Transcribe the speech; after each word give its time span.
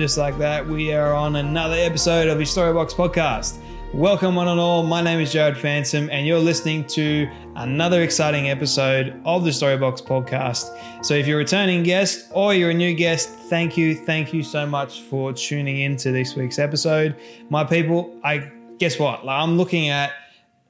Just 0.00 0.16
like 0.16 0.38
that, 0.38 0.66
we 0.66 0.94
are 0.94 1.12
on 1.12 1.36
another 1.36 1.74
episode 1.74 2.28
of 2.28 2.38
the 2.38 2.44
Storybox 2.44 2.94
Podcast. 2.94 3.58
Welcome, 3.92 4.34
one 4.34 4.48
and 4.48 4.58
all. 4.58 4.82
My 4.82 5.02
name 5.02 5.20
is 5.20 5.30
Jarred 5.30 5.56
Fansom, 5.56 6.08
and 6.10 6.26
you're 6.26 6.38
listening 6.38 6.86
to 6.86 7.28
another 7.56 8.00
exciting 8.00 8.48
episode 8.48 9.20
of 9.26 9.44
the 9.44 9.50
Storybox 9.50 10.02
Podcast. 10.02 11.04
So, 11.04 11.12
if 11.12 11.26
you're 11.26 11.36
a 11.36 11.42
returning 11.42 11.82
guest 11.82 12.30
or 12.32 12.54
you're 12.54 12.70
a 12.70 12.74
new 12.74 12.94
guest, 12.94 13.28
thank 13.28 13.76
you, 13.76 13.94
thank 13.94 14.32
you 14.32 14.42
so 14.42 14.64
much 14.64 15.02
for 15.02 15.34
tuning 15.34 15.82
in 15.82 15.98
to 15.98 16.12
this 16.12 16.34
week's 16.34 16.58
episode. 16.58 17.14
My 17.50 17.62
people, 17.62 18.18
I 18.24 18.50
guess 18.78 18.98
what? 18.98 19.26
Like, 19.26 19.42
I'm 19.42 19.58
looking 19.58 19.90
at 19.90 20.12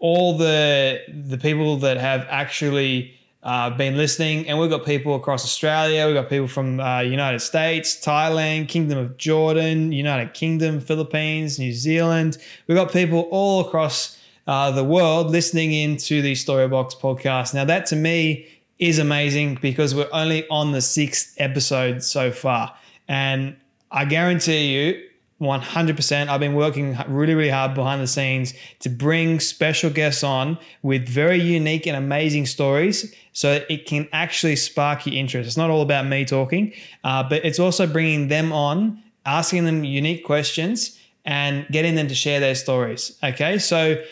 all 0.01 0.37
the 0.37 1.03
the 1.09 1.39
people 1.39 1.77
that 1.77 1.99
have 1.99 2.27
actually 2.29 3.20
uh, 3.43 3.71
been 3.71 3.97
listening, 3.97 4.47
and 4.49 4.59
we've 4.59 4.69
got 4.69 4.85
people 4.85 5.17
across 5.17 5.45
Australia, 5.45 6.07
we've 6.07 6.15
got 6.15 6.29
people 6.29 6.47
from 6.47 6.79
uh, 6.79 7.01
United 7.01 7.41
States, 7.41 7.97
Thailand, 7.97 8.69
Kingdom 8.69 8.99
of 8.99 9.17
Jordan, 9.17 9.93
United 9.93 10.35
Kingdom, 10.35 10.81
Philippines, 10.81 11.59
New 11.59 11.73
Zealand. 11.73 12.37
We've 12.67 12.77
got 12.77 12.93
people 12.93 13.29
all 13.31 13.67
across 13.67 14.19
uh, 14.47 14.71
the 14.71 14.85
world 14.85 15.31
listening 15.31 15.73
into 15.73 16.21
the 16.21 16.33
Storybox 16.33 16.97
podcast. 17.01 17.55
Now, 17.55 17.65
that 17.65 17.87
to 17.87 17.97
me 17.97 18.47
is 18.79 18.99
amazing 18.99 19.59
because 19.63 19.95
we're 19.95 20.09
only 20.13 20.47
on 20.49 20.73
the 20.73 20.83
sixth 20.83 21.35
episode 21.39 22.03
so 22.03 22.31
far, 22.31 22.75
and 23.09 23.57
I 23.91 24.05
guarantee 24.05 24.75
you 24.75 25.10
100%. 25.41 26.29
I've 26.29 26.41
been 26.41 26.55
working 26.55 26.97
really, 27.09 27.35
really 27.35 27.51
hard 27.51 27.75
behind 27.75 28.03
the 28.03 28.07
scenes 28.07 28.53
to 28.81 28.91
bring 28.91 29.41
special 29.41 29.89
guests 29.91 30.23
on 30.23 30.59
with 30.83 31.09
very 31.09 31.41
unique 31.41 31.87
and 31.87 31.97
amazing 31.97 32.47
stories 32.47 33.15
so 33.33 33.65
it 33.71 33.87
can 33.87 34.07
actually 34.13 34.57
spark 34.57 35.07
your 35.07 35.15
interest. 35.15 35.47
It's 35.47 35.57
not 35.57 35.71
all 35.71 35.81
about 35.81 36.07
me 36.07 36.25
talking, 36.25 36.75
uh, 37.05 37.23
but 37.29 37.45
it's 37.45 37.59
also 37.59 37.87
bringing 37.87 38.29
them 38.29 38.53
on, 38.53 39.03
asking 39.25 39.65
them 39.65 39.83
unique 39.83 40.25
questions, 40.25 40.99
and 41.25 41.67
getting 41.71 41.95
them 41.95 42.09
to 42.09 42.15
share 42.15 42.41
their 42.41 42.55
stories. 42.55 43.19
Okay, 43.23 43.59
so 43.59 44.03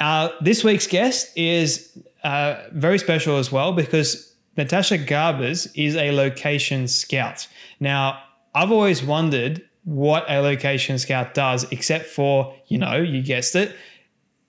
uh, 0.00 0.30
this 0.40 0.64
week's 0.64 0.86
guest 0.86 1.36
is 1.36 1.98
uh, 2.24 2.62
very 2.72 2.98
special 2.98 3.36
as 3.36 3.52
well 3.52 3.72
because 3.72 4.34
Natasje 4.56 5.06
Garbers 5.06 5.70
is 5.74 5.96
a 5.96 6.12
location 6.12 6.88
scout. 6.88 7.46
Now, 7.78 8.22
I've 8.54 8.72
always 8.72 9.02
wondered 9.02 9.67
what 9.88 10.26
a 10.28 10.40
location 10.40 10.98
scout 10.98 11.32
does, 11.32 11.64
except 11.72 12.06
for, 12.06 12.54
you 12.66 12.76
know, 12.76 12.96
you 12.96 13.22
guessed 13.22 13.56
it, 13.56 13.74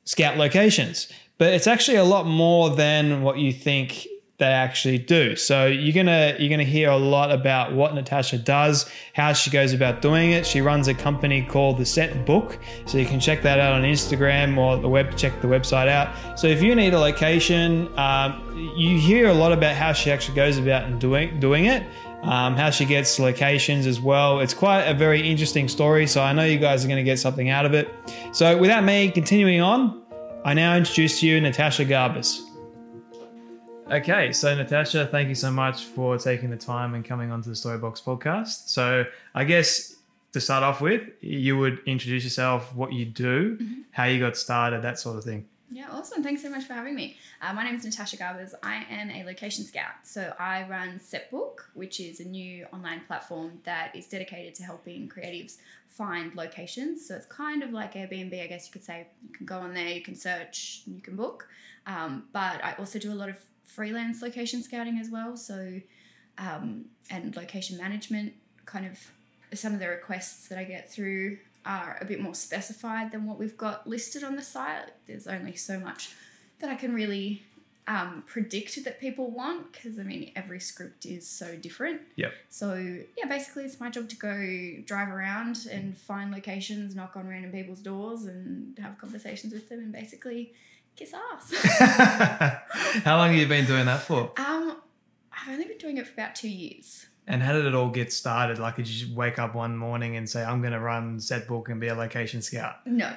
scout 0.04 0.36
locations. 0.36 1.08
But 1.38 1.54
it's 1.54 1.66
actually 1.66 1.96
a 1.96 2.04
lot 2.04 2.26
more 2.26 2.70
than 2.76 3.22
what 3.22 3.38
you 3.38 3.54
think 3.54 4.06
they 4.38 4.46
actually 4.46 4.98
do. 4.98 5.38
So 5.38 5.68
you're 5.68 5.94
gonna 5.94 6.36
you're 6.40 6.50
gonna 6.50 6.64
hear 6.64 6.90
a 6.90 6.98
lot 6.98 7.32
about 7.32 7.74
what 7.74 7.94
Natasje 7.94 8.44
does, 8.44 8.90
how 9.14 9.32
she 9.32 9.50
goes 9.50 9.72
about 9.72 10.02
doing 10.02 10.32
it. 10.32 10.46
She 10.46 10.60
runs 10.60 10.90
a 10.90 10.94
company 10.94 11.46
called 11.46 11.78
the 11.78 11.86
Set 11.86 12.26
Book, 12.26 12.58
so 12.86 12.98
you 12.98 13.06
can 13.06 13.22
check 13.22 13.42
that 13.44 13.60
out 13.60 13.74
on 13.74 13.84
Instagram 13.84 14.58
or 14.58 14.76
the 14.78 14.90
web. 14.90 15.16
Check 15.18 15.42
the 15.42 15.48
website 15.48 15.88
out. 15.88 16.38
So 16.38 16.48
if 16.48 16.62
you 16.62 16.76
need 16.76 16.94
a 16.94 17.00
location, 17.00 17.88
um, 17.98 18.74
you 18.78 18.98
hear 18.98 19.28
a 19.30 19.34
lot 19.34 19.54
about 19.54 19.76
how 19.76 19.94
she 19.94 20.12
actually 20.12 20.36
goes 20.36 20.58
about 20.58 20.84
and 20.84 21.00
doing 21.00 21.40
doing 21.40 21.66
it 21.66 21.84
um, 22.24 22.56
how 22.56 22.70
she 22.70 22.86
gets 22.86 23.20
locations 23.20 23.86
as 23.86 24.00
well. 24.00 24.40
It's 24.40 24.54
quite 24.54 24.84
a 24.84 24.94
very 24.94 25.30
interesting 25.30 25.68
story, 25.68 26.08
so 26.08 26.22
I 26.22 26.34
know 26.34 26.44
you 26.44 26.60
guys 26.60 26.84
are 26.84 26.88
going 26.88 26.98
to 26.98 27.04
get 27.04 27.20
something 27.20 27.50
out 27.50 27.66
of 27.66 27.74
it. 27.74 27.90
So, 28.34 28.58
without 28.58 28.84
me 28.84 29.10
continuing 29.12 29.62
on, 29.62 30.02
I 30.44 30.54
now 30.54 30.76
introduce 30.76 31.20
to 31.22 31.28
you 31.28 31.40
Natasje 31.40 31.88
Garbers. 31.88 32.42
Okay, 33.92 34.32
so 34.32 34.56
Natasje, 34.56 35.10
thank 35.10 35.30
you 35.30 35.36
so 35.36 35.50
much 35.50 35.86
for 35.86 36.18
taking 36.18 36.50
the 36.50 36.58
time 36.58 36.94
and 36.94 37.04
coming 37.04 37.32
onto 37.32 37.50
the 37.50 37.56
Storybox 37.56 38.04
podcast. 38.04 38.68
So, 38.68 39.06
I 39.34 39.44
guess 39.46 39.96
to 40.34 40.42
start 40.42 40.64
off 40.64 40.82
with, 40.82 41.04
you 41.22 41.58
would 41.58 41.80
introduce 41.86 42.24
yourself, 42.24 42.76
what 42.76 42.94
you 42.94 43.06
do, 43.06 43.58
mm-hmm. 43.58 43.82
how 43.92 44.04
you 44.06 44.20
got 44.20 44.38
started, 44.38 44.82
that 44.84 45.00
sort 45.00 45.18
of 45.18 45.24
thing. 45.24 45.46
Yeah, 45.72 45.88
awesome. 45.92 46.24
Thanks 46.24 46.42
so 46.42 46.50
much 46.50 46.64
for 46.64 46.74
having 46.74 46.96
me. 46.96 47.18
Uh, 47.44 47.54
my 47.54 47.64
name 47.64 47.76
is 47.76 47.86
Natasje 47.86 48.18
Garbers. 48.18 48.56
I 48.64 48.86
am 48.90 49.12
a 49.12 49.24
location 49.24 49.64
scout. 49.64 49.92
So 50.02 50.34
I 50.40 50.66
run 50.68 51.00
Setbook, 51.00 51.60
which 51.76 52.00
is 52.00 52.20
a 52.20 52.26
new 52.26 52.66
online 52.74 53.02
platform 53.02 53.60
that 53.66 53.96
is 53.96 54.08
dedicated 54.08 54.56
to 54.56 54.64
helping 54.64 55.08
creatives 55.08 55.58
find 55.88 56.34
locations. 56.34 57.08
So 57.08 57.16
it's 57.16 57.28
kind 57.28 57.62
of 57.62 57.72
like 57.72 57.94
Airbnb, 57.94 58.44
I 58.44 58.48
guess 58.48 58.66
you 58.66 58.74
could 58.74 58.84
say. 58.84 59.06
You 59.22 59.30
can 59.32 59.46
go 59.46 59.60
on 59.60 59.76
there, 59.76 59.90
you 59.90 60.02
can 60.02 60.16
search, 60.16 60.82
you 60.88 61.02
can 61.02 61.16
book. 61.16 61.48
Um, 61.86 62.24
but 62.34 62.64
I 62.64 62.74
also 62.80 62.98
do 62.98 63.12
a 63.12 63.14
lot 63.14 63.30
of 63.30 63.38
freelance 63.64 64.24
location 64.24 64.64
scouting 64.64 64.98
as 64.98 65.12
well. 65.12 65.38
So, 65.38 65.82
um, 66.40 66.86
and 67.12 67.36
location 67.36 67.78
management, 67.78 68.34
kind 68.66 68.88
of 68.88 68.98
some 69.54 69.74
of 69.76 69.80
the 69.80 69.88
requests 69.88 70.48
that 70.48 70.58
I 70.58 70.64
get 70.64 70.92
through 70.92 71.38
are 71.66 71.98
a 72.02 72.06
bit 72.06 72.22
more 72.22 72.36
specified 72.36 73.12
than 73.12 73.26
what 73.26 73.38
we've 73.38 73.58
got 73.58 73.88
listed 73.88 74.24
on 74.24 74.36
the 74.36 74.42
site. 74.42 74.86
There's 75.08 75.28
only 75.28 75.56
so 75.56 75.80
much 75.80 76.12
that 76.60 76.70
I 76.70 76.76
can 76.76 76.94
really 76.94 77.44
um, 77.90 78.24
predict 78.28 78.84
that 78.84 79.00
people 79.00 79.32
want 79.32 79.72
because 79.72 79.98
I 79.98 80.04
mean 80.04 80.32
every 80.36 80.60
script 80.60 81.06
is 81.06 81.28
so 81.28 81.56
different. 81.56 82.02
Yep. 82.18 82.34
So 82.50 82.76
yeah, 83.18 83.26
basically 83.28 83.66
it's 83.66 83.80
my 83.80 83.90
job 83.90 84.08
to 84.10 84.16
go 84.16 84.84
drive 84.86 85.10
around 85.10 85.68
and 85.72 85.98
find 85.98 86.32
locations, 86.32 86.96
knock 86.96 87.18
on 87.18 87.28
random 87.28 87.52
people's 87.52 87.80
doors, 87.80 88.26
and 88.26 88.78
have 88.78 89.00
conversations 89.00 89.54
with 89.54 89.70
them, 89.70 89.80
and 89.80 89.92
basically 89.92 90.54
kiss 90.96 91.14
ass. 91.14 91.52
How 93.04 93.18
long 93.18 93.32
have 93.32 93.40
you 93.40 93.48
been 93.48 93.66
doing 93.66 93.86
that 93.86 94.02
for? 94.02 94.32
Um, 94.38 94.78
I've 95.32 95.50
only 95.50 95.66
been 95.66 95.80
doing 95.80 95.98
it 95.98 96.06
for 96.06 96.14
about 96.14 96.36
two 96.36 96.50
years. 96.50 97.08
And 97.30 97.44
how 97.44 97.54
did 97.54 97.68
it 97.68 97.76
all 97.76 97.90
get 97.90 98.12
started? 98.12 98.58
Like, 98.58 98.78
did 98.78 98.88
you 98.88 99.16
wake 99.16 99.38
up 99.38 99.54
one 99.54 99.78
morning 99.78 100.18
and 100.18 100.28
say, 100.28 100.44
I'm 100.44 100.62
going 100.62 100.74
to 100.74 100.80
run 100.80 101.20
set 101.20 101.48
book 101.48 101.70
and 101.70 101.80
be 101.80 101.88
a 101.88 101.94
location 101.94 102.42
scout? 102.42 102.78
No. 102.88 103.16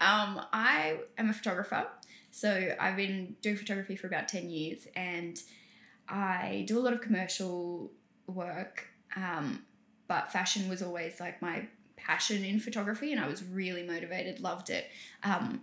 Um, 0.00 0.40
I 0.52 0.98
am 1.16 1.30
a 1.30 1.32
photographer. 1.32 1.86
So 2.32 2.74
I've 2.80 2.96
been 2.96 3.36
doing 3.40 3.56
photography 3.56 3.94
for 3.94 4.08
about 4.08 4.26
10 4.26 4.50
years 4.50 4.88
and 4.96 5.40
I 6.08 6.64
do 6.66 6.76
a 6.76 6.80
lot 6.80 6.92
of 6.92 7.02
commercial 7.02 7.92
work. 8.26 8.88
Um, 9.14 9.64
but 10.08 10.32
fashion 10.32 10.68
was 10.68 10.82
always 10.82 11.20
like 11.20 11.40
my 11.40 11.68
passion 11.96 12.44
in 12.44 12.58
photography 12.58 13.12
and 13.12 13.20
I 13.20 13.28
was 13.28 13.44
really 13.44 13.84
motivated, 13.84 14.40
loved 14.40 14.70
it. 14.70 14.86
Um, 15.22 15.62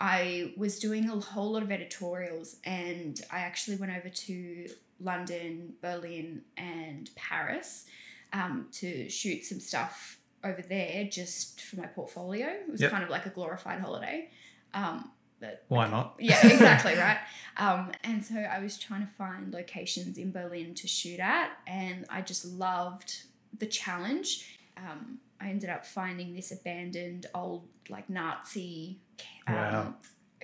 I 0.00 0.52
was 0.56 0.78
doing 0.78 1.10
a 1.10 1.18
whole 1.18 1.52
lot 1.52 1.64
of 1.64 1.72
editorials 1.72 2.56
and 2.62 3.20
I 3.32 3.40
actually 3.40 3.78
went 3.78 3.90
over 3.96 4.10
to 4.10 4.68
London, 5.00 5.74
Berlin, 5.80 6.42
and 6.56 7.10
Paris 7.16 7.86
um, 8.32 8.68
to 8.72 9.08
shoot 9.08 9.44
some 9.44 9.60
stuff 9.60 10.18
over 10.42 10.62
there 10.62 11.04
just 11.04 11.60
for 11.60 11.76
my 11.76 11.86
portfolio. 11.86 12.46
It 12.46 12.70
was 12.70 12.80
yep. 12.80 12.90
kind 12.90 13.02
of 13.02 13.10
like 13.10 13.26
a 13.26 13.30
glorified 13.30 13.80
holiday. 13.80 14.30
Um, 14.74 15.10
but 15.40 15.64
Why 15.68 15.88
not? 15.88 16.16
Yeah, 16.18 16.46
exactly, 16.46 16.94
right? 16.98 17.18
Um, 17.56 17.92
and 18.02 18.24
so 18.24 18.36
I 18.36 18.60
was 18.60 18.78
trying 18.78 19.06
to 19.06 19.12
find 19.12 19.52
locations 19.52 20.18
in 20.18 20.32
Berlin 20.32 20.74
to 20.74 20.88
shoot 20.88 21.20
at, 21.20 21.50
and 21.66 22.06
I 22.08 22.20
just 22.22 22.44
loved 22.44 23.22
the 23.58 23.66
challenge. 23.66 24.58
Um, 24.76 25.18
I 25.40 25.48
ended 25.48 25.70
up 25.70 25.84
finding 25.84 26.34
this 26.34 26.50
abandoned 26.52 27.26
old, 27.34 27.68
like 27.88 28.08
Nazi 28.08 28.98
um, 29.46 29.54
wow 29.54 29.94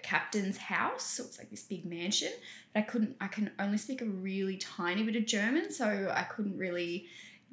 captain's 0.02 0.56
house. 0.56 1.04
So 1.04 1.24
it's 1.24 1.38
like 1.38 1.50
this 1.50 1.62
big 1.62 1.84
mansion. 1.84 2.32
But 2.72 2.80
I 2.80 2.82
couldn't, 2.82 3.16
I 3.20 3.28
can 3.28 3.50
only 3.58 3.78
speak 3.78 4.02
a 4.02 4.06
really 4.06 4.56
tiny 4.56 5.02
bit 5.02 5.16
of 5.16 5.26
German, 5.26 5.70
so 5.72 6.12
I 6.14 6.22
couldn't 6.22 6.56
really 6.56 7.06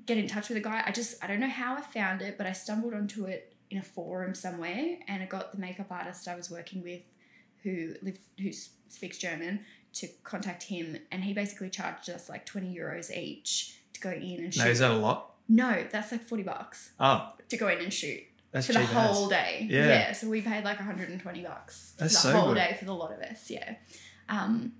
get 0.05 0.17
in 0.17 0.27
touch 0.27 0.49
with 0.49 0.57
a 0.57 0.61
guy. 0.61 0.83
I 0.85 0.91
just 0.91 1.23
I 1.23 1.27
don't 1.27 1.39
know 1.39 1.49
how 1.49 1.75
I 1.75 1.81
found 1.81 2.21
it, 2.21 2.37
but 2.37 2.47
I 2.47 2.53
stumbled 2.53 2.93
onto 2.93 3.25
it 3.25 3.53
in 3.69 3.77
a 3.77 3.83
forum 3.83 4.33
somewhere, 4.33 4.97
and 5.07 5.21
I 5.21 5.25
got 5.25 5.51
the 5.51 5.57
makeup 5.59 5.87
artist 5.91 6.27
I 6.27 6.35
was 6.35 6.49
working 6.49 6.81
with, 6.83 7.01
who 7.63 7.95
lived 8.01 8.19
who 8.39 8.51
speaks 8.89 9.17
German, 9.17 9.61
to 9.93 10.07
contact 10.23 10.63
him, 10.63 10.97
and 11.11 11.23
he 11.23 11.33
basically 11.33 11.69
charged 11.69 12.09
us 12.09 12.29
like 12.29 12.45
twenty 12.45 12.73
euros 12.75 13.15
each 13.15 13.79
to 13.93 13.99
go 13.99 14.11
in 14.11 14.39
and 14.39 14.53
shoot. 14.53 14.63
No, 14.63 14.69
is 14.69 14.79
that 14.79 14.91
a 14.91 14.95
lot? 14.95 15.33
no, 15.49 15.85
that's 15.91 16.11
like 16.11 16.27
forty 16.27 16.43
bucks 16.43 16.91
Oh, 16.99 17.31
to 17.49 17.57
go 17.57 17.67
in 17.69 17.79
and 17.79 17.93
shoot 17.93 18.21
that's 18.57 18.67
for 18.67 18.73
the 18.73 18.85
whole 18.85 19.27
day. 19.29 19.67
Yeah. 19.69 20.11
so 20.11 20.29
we 20.29 20.41
paid 20.41 20.63
like 20.63 20.77
120 20.77 21.41
bucks 21.43 21.93
That's 21.97 22.21
for 22.21 22.27
the 22.27 22.33
so 22.33 22.39
whole 22.39 22.53
good. 22.53 22.59
day 22.59 22.75
for 22.79 22.85
the 22.85 22.93
lot 22.93 23.11
of 23.11 23.19
us. 23.19 23.49
Yeah. 23.49 23.75
Um, 24.29 24.73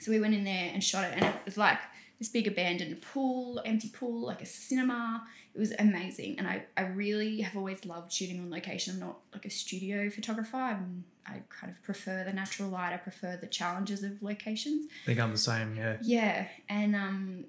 so 0.00 0.10
we 0.10 0.20
went 0.20 0.34
in 0.34 0.44
there 0.44 0.70
and 0.72 0.82
shot 0.82 1.04
it, 1.04 1.12
and 1.14 1.24
it 1.24 1.34
was 1.44 1.56
like 1.56 1.78
this 2.18 2.28
big 2.28 2.46
abandoned 2.46 3.00
pool, 3.02 3.60
empty 3.64 3.88
pool, 3.88 4.26
like 4.26 4.42
a 4.42 4.46
cinema. 4.46 5.24
It 5.54 5.58
was 5.58 5.72
amazing, 5.78 6.38
and 6.38 6.46
I, 6.46 6.64
I 6.76 6.82
really 6.82 7.40
have 7.40 7.56
always 7.56 7.84
loved 7.86 8.12
shooting 8.12 8.40
on 8.40 8.50
location. 8.50 8.94
I'm 8.94 9.00
not 9.00 9.18
like 9.32 9.46
a 9.46 9.50
studio 9.50 10.10
photographer. 10.10 10.56
I'm, 10.56 11.04
I 11.26 11.42
kind 11.48 11.72
of 11.72 11.82
prefer 11.82 12.24
the 12.24 12.32
natural 12.32 12.68
light. 12.68 12.92
I 12.92 12.98
prefer 12.98 13.38
the 13.40 13.46
challenges 13.46 14.02
of 14.02 14.22
locations. 14.22 14.88
I 15.04 15.06
think 15.06 15.18
I'm 15.20 15.32
the 15.32 15.38
same. 15.38 15.74
Yeah. 15.76 15.96
Yeah, 16.02 16.46
and 16.68 16.94
um, 16.94 17.44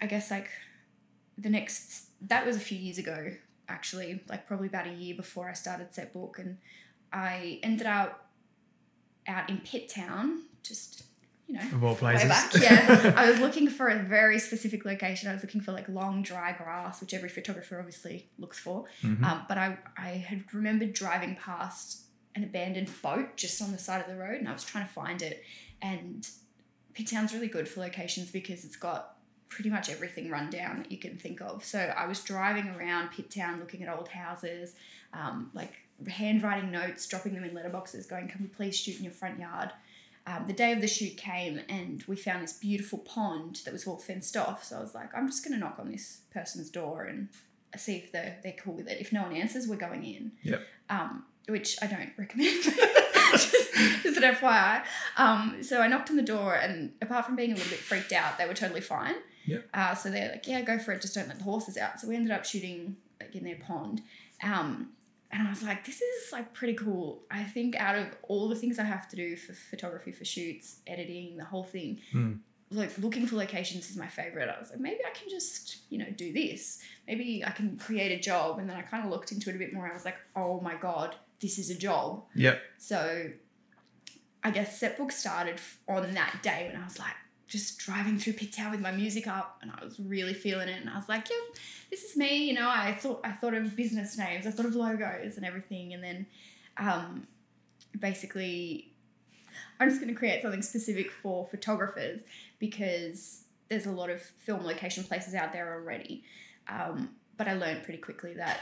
I 0.00 0.06
guess 0.06 0.30
like 0.30 0.48
the 1.38 1.50
next 1.50 2.06
that 2.22 2.44
was 2.44 2.56
a 2.56 2.60
few 2.60 2.78
years 2.78 2.98
ago 2.98 3.32
actually, 3.70 4.20
like 4.28 4.46
probably 4.46 4.66
about 4.68 4.86
a 4.86 4.92
year 4.92 5.14
before 5.14 5.48
I 5.48 5.54
started 5.54 5.94
Set 5.94 6.12
Book, 6.12 6.38
and 6.38 6.58
I 7.12 7.60
ended 7.62 7.86
up 7.86 8.26
out 9.26 9.48
in 9.48 9.58
Pitt 9.58 9.88
Town, 9.88 10.42
just 10.62 11.04
you 11.46 11.54
know. 11.54 11.62
Of 11.62 11.84
all 11.84 11.94
places. 11.94 12.24
Way 12.24 12.28
back, 12.28 12.54
yeah. 12.54 13.14
I 13.16 13.30
was 13.30 13.40
looking 13.40 13.68
for 13.68 13.88
a 13.88 13.98
very 13.98 14.38
specific 14.38 14.84
location. 14.84 15.28
I 15.28 15.32
was 15.32 15.42
looking 15.42 15.60
for 15.60 15.72
like 15.72 15.88
long, 15.88 16.22
dry 16.22 16.52
grass, 16.52 17.00
which 17.00 17.14
every 17.14 17.28
photographer 17.28 17.78
obviously 17.78 18.28
looks 18.38 18.58
for. 18.58 18.84
Mhm. 19.02 19.22
Um, 19.24 19.44
but 19.48 19.58
I, 19.58 19.78
I 19.96 20.08
had 20.08 20.52
remembered 20.52 20.92
driving 20.92 21.36
past 21.36 22.02
an 22.34 22.44
abandoned 22.44 22.90
boat 23.02 23.36
just 23.36 23.60
on 23.60 23.72
the 23.72 23.78
side 23.78 24.00
of 24.00 24.06
the 24.06 24.16
road, 24.16 24.36
and 24.36 24.48
I 24.48 24.52
was 24.52 24.64
trying 24.64 24.86
to 24.86 24.92
find 24.92 25.22
it. 25.22 25.42
And 25.82 26.28
Pitt 26.94 27.08
Town's 27.08 27.32
really 27.32 27.48
good 27.48 27.68
for 27.68 27.80
locations 27.80 28.30
because 28.30 28.64
it's 28.64 28.76
got 28.76 29.16
pretty 29.50 29.68
much 29.68 29.90
everything 29.90 30.30
run 30.30 30.48
down 30.48 30.78
that 30.78 30.90
you 30.90 30.96
can 30.96 31.16
think 31.16 31.42
of. 31.42 31.64
So 31.64 31.78
I 31.78 32.06
was 32.06 32.20
driving 32.20 32.68
around 32.68 33.10
Pitt 33.10 33.30
Town 33.30 33.58
looking 33.58 33.82
at 33.82 33.94
old 33.94 34.08
houses, 34.08 34.74
um, 35.12 35.50
like 35.52 35.74
handwriting 36.08 36.70
notes, 36.70 37.06
dropping 37.06 37.34
them 37.34 37.44
in 37.44 37.50
letterboxes, 37.50 38.08
going, 38.08 38.28
"Can 38.28 38.40
we 38.40 38.46
please 38.46 38.76
shoot 38.76 38.96
in 38.96 39.04
your 39.04 39.12
front 39.12 39.38
yard?" 39.38 39.72
Um, 40.26 40.46
the 40.46 40.52
day 40.52 40.72
of 40.72 40.80
the 40.80 40.86
shoot 40.86 41.16
came, 41.16 41.60
and 41.68 42.02
we 42.06 42.16
found 42.16 42.42
this 42.42 42.52
beautiful 42.52 43.00
pond 43.00 43.60
that 43.64 43.72
was 43.72 43.86
all 43.86 43.98
fenced 43.98 44.36
off. 44.36 44.64
So 44.64 44.78
I 44.78 44.80
was 44.80 44.94
like, 44.94 45.14
"I'm 45.14 45.26
just 45.26 45.44
going 45.44 45.54
to 45.54 45.60
knock 45.60 45.76
on 45.78 45.90
this 45.90 46.20
person's 46.32 46.70
door 46.70 47.04
and 47.04 47.28
see 47.76 47.96
if 47.96 48.12
they're 48.12 48.38
they're 48.42 48.56
cool 48.62 48.74
with 48.74 48.88
it. 48.88 49.00
If 49.00 49.12
no 49.12 49.22
one 49.22 49.32
answers, 49.32 49.66
we're 49.66 49.76
going 49.76 50.04
in." 50.04 50.32
Yep. 50.44 50.62
Um, 50.88 51.24
which 51.48 51.76
I 51.82 51.86
don't 51.86 52.12
recommend. 52.16 52.62
just, 53.32 53.52
just 54.02 54.16
an 54.16 54.34
FYI. 54.34 54.84
Um, 55.16 55.62
so 55.62 55.80
I 55.80 55.88
knocked 55.88 56.10
on 56.10 56.16
the 56.16 56.22
door, 56.22 56.54
and 56.54 56.92
apart 57.02 57.26
from 57.26 57.34
being 57.34 57.50
a 57.52 57.54
little 57.54 57.70
bit 57.70 57.80
freaked 57.80 58.12
out, 58.12 58.38
they 58.38 58.46
were 58.46 58.54
totally 58.54 58.80
fine. 58.80 59.16
Yep. 59.50 59.68
Uh, 59.74 59.94
so 59.94 60.10
they're 60.10 60.30
like, 60.32 60.46
yeah, 60.46 60.62
go 60.62 60.78
for 60.78 60.92
it. 60.92 61.00
Just 61.02 61.14
don't 61.14 61.28
let 61.28 61.38
the 61.38 61.44
horses 61.44 61.76
out. 61.76 62.00
So 62.00 62.08
we 62.08 62.16
ended 62.16 62.30
up 62.32 62.44
shooting 62.44 62.96
like 63.20 63.34
in 63.34 63.44
their 63.44 63.56
pond. 63.56 64.02
Um, 64.42 64.90
and 65.32 65.46
I 65.46 65.50
was 65.50 65.62
like, 65.62 65.84
this 65.86 66.00
is 66.00 66.32
like 66.32 66.52
pretty 66.54 66.74
cool. 66.74 67.22
I 67.30 67.44
think 67.44 67.76
out 67.76 67.96
of 67.96 68.06
all 68.24 68.48
the 68.48 68.54
things 68.56 68.78
I 68.78 68.82
have 68.84 69.08
to 69.10 69.16
do 69.16 69.36
for 69.36 69.52
photography, 69.52 70.12
for 70.12 70.24
shoots, 70.24 70.80
editing, 70.86 71.36
the 71.36 71.44
whole 71.44 71.62
thing, 71.64 72.00
Hmm. 72.10 72.32
like 72.72 72.96
looking 72.98 73.26
for 73.26 73.36
locations 73.36 73.90
is 73.90 73.96
my 73.96 74.08
favorite. 74.08 74.48
I 74.48 74.58
was 74.58 74.70
like, 74.70 74.80
maybe 74.80 75.00
I 75.06 75.10
can 75.16 75.28
just, 75.28 75.78
you 75.88 75.98
know, 75.98 76.10
do 76.16 76.32
this. 76.32 76.80
Maybe 77.06 77.44
I 77.44 77.50
can 77.50 77.76
create 77.78 78.10
a 78.12 78.20
job. 78.20 78.58
And 78.58 78.68
then 78.68 78.76
I 78.76 78.82
kind 78.82 79.04
of 79.04 79.10
looked 79.10 79.30
into 79.32 79.50
it 79.50 79.56
a 79.56 79.58
bit 79.58 79.72
more. 79.72 79.88
I 79.88 79.92
was 79.94 80.04
like, 80.04 80.16
oh 80.34 80.60
my 80.60 80.74
God, 80.74 81.14
this 81.40 81.58
is 81.58 81.70
a 81.70 81.74
job. 81.76 82.24
Yep. 82.34 82.60
So 82.78 83.30
I 84.42 84.50
guess 84.50 84.80
Setbook 84.80 85.12
started 85.12 85.60
on 85.86 86.12
that 86.14 86.40
day 86.42 86.70
when 86.72 86.80
I 86.80 86.84
was 86.84 86.98
like 86.98 87.14
just 87.50 87.78
driving 87.78 88.16
through 88.16 88.34
Pitt 88.34 88.52
Town 88.52 88.70
with 88.70 88.80
my 88.80 88.92
music 88.92 89.26
up 89.26 89.58
and 89.60 89.72
I 89.76 89.84
was 89.84 89.98
really 89.98 90.34
feeling 90.34 90.68
it 90.68 90.80
and 90.80 90.88
I 90.88 90.96
was 90.96 91.08
like, 91.08 91.28
yep, 91.28 91.38
this 91.90 92.04
is 92.04 92.16
me, 92.16 92.44
you 92.44 92.54
know, 92.54 92.68
I 92.70 92.92
thought 92.94 93.20
I 93.24 93.32
thought 93.32 93.54
of 93.54 93.76
business 93.76 94.16
names, 94.16 94.46
I 94.46 94.52
thought 94.52 94.66
of 94.66 94.74
logos 94.74 95.36
and 95.36 95.44
everything 95.44 95.92
and 95.92 96.02
then 96.02 96.26
um 96.78 97.26
basically 97.98 98.92
I'm 99.80 99.88
just 99.88 100.00
going 100.00 100.12
to 100.12 100.18
create 100.18 100.42
something 100.42 100.62
specific 100.62 101.10
for 101.10 101.46
photographers 101.46 102.20
because 102.58 103.44
there's 103.68 103.86
a 103.86 103.90
lot 103.90 104.10
of 104.10 104.22
film 104.22 104.64
location 104.64 105.04
places 105.04 105.34
out 105.34 105.52
there 105.52 105.72
already. 105.74 106.22
Um, 106.68 107.10
but 107.36 107.48
I 107.48 107.54
learned 107.54 107.82
pretty 107.82 107.98
quickly 107.98 108.34
that 108.34 108.60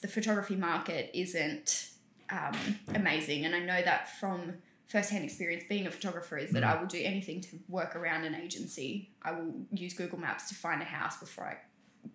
the 0.00 0.08
photography 0.08 0.56
market 0.56 1.10
isn't 1.14 1.90
um, 2.30 2.56
amazing. 2.94 3.44
And 3.44 3.54
I 3.54 3.60
know 3.60 3.82
that 3.82 4.18
from 4.18 4.54
firsthand 4.94 5.24
experience 5.24 5.64
being 5.68 5.88
a 5.88 5.90
photographer 5.90 6.38
is 6.38 6.52
that 6.52 6.62
I 6.62 6.78
will 6.78 6.86
do 6.86 7.00
anything 7.02 7.40
to 7.40 7.48
work 7.68 7.96
around 7.96 8.22
an 8.24 8.36
agency. 8.36 9.10
I 9.22 9.32
will 9.32 9.52
use 9.72 9.92
Google 9.92 10.20
Maps 10.20 10.48
to 10.50 10.54
find 10.54 10.80
a 10.80 10.84
house 10.84 11.16
before 11.18 11.44
I 11.44 11.56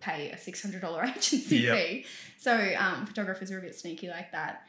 pay 0.00 0.30
a 0.30 0.36
$600 0.36 1.04
agency 1.16 1.58
Yep. 1.58 1.76
fee. 1.76 2.06
So 2.38 2.72
um, 2.78 3.04
photographers 3.04 3.50
are 3.50 3.58
a 3.58 3.60
bit 3.60 3.74
sneaky 3.74 4.08
like 4.08 4.32
that. 4.32 4.62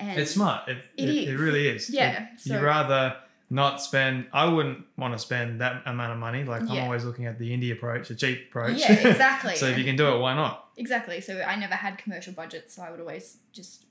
And 0.00 0.18
It's 0.18 0.32
smart. 0.32 0.68
It, 0.68 0.78
It 0.96 1.08
it, 1.08 1.14
is. 1.14 1.28
it 1.28 1.38
really 1.38 1.68
is. 1.68 1.88
Yeah, 1.88 2.26
so- 2.36 2.54
you'd 2.54 2.64
rather 2.64 3.16
not 3.48 3.80
spend. 3.80 4.26
I 4.32 4.46
wouldn't 4.46 4.84
want 4.98 5.14
to 5.14 5.18
spend 5.20 5.60
that 5.60 5.82
amount 5.86 6.14
of 6.14 6.18
money. 6.18 6.42
Like 6.42 6.62
I'm 6.62 6.80
always 6.80 7.04
looking 7.04 7.26
at 7.26 7.38
the 7.38 7.48
indie 7.56 7.70
approach, 7.72 8.08
the 8.08 8.16
cheap 8.16 8.48
approach. 8.48 8.80
Yeah, 8.80 8.92
exactly. 8.92 9.54
so 9.62 9.66
if 9.66 9.78
you 9.78 9.84
can 9.84 9.94
do 9.94 10.12
it, 10.12 10.18
why 10.18 10.34
not? 10.34 10.70
Exactly. 10.76 11.20
So 11.20 11.40
I 11.42 11.54
never 11.54 11.74
had 11.74 11.96
commercial 11.96 12.32
budgets, 12.32 12.74
so 12.74 12.82
I 12.82 12.90
would 12.90 12.98
always 12.98 13.38
just 13.52 13.84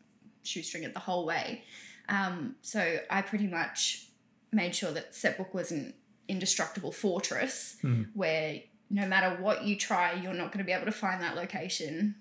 shoestring 0.44 0.84
it 0.84 0.94
the 0.94 1.00
whole 1.00 1.26
way. 1.26 1.64
Um, 2.10 2.56
so 2.62 2.98
I 3.10 3.22
pretty 3.22 3.48
much 3.48 4.08
made 4.52 4.76
sure 4.76 4.92
that 4.92 5.12
Setbook 5.14 5.54
was 5.54 5.72
an 5.72 5.94
indestructible 6.28 6.92
fortress 6.92 7.78
Hmm. 7.82 8.04
where 8.14 8.62
no 8.90 9.08
matter 9.08 9.42
what 9.42 9.64
you 9.64 9.76
try, 9.76 10.14
you're 10.14 10.34
not 10.34 10.52
going 10.52 10.60
to 10.60 10.64
be 10.66 10.72
able 10.72 10.86
to 10.86 10.92
find 10.92 11.22
that 11.22 11.36
location 11.36 12.16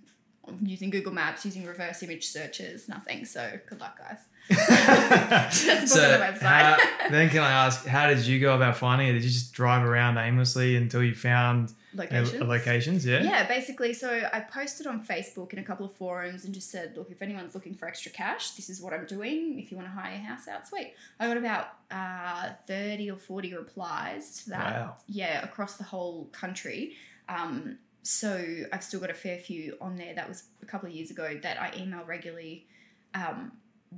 using 0.63 0.91
Google 0.91 1.13
Maps, 1.13 1.45
using 1.45 1.65
reverse 1.65 2.03
image 2.03 2.27
searches, 2.27 2.89
nothing. 2.89 3.25
So 3.25 3.59
good 3.69 3.81
luck, 3.81 3.99
guys. 3.99 4.19
Just 5.51 5.95
book 5.95 6.03
the 6.03 6.19
website. 6.19 6.41
how- 6.43 6.77
then 7.11 7.29
can 7.31 7.43
I 7.43 7.51
ask, 7.67 7.87
how 7.87 8.09
did 8.09 8.27
you 8.27 8.41
go 8.41 8.55
about 8.55 8.77
finding 8.77 9.09
it? 9.09 9.13
Did 9.13 9.25
you 9.25 9.31
just 9.31 9.53
drive 9.53 9.83
around 9.87 10.19
aimlessly 10.19 10.77
until 10.77 11.03
you 11.03 11.15
found 11.15 11.73
Locations. 11.95 12.43
locations? 12.43 13.07
Yeah. 13.07 13.23
Yeah, 13.23 13.47
basically. 13.47 13.93
So 13.93 14.29
I 14.33 14.41
posted 14.41 14.87
on 14.87 15.05
Facebook 15.05 15.53
in 15.53 15.59
a 15.59 15.63
couple 15.63 15.87
of 15.87 15.95
forums 15.95 16.45
and 16.45 16.53
just 16.53 16.71
said, 16.71 16.97
look, 16.97 17.11
if 17.11 17.23
anyone's 17.23 17.55
looking 17.55 17.75
for 17.75 17.87
extra 17.87 18.11
cash, 18.11 18.53
this 18.53 18.69
is 18.69 18.81
what 18.81 18.93
I'm 18.93 19.07
doing. 19.07 19.59
If 19.59 19.71
you 19.71 19.77
want 19.77 19.89
to 19.89 19.93
hire 19.93 20.15
a 20.15 20.19
house 20.19 20.49
out, 20.49 20.67
sweet. 20.67 20.95
I 21.21 21.29
got 21.29 21.37
about 21.37 21.69
uh, 21.91 22.51
30 22.67 23.11
or 23.11 23.17
40 23.17 23.55
replies 23.55 24.43
to 24.45 24.51
that. 24.51 24.75
Wow. 24.75 24.97
Yeah, 25.07 25.43
across 25.45 25.77
the 25.77 25.85
whole 25.85 26.25
country. 26.33 26.97
Um, 27.29 27.79
so 28.03 28.45
I've 28.73 28.85
still 28.85 29.01
got 29.01 29.11
a 29.11 29.15
fair 29.15 29.39
few 29.39 29.77
on 29.81 29.97
there. 29.97 30.15
That 30.15 30.29
was 30.29 30.45
a 30.63 30.67
couple 30.67 30.89
of 30.89 30.95
years 30.95 31.11
ago 31.11 31.39
that 31.43 31.61
I 31.61 31.73
email 31.77 32.05
regularly, 32.05 32.67
um, 33.15 33.53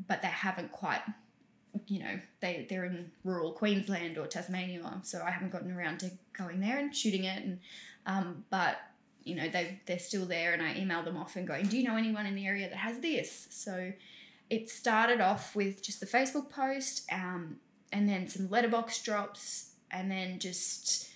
but 0.07 0.23
they 0.23 0.29
haven't 0.29 0.71
quite. 0.73 1.01
You 1.87 2.01
know, 2.01 2.21
they 2.41 2.67
they're 2.69 2.85
in 2.85 3.11
rural 3.25 3.53
Queensland 3.53 4.19
or 4.19 4.27
Tasmania, 4.27 5.01
so 5.03 5.23
I 5.23 5.31
haven't 5.31 5.53
gotten 5.53 5.71
around 5.71 6.01
to 6.01 6.11
going 6.37 6.61
there 6.61 6.79
and 6.79 6.95
shooting 6.95 7.25
it. 7.25 7.43
And 7.43 7.59
um, 8.07 8.45
but 8.51 8.79
you 9.25 9.35
know 9.35 9.49
they 9.49 9.81
they're 9.87 9.99
still 9.99 10.27
there, 10.27 10.53
and 10.53 10.63
I 10.63 10.77
email 10.77 11.03
them 11.03 11.17
often, 11.17 11.45
going, 11.45 11.67
"Do 11.67 11.79
you 11.79 11.85
know 11.85 11.97
anyone 11.97 12.27
in 12.27 12.35
the 12.35 12.47
area 12.47 12.69
that 12.69 12.79
has 12.79 13.01
this?" 13.01 13.49
So 13.51 13.93
it 14.49 14.71
started 14.71 15.21
off 15.21 15.57
with 15.57 15.83
just 15.83 16.01
the 16.01 16.07
Facebook 16.07 16.51
post, 16.51 17.11
um, 17.13 17.57
and 17.93 18.09
then 18.09 18.29
some 18.29 18.49
letterbox 18.49 19.03
drops, 19.03 19.71
and 19.91 20.11
then 20.11 20.39
just 20.39 21.11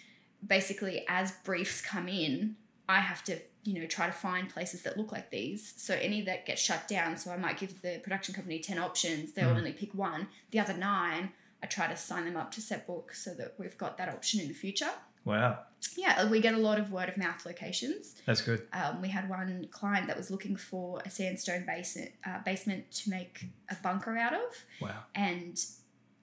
basically 0.47 1.05
as 1.09 1.33
briefs 1.45 1.81
come 1.81 2.09
in, 2.09 2.57
I 2.89 3.01
have 3.01 3.23
to 3.25 3.39
you 3.65 3.81
know 3.81 3.87
try 3.87 4.07
to 4.07 4.13
find 4.13 4.49
places 4.49 4.83
that 4.83 4.97
look 4.97 5.13
like 5.13 5.31
these. 5.31 5.75
So 5.77 5.95
any 5.95 6.23
that 6.23 6.47
get 6.47 6.59
shut 6.59 6.89
down, 6.89 7.17
so 7.19 7.31
I 7.31 7.37
might 7.37 7.59
give 7.59 7.83
the 7.83 8.01
production 8.03 8.35
company 8.35 8.59
ten 8.61 8.79
options, 8.79 9.33
they'll 9.33 9.49
Mm. 9.55 9.59
only 9.59 9.73
pick 9.73 9.95
one. 9.95 10.29
The 10.51 10.61
other 10.61 10.75
nine, 10.75 11.33
I 11.63 11.67
try 11.67 11.87
to 11.89 11.97
sign 11.97 12.25
them 12.25 12.37
up 12.37 12.51
to 12.53 12.61
set 12.61 12.87
Setbook 12.87 13.15
so 13.15 13.35
that 13.35 13.55
we've 13.59 13.77
got 13.77 13.99
that 13.99 14.09
option 14.09 14.41
in 14.41 14.49
the 14.49 14.55
future. 14.55 14.91
Wow. 15.27 15.59
Yeah, 15.97 16.31
we 16.31 16.41
get 16.41 16.55
a 16.55 16.59
lot 16.59 16.79
of 16.79 16.91
word 16.91 17.11
of 17.11 17.19
mouth 17.19 17.45
locations. 17.45 18.15
That's 18.25 18.41
good. 18.41 18.67
Um, 18.73 19.03
we 19.03 19.09
had 19.09 19.29
one 19.29 19.69
client 19.71 20.07
that 20.07 20.17
was 20.17 20.31
looking 20.31 20.57
for 20.57 21.03
a 21.05 21.11
sandstone 21.11 21.67
basement, 21.67 22.13
uh, 22.25 22.39
basement 22.43 22.91
to 22.93 23.11
make 23.11 23.45
a 23.69 23.75
bunker 23.83 24.17
out 24.17 24.33
of, 24.33 24.65
Wow. 24.81 25.03
and 25.15 25.63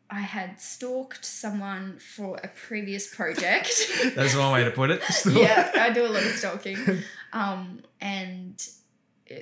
I 0.10 0.22
had 0.22 0.62
stalked 0.62 1.26
someone 1.26 2.00
for 2.00 2.38
a 2.38 2.48
previous 2.48 3.14
project. 3.14 3.72
That's 4.16 4.36
one 4.36 4.54
way 4.54 4.64
to 4.64 4.72
put 4.72 4.90
it. 4.90 5.02
yeah, 5.30 5.72
I 5.76 5.90
do 5.90 6.06
a 6.06 6.08
lot 6.08 6.24
of 6.24 6.32
stalking. 6.32 6.78
Um, 7.34 7.82
and 8.00 8.66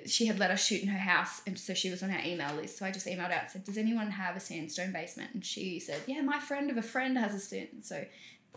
she 0.07 0.25
had 0.25 0.39
let 0.39 0.49
us 0.49 0.65
shoot 0.65 0.81
in 0.81 0.89
her 0.89 0.97
house, 0.97 1.43
and 1.45 1.57
so 1.57 1.75
she 1.75 1.91
was 1.91 2.01
on 2.01 2.09
our 2.09 2.19
email 2.25 2.53
list. 2.55 2.79
So 2.79 2.85
I 2.85 2.91
just 2.91 3.05
emailed 3.05 3.31
out 3.31 3.43
and 3.43 3.51
said, 3.51 3.63
"Does 3.63 3.77
anyone 3.77 4.09
have 4.09 4.35
a 4.35 4.39
sandstone 4.39 4.91
basement?" 4.91 5.35
And 5.35 5.45
she 5.45 5.79
said, 5.79 6.01
"Yeah, 6.07 6.21
my 6.21 6.39
friend 6.39 6.71
of 6.71 6.77
a 6.77 6.81
friend 6.81 7.15
has 7.15 7.35
a 7.35 7.39
sand." 7.39 7.83
So 7.83 8.03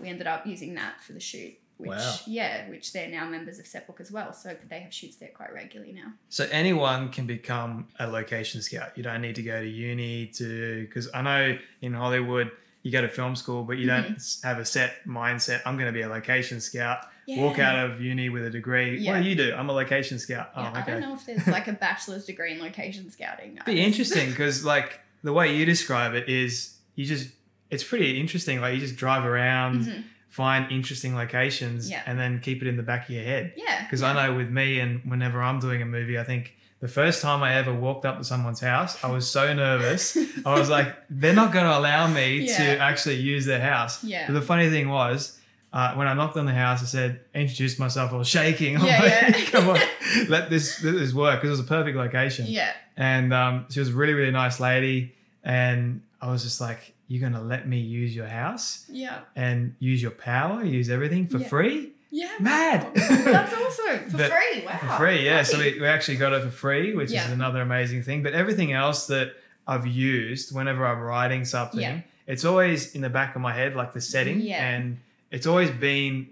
we 0.01 0.09
ended 0.09 0.27
up 0.27 0.47
using 0.47 0.75
that 0.77 1.03
for 1.03 1.13
the 1.13 1.21
shoot. 1.21 1.59
Which 1.79 1.89
Wow. 1.91 2.15
yeah, 2.27 2.69
which 2.69 2.93
they're 2.93 3.09
now 3.09 3.27
members 3.29 3.59
of 3.59 3.65
Setbook 3.65 4.01
as 4.01 4.11
well. 4.13 4.33
So 4.33 4.55
they 4.69 4.81
have 4.81 4.93
shoots 4.93 5.17
there 5.17 5.31
quite 5.35 5.53
regularly 5.55 5.93
now. 5.93 6.13
So 6.29 6.47
anyone 6.53 7.09
can 7.11 7.27
become 7.27 7.89
a 7.99 8.07
location 8.07 8.61
scout. 8.63 8.97
You 8.97 9.03
don't 9.03 9.23
need 9.23 9.37
to 9.37 9.43
go 9.43 9.61
to 9.63 9.69
uni 9.69 10.27
to 10.35 10.87
because 10.87 11.09
I 11.15 11.23
know 11.23 11.59
in 11.81 11.95
Hollywood 11.95 12.51
you 12.83 12.93
go 12.93 13.01
to 13.01 13.09
film 13.09 13.35
school, 13.37 13.65
but 13.65 13.79
you 13.79 13.87
don't 13.87 14.05
Mm-hmm. 14.05 14.15
s- 14.15 14.41
have 14.45 14.59
a 14.59 14.65
set 14.65 15.05
mindset. 15.07 15.61
I'm 15.67 15.77
going 15.77 15.87
to 15.87 15.93
be 15.93 16.03
a 16.03 16.09
location 16.09 16.61
scout. 16.61 16.99
Walk 17.29 17.59
out 17.59 17.85
of 17.91 18.01
uni 18.01 18.31
with 18.31 18.45
a 18.47 18.51
degree. 18.51 19.07
What 19.07 19.23
do 19.23 19.29
you 19.29 19.35
do? 19.35 19.53
I'm 19.55 19.69
a 19.69 19.73
location 19.73 20.19
scout. 20.19 20.51
Yeah, 20.57 20.71
oh, 20.73 20.75
I 20.79 20.81
okay. 20.83 20.93
don't 20.93 21.01
know 21.03 21.15
if 21.15 21.27
there's 21.27 21.47
like 21.47 21.69
a 21.69 21.75
bachelor's 21.75 22.25
degree 22.25 22.53
in 22.55 22.59
location 22.59 23.11
scouting. 23.11 23.59
Be 23.67 23.83
interesting 23.83 24.31
because 24.31 24.65
like 24.75 25.01
the 25.23 25.33
way 25.35 25.55
you 25.55 25.67
describe 25.67 26.15
it 26.15 26.29
is 26.31 26.77
you 26.95 27.05
just 27.05 27.29
it's 27.71 27.85
pretty 27.85 28.19
interesting. 28.19 28.63
Like 28.63 28.75
you 28.75 28.81
just 28.81 28.97
drive 28.97 29.27
around, 29.27 29.85
Mhm. 29.85 30.05
Find 30.29 30.71
interesting 30.71 31.15
locations, 31.17 31.91
Yeah. 31.91 32.03
and 32.07 32.19
then 32.19 32.41
keep 32.41 32.63
it 32.63 32.69
in 32.69 32.77
the 32.77 32.83
back 32.83 33.09
of 33.09 33.15
your 33.15 33.25
head. 33.25 33.53
Yeah. 33.57 33.83
Because 33.83 34.03
I 34.03 34.13
know 34.13 34.37
with 34.37 34.51
me 34.51 34.79
and 34.81 35.01
whenever 35.05 35.43
I'm 35.43 35.59
doing 35.59 35.83
a 35.83 35.87
movie, 35.87 36.19
I 36.19 36.25
think 36.25 36.55
the 36.81 36.89
first 36.89 37.23
time 37.23 37.43
I 37.43 37.55
ever 37.55 37.75
walked 37.75 38.05
up 38.05 38.19
to 38.19 38.25
someone's 38.25 38.61
house, 38.61 39.03
I 39.03 39.11
was 39.11 39.29
so 39.29 39.53
nervous. 39.53 40.17
I 40.47 40.59
was 40.59 40.69
like, 40.71 40.95
they're 41.11 41.33
not 41.35 41.53
going 41.53 41.65
to 41.65 41.77
allow 41.77 42.07
me 42.07 42.47
to 42.47 42.79
actually 42.79 43.17
use 43.17 43.47
their 43.47 43.61
house. 43.61 44.05
Yeah. 44.05 44.27
But 44.27 44.35
the 44.35 44.43
funny 44.43 44.69
thing 44.71 44.89
was, 44.91 45.37
uh, 45.73 45.95
when 45.95 46.07
I 46.07 46.15
knocked 46.15 46.37
on 46.37 46.47
the 46.47 46.53
house, 46.55 46.83
I 46.83 46.87
said, 46.87 47.21
introduced 47.35 47.79
myself. 47.81 48.13
I 48.13 48.17
was 48.17 48.29
shaking. 48.29 48.77
I'm 48.81 48.87
Yeah, 48.87 49.01
like, 49.03 49.39
yeah. 49.39 49.45
come 49.51 49.69
on, 49.71 49.81
let 50.29 50.51
this 50.51 50.83
let 50.85 50.93
this 50.95 51.13
work 51.13 51.41
because 51.41 51.49
it 51.49 51.61
was 51.61 51.61
a 51.61 51.65
perfect 51.65 51.97
location. 51.97 52.47
Yeah. 52.49 52.73
And 52.97 53.33
um, 53.35 53.67
she 53.71 53.81
was 53.81 53.89
a 53.91 53.93
really 53.93 54.13
really 54.15 54.31
nice 54.33 54.61
lady, 54.61 55.15
and 55.45 56.01
I 56.21 56.31
was 56.31 56.43
just 56.43 56.61
like, 56.61 56.95
you're 57.09 57.21
going 57.21 57.33
to 57.33 57.41
let 57.41 57.67
me 57.67 57.79
use 57.79 58.15
your 58.15 58.27
house 58.27 58.85
Yeah. 58.91 59.21
and 59.35 59.75
use 59.81 60.01
your 60.03 60.11
power, 60.13 60.63
use 60.63 60.89
everything 60.91 61.27
for 61.27 61.39
Yeah. 61.39 61.49
free. 61.49 61.93
Yeah. 62.11 62.31
Mad. 62.41 62.87
That's 62.95 63.53
awesome. 63.55 64.11
For 64.11 64.17
But- 64.19 64.31
free. 64.33 64.65
Wow. 64.65 64.79
For 64.79 64.89
free, 65.05 65.25
yeah. 65.25 65.43
So 65.43 65.59
we, 65.59 65.81
we 65.81 65.87
actually 65.87 66.17
got 66.19 66.33
it 66.33 66.43
for 66.43 66.51
free, 66.51 66.95
which 66.95 67.11
Yeah. 67.11 67.27
is 67.27 67.33
another 67.33 67.61
amazing 67.63 68.03
thing. 68.03 68.23
But 68.23 68.33
everything 68.35 68.73
else 68.73 69.07
that 69.09 69.33
I've 69.67 69.87
used 69.87 70.55
whenever 70.55 70.87
I'm 70.87 71.01
writing 71.01 71.45
something, 71.45 71.81
Yeah. 71.81 72.01
it's 72.27 72.45
always 72.45 72.95
in 72.95 73.01
the 73.03 73.11
back 73.11 73.35
of 73.37 73.43
my 73.43 73.53
head, 73.55 73.75
like 73.75 73.93
the 73.93 74.01
setting. 74.01 74.41
Yeah. 74.41 74.67
And 74.67 74.99
it's 75.31 75.47
always 75.47 75.71
been 75.71 76.29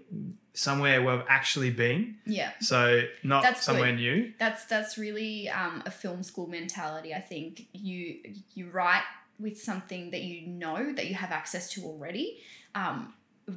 somewhere 0.53 1.03
where 1.03 1.13
I've 1.19 1.25
actually 1.29 1.69
been. 1.69 2.15
yeah. 2.25 2.51
So 2.61 3.03
not 3.23 3.43
That's 3.43 3.63
somewhere 3.63 3.91
good. 3.91 3.99
new. 3.99 4.33
That's 4.39 4.65
that's 4.65 4.97
really 4.97 5.47
um, 5.49 5.83
a 5.85 5.91
film 5.91 6.23
school 6.23 6.47
mentality. 6.47 7.13
I 7.13 7.21
think 7.21 7.67
you 7.73 8.17
you 8.55 8.69
write 8.71 9.03
with 9.39 9.61
something 9.61 10.11
that 10.11 10.21
you 10.21 10.47
know 10.47 10.93
that 10.93 11.07
you 11.07 11.15
have 11.15 11.31
access 11.31 11.69
to 11.71 11.83
already 11.83 12.39
um, 12.75 13.13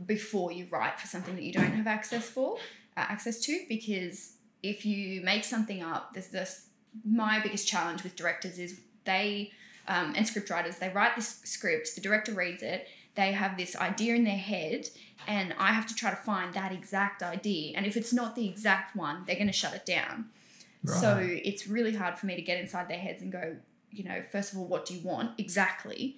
before 0.06 0.52
you 0.52 0.66
write 0.70 0.98
for 1.00 1.06
something 1.06 1.34
that 1.34 1.42
you 1.42 1.52
don't 1.52 1.72
have 1.72 1.86
access 1.86 2.28
for 2.28 2.56
uh, 2.96 3.00
access 3.00 3.40
to 3.40 3.64
because 3.68 4.34
if 4.62 4.84
you 4.84 5.22
make 5.22 5.44
something 5.44 5.82
up, 5.82 6.12
there's 6.12 6.28
this 6.28 6.66
my 7.04 7.40
biggest 7.40 7.68
challenge 7.68 8.02
with 8.02 8.16
directors 8.16 8.58
is 8.58 8.80
they 9.04 9.52
um, 9.88 10.12
and 10.16 10.26
script 10.26 10.50
writers 10.50 10.78
they 10.78 10.88
write 10.90 11.16
this 11.16 11.40
script, 11.44 11.94
the 11.94 12.00
director 12.00 12.32
reads 12.32 12.62
it, 12.62 12.86
they 13.14 13.32
have 13.32 13.56
this 13.56 13.74
idea 13.76 14.14
in 14.14 14.24
their 14.24 14.36
head, 14.36 14.88
and 15.26 15.54
I 15.58 15.72
have 15.72 15.86
to 15.86 15.94
try 15.94 16.10
to 16.10 16.16
find 16.16 16.54
that 16.54 16.72
exact 16.72 17.22
idea. 17.22 17.76
And 17.76 17.86
if 17.86 17.96
it's 17.96 18.12
not 18.12 18.34
the 18.34 18.48
exact 18.48 18.94
one, 18.94 19.24
they're 19.26 19.36
going 19.36 19.46
to 19.46 19.52
shut 19.52 19.74
it 19.74 19.86
down. 19.86 20.26
So 20.86 21.18
it's 21.20 21.66
really 21.66 21.94
hard 21.94 22.18
for 22.18 22.24
me 22.24 22.36
to 22.36 22.42
get 22.42 22.58
inside 22.58 22.88
their 22.88 22.98
heads 22.98 23.20
and 23.20 23.30
go, 23.30 23.56
you 23.90 24.04
know, 24.04 24.22
first 24.30 24.52
of 24.52 24.58
all, 24.58 24.66
what 24.66 24.86
do 24.86 24.94
you 24.94 25.06
want 25.06 25.38
exactly? 25.38 26.16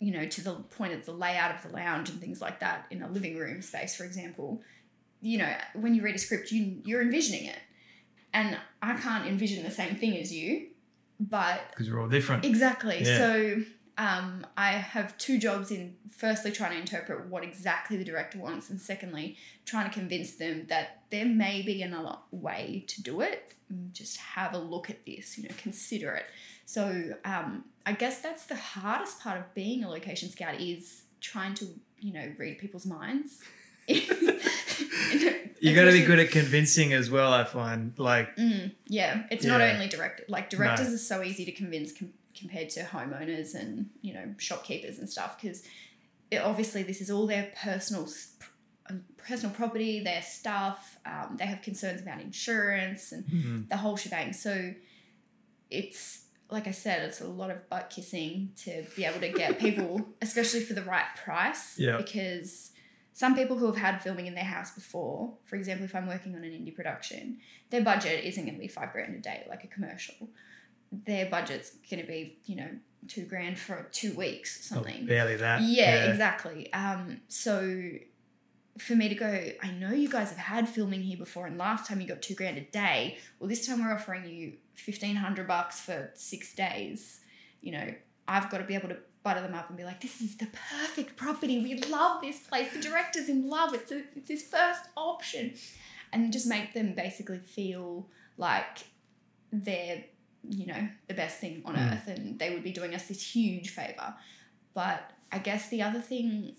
You 0.00 0.12
know, 0.12 0.26
to 0.26 0.40
the 0.42 0.54
point 0.54 0.92
of 0.92 1.04
the 1.04 1.12
layout 1.12 1.54
of 1.54 1.62
the 1.62 1.76
lounge 1.76 2.10
and 2.10 2.20
things 2.20 2.40
like 2.40 2.60
that 2.60 2.86
in 2.90 3.02
a 3.02 3.08
living 3.08 3.36
room 3.36 3.62
space, 3.62 3.96
for 3.96 4.04
example. 4.04 4.62
You 5.20 5.38
know, 5.38 5.52
when 5.74 5.94
you 5.94 6.02
read 6.02 6.14
a 6.14 6.18
script, 6.18 6.52
you 6.52 6.80
you're 6.84 7.02
envisioning 7.02 7.46
it, 7.46 7.58
and 8.32 8.56
I 8.80 8.94
can't 8.94 9.26
envision 9.26 9.64
the 9.64 9.70
same 9.70 9.96
thing 9.96 10.16
as 10.16 10.32
you, 10.32 10.68
but 11.18 11.60
Because 11.70 11.90
we're 11.90 12.00
all 12.00 12.08
different. 12.08 12.44
Exactly. 12.44 13.02
Yeah. 13.02 13.18
So 13.18 13.56
um, 13.98 14.46
I 14.56 14.70
have 14.72 15.18
two 15.18 15.38
jobs 15.38 15.70
in 15.70 15.96
firstly 16.10 16.50
trying 16.52 16.70
to 16.72 16.78
interpret 16.78 17.26
what 17.26 17.42
exactly 17.44 17.96
the 17.96 18.04
director 18.04 18.38
wants, 18.38 18.70
and 18.70 18.80
secondly 18.80 19.36
trying 19.66 19.88
to 19.90 19.92
convince 19.92 20.36
them 20.36 20.66
that 20.68 21.02
there 21.10 21.26
may 21.26 21.62
be 21.62 21.82
another 21.82 22.16
way 22.30 22.84
to 22.86 23.02
do 23.02 23.20
it. 23.20 23.54
Just 23.92 24.16
have 24.18 24.54
a 24.54 24.58
look 24.58 24.88
at 24.88 25.04
this, 25.04 25.36
you 25.36 25.44
know, 25.48 25.54
consider 25.58 26.12
it. 26.14 26.24
So 26.64 27.14
um, 27.24 27.64
I 27.84 27.92
guess 27.92 28.20
that's 28.22 28.46
the 28.46 28.56
hardest 28.56 29.20
part 29.20 29.38
of 29.38 29.52
being 29.54 29.84
a 29.84 29.90
location 29.90 30.30
scout 30.30 30.60
is 30.60 31.02
trying 31.20 31.54
to, 31.54 31.66
you 32.00 32.12
know, 32.14 32.32
read 32.38 32.58
people's 32.58 32.86
minds. 32.86 33.42
You 35.60 35.74
got 35.74 35.86
to 35.86 35.92
be 35.92 36.02
good 36.04 36.20
at 36.20 36.30
convincing 36.30 36.92
as 36.92 37.10
well, 37.10 37.32
I 37.32 37.42
find. 37.42 37.92
Like, 37.98 38.36
Mm, 38.36 38.70
yeah, 38.86 39.24
it's 39.30 39.44
not 39.44 39.60
only 39.60 39.88
direct. 39.88 40.30
Like 40.30 40.50
directors 40.50 40.88
No. 40.88 40.94
are 40.94 40.98
so 40.98 41.22
easy 41.24 41.44
to 41.46 41.52
convince 41.52 41.92
com- 41.92 42.12
compared 42.38 42.70
to 42.70 42.82
homeowners 42.82 43.54
and 43.54 43.90
you 44.00 44.14
know 44.14 44.34
shopkeepers 44.38 44.98
and 44.98 45.08
stuff 45.08 45.40
because 45.40 45.62
obviously 46.42 46.82
this 46.82 47.00
is 47.00 47.10
all 47.10 47.26
their 47.26 47.50
personal 47.62 48.06
um, 48.90 49.04
personal 49.16 49.54
property, 49.54 50.00
their 50.02 50.22
stuff. 50.22 50.98
Um, 51.04 51.36
they 51.38 51.46
have 51.46 51.62
concerns 51.62 52.00
about 52.00 52.20
insurance 52.20 53.12
and 53.12 53.24
mhm. 53.24 53.68
the 53.68 53.76
whole 53.76 53.96
shebang. 53.96 54.32
So 54.32 54.74
it's 55.70 56.24
like 56.50 56.66
I 56.66 56.70
said, 56.70 57.02
it's 57.02 57.20
a 57.20 57.26
lot 57.26 57.50
of 57.50 57.68
butt 57.68 57.90
kissing 57.94 58.52
to 58.64 58.82
be 58.96 59.04
able 59.04 59.20
to 59.20 59.28
get 59.28 59.58
people, 59.58 60.06
especially 60.22 60.60
for 60.60 60.72
the 60.72 60.82
right 60.82 61.04
price. 61.22 61.78
Yeah. 61.78 61.98
Because 61.98 62.70
some 63.12 63.34
people 63.34 63.58
who 63.58 63.66
have 63.66 63.76
had 63.76 64.02
filming 64.02 64.26
in 64.26 64.34
their 64.34 64.44
house 64.44 64.70
before, 64.70 65.34
for 65.44 65.56
example, 65.56 65.84
if 65.84 65.94
I'm 65.94 66.06
working 66.06 66.34
on 66.34 66.44
an 66.44 66.50
indie 66.50 66.74
production, 66.74 67.38
their 67.68 67.82
budget 67.82 68.24
isn't 68.24 68.42
going 68.42 68.54
to 68.54 68.60
be 68.60 68.68
five 68.68 68.92
grand 68.92 69.14
a 69.14 69.18
day 69.18 69.46
like 69.48 69.64
a 69.64 69.66
commercial. 69.66 70.28
Their 70.90 71.26
budget's 71.26 71.72
going 71.90 72.00
to 72.00 72.06
be, 72.06 72.38
you 72.46 72.56
know, 72.56 72.70
two 73.06 73.24
grand 73.24 73.58
for 73.58 73.88
two 73.92 74.14
weeks, 74.14 74.70
oh, 74.72 74.76
something. 74.76 75.06
barely 75.06 75.36
that. 75.36 75.62
Yeah, 75.62 76.10
exactly. 76.10 76.72
Um, 76.72 77.20
so 77.28 77.92
for 78.78 78.94
me 78.94 79.08
to 79.08 79.14
go, 79.14 79.50
I 79.62 79.70
know 79.72 79.92
you 79.92 80.08
guys 80.08 80.30
have 80.30 80.38
had 80.38 80.68
filming 80.68 81.02
here 81.02 81.18
before, 81.18 81.46
and 81.46 81.58
last 81.58 81.86
time 81.88 82.00
you 82.00 82.06
got 82.06 82.22
two 82.22 82.34
grand 82.34 82.58
a 82.58 82.62
day. 82.62 83.18
Well, 83.38 83.48
this 83.48 83.66
time 83.66 83.84
we're 83.84 83.92
offering 83.92 84.26
you 84.26 84.54
fifteen 84.74 85.16
hundred 85.16 85.48
bucks 85.48 85.80
for 85.80 86.10
six 86.14 86.54
days. 86.54 87.20
You 87.60 87.72
know, 87.72 87.94
I've 88.26 88.50
got 88.50 88.58
to 88.58 88.64
be 88.64 88.74
able 88.74 88.88
to 88.88 88.98
butter 89.22 89.40
them 89.40 89.54
up 89.54 89.68
and 89.68 89.76
be 89.76 89.84
like, 89.84 90.00
"This 90.00 90.20
is 90.20 90.36
the 90.36 90.48
perfect 90.70 91.16
property. 91.16 91.60
We 91.62 91.74
love 91.84 92.22
this 92.22 92.38
place. 92.40 92.72
The 92.72 92.80
director's 92.80 93.28
in 93.28 93.48
love. 93.48 93.74
It's 93.74 93.90
a, 93.90 94.02
it's 94.14 94.28
his 94.28 94.42
first 94.42 94.82
option," 94.96 95.54
and 96.12 96.32
just 96.32 96.46
make 96.46 96.72
them 96.72 96.94
basically 96.94 97.38
feel 97.38 98.06
like 98.36 98.86
they're 99.52 100.04
you 100.48 100.66
know 100.66 100.88
the 101.08 101.14
best 101.14 101.38
thing 101.38 101.62
on 101.64 101.74
Mm. 101.76 101.92
earth, 101.92 102.08
and 102.08 102.38
they 102.38 102.50
would 102.50 102.62
be 102.64 102.72
doing 102.72 102.94
us 102.94 103.08
this 103.08 103.22
huge 103.34 103.70
favor. 103.70 104.14
But 104.74 105.10
I 105.32 105.38
guess 105.38 105.68
the 105.68 105.82
other 105.82 106.00
thing 106.00 106.54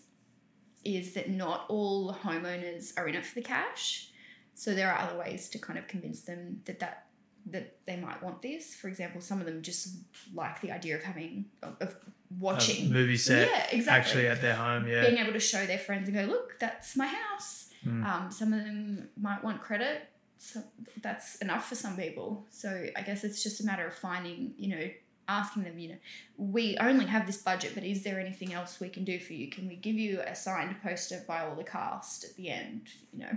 is 0.85 1.13
that 1.13 1.29
not 1.29 1.65
all 1.69 2.13
homeowners 2.13 2.93
are 2.97 3.07
in 3.07 3.15
it 3.15 3.25
for 3.25 3.35
the 3.35 3.41
cash. 3.41 4.09
So 4.53 4.73
there 4.73 4.91
are 4.91 4.99
other 4.99 5.17
ways 5.17 5.49
to 5.49 5.59
kind 5.59 5.77
of 5.79 5.87
convince 5.87 6.21
them 6.21 6.61
that 6.65 6.79
that 6.79 7.05
that 7.47 7.77
they 7.87 7.95
might 7.95 8.21
want 8.21 8.41
this. 8.41 8.75
For 8.75 8.89
example, 8.89 9.21
some 9.21 9.39
of 9.39 9.45
them 9.45 9.61
just 9.61 9.95
like 10.35 10.61
the 10.61 10.71
idea 10.71 10.95
of 10.97 11.03
having 11.03 11.45
of, 11.63 11.75
of 11.79 11.89
A 11.89 11.95
watching 12.37 12.91
movie 12.91 13.17
set 13.17 13.47
Yeah, 13.49 13.67
exactly. 13.71 13.89
actually 13.89 14.27
at 14.27 14.41
their 14.41 14.55
home. 14.55 14.87
Yeah. 14.87 15.01
Being 15.07 15.17
able 15.17 15.33
to 15.33 15.39
show 15.39 15.65
their 15.65 15.79
friends 15.79 16.09
and 16.09 16.17
go, 16.17 16.25
look, 16.25 16.59
that's 16.59 16.95
my 16.97 17.07
house. 17.07 17.69
Mm. 17.85 18.05
Um, 18.05 18.31
some 18.31 18.51
of 18.53 18.63
them 18.65 19.09
might 19.19 19.41
want 19.43 19.61
credit. 19.61 20.08
So 20.41 20.63
that's 21.01 21.35
enough 21.37 21.67
for 21.67 21.75
some 21.75 21.95
people. 21.97 22.45
So 22.49 22.85
I 22.95 23.01
guess 23.01 23.23
it's 23.23 23.43
just 23.43 23.59
a 23.61 23.65
matter 23.65 23.85
of 23.85 23.93
finding, 23.93 24.53
you 24.57 24.69
know, 24.75 24.89
asking 25.27 25.63
them, 25.65 25.77
you 25.77 25.89
know, 25.89 25.97
we 26.37 26.75
only 26.79 27.05
have 27.05 27.27
this 27.27 27.37
budget, 27.37 27.73
but 27.75 27.83
is 27.83 28.03
there 28.03 28.19
anything 28.19 28.53
else 28.53 28.79
we 28.79 28.89
can 28.89 29.03
do 29.03 29.19
for 29.19 29.33
you? 29.33 29.49
Can 29.49 29.67
we 29.67 29.75
give 29.75 29.95
you 29.95 30.21
a 30.25 30.33
signed 30.35 30.75
poster 30.81 31.23
by 31.27 31.41
all 31.45 31.55
the 31.55 31.63
cast 31.63 32.23
at 32.23 32.35
the 32.35 32.49
end? 32.49 32.83
You 33.13 33.19
know, 33.19 33.31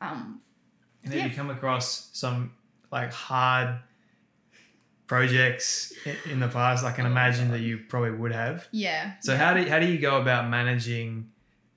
um, 0.00 0.40
And 1.04 1.12
have 1.12 1.22
Yeah. 1.22 1.28
you 1.28 1.34
come 1.36 1.50
across 1.50 2.08
some 2.14 2.52
like 2.90 3.12
hard 3.12 3.78
projects 5.06 5.92
in 6.30 6.40
the 6.40 6.48
past? 6.48 6.84
I 6.84 6.92
can 6.92 7.06
imagine 7.06 7.50
that 7.50 7.60
you 7.60 7.78
probably 7.88 8.12
would 8.12 8.32
have. 8.32 8.66
yeah. 8.72 9.12
So 9.20 9.32
yeah. 9.32 9.38
how 9.38 9.54
do 9.54 9.68
how 9.68 9.78
do 9.78 9.86
you 9.86 9.98
go 9.98 10.20
about 10.20 10.48
managing, 10.48 11.30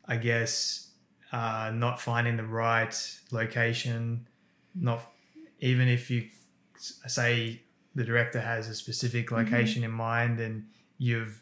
I 0.06 0.18
guess, 0.18 0.88
uh, 1.32 1.72
not 1.74 2.02
finding 2.02 2.38
the 2.38 2.44
right 2.46 2.96
location, 3.32 4.28
not 4.80 5.02
even 5.60 5.88
if 5.88 6.10
you 6.10 6.30
say 7.08 7.62
the 7.96 8.04
director 8.04 8.40
has 8.40 8.68
a 8.68 8.76
specific 8.76 9.28
Mm-hmm. 9.28 9.36
location 9.54 9.84
in 9.84 9.92
mind 9.92 10.40
and 10.40 10.66
you've 10.98 11.42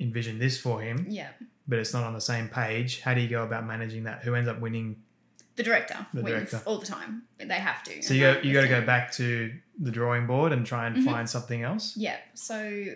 envisioned 0.00 0.40
this 0.40 0.60
for 0.60 0.80
him, 0.80 1.06
yeah. 1.08 1.28
but 1.68 1.78
it's 1.78 1.92
not 1.94 2.02
on 2.04 2.12
the 2.12 2.20
same 2.20 2.48
page. 2.48 3.00
How 3.00 3.14
do 3.14 3.20
you 3.20 3.28
go 3.28 3.42
about 3.44 3.66
managing 3.66 4.04
that? 4.04 4.22
Who 4.22 4.34
ends 4.34 4.48
up 4.48 4.60
winning? 4.60 4.96
The 5.56 5.62
director 5.62 6.04
The 6.12 6.22
wins 6.22 6.50
director. 6.50 6.62
all 6.66 6.78
the 6.78 6.86
time. 6.86 7.22
They 7.38 7.54
have 7.54 7.82
to. 7.84 8.02
So 8.02 8.12
you 8.12 8.20
go, 8.20 8.40
you 8.42 8.52
got 8.52 8.62
to 8.62 8.68
go 8.68 8.84
back 8.84 9.12
to 9.12 9.52
the 9.80 9.90
drawing 9.92 10.26
board 10.26 10.52
and 10.52 10.66
try 10.66 10.86
and 10.88 10.96
Mhm. 10.96 11.04
find 11.04 11.30
something 11.30 11.62
else. 11.62 11.96
Yeah. 11.96 12.16
So, 12.34 12.86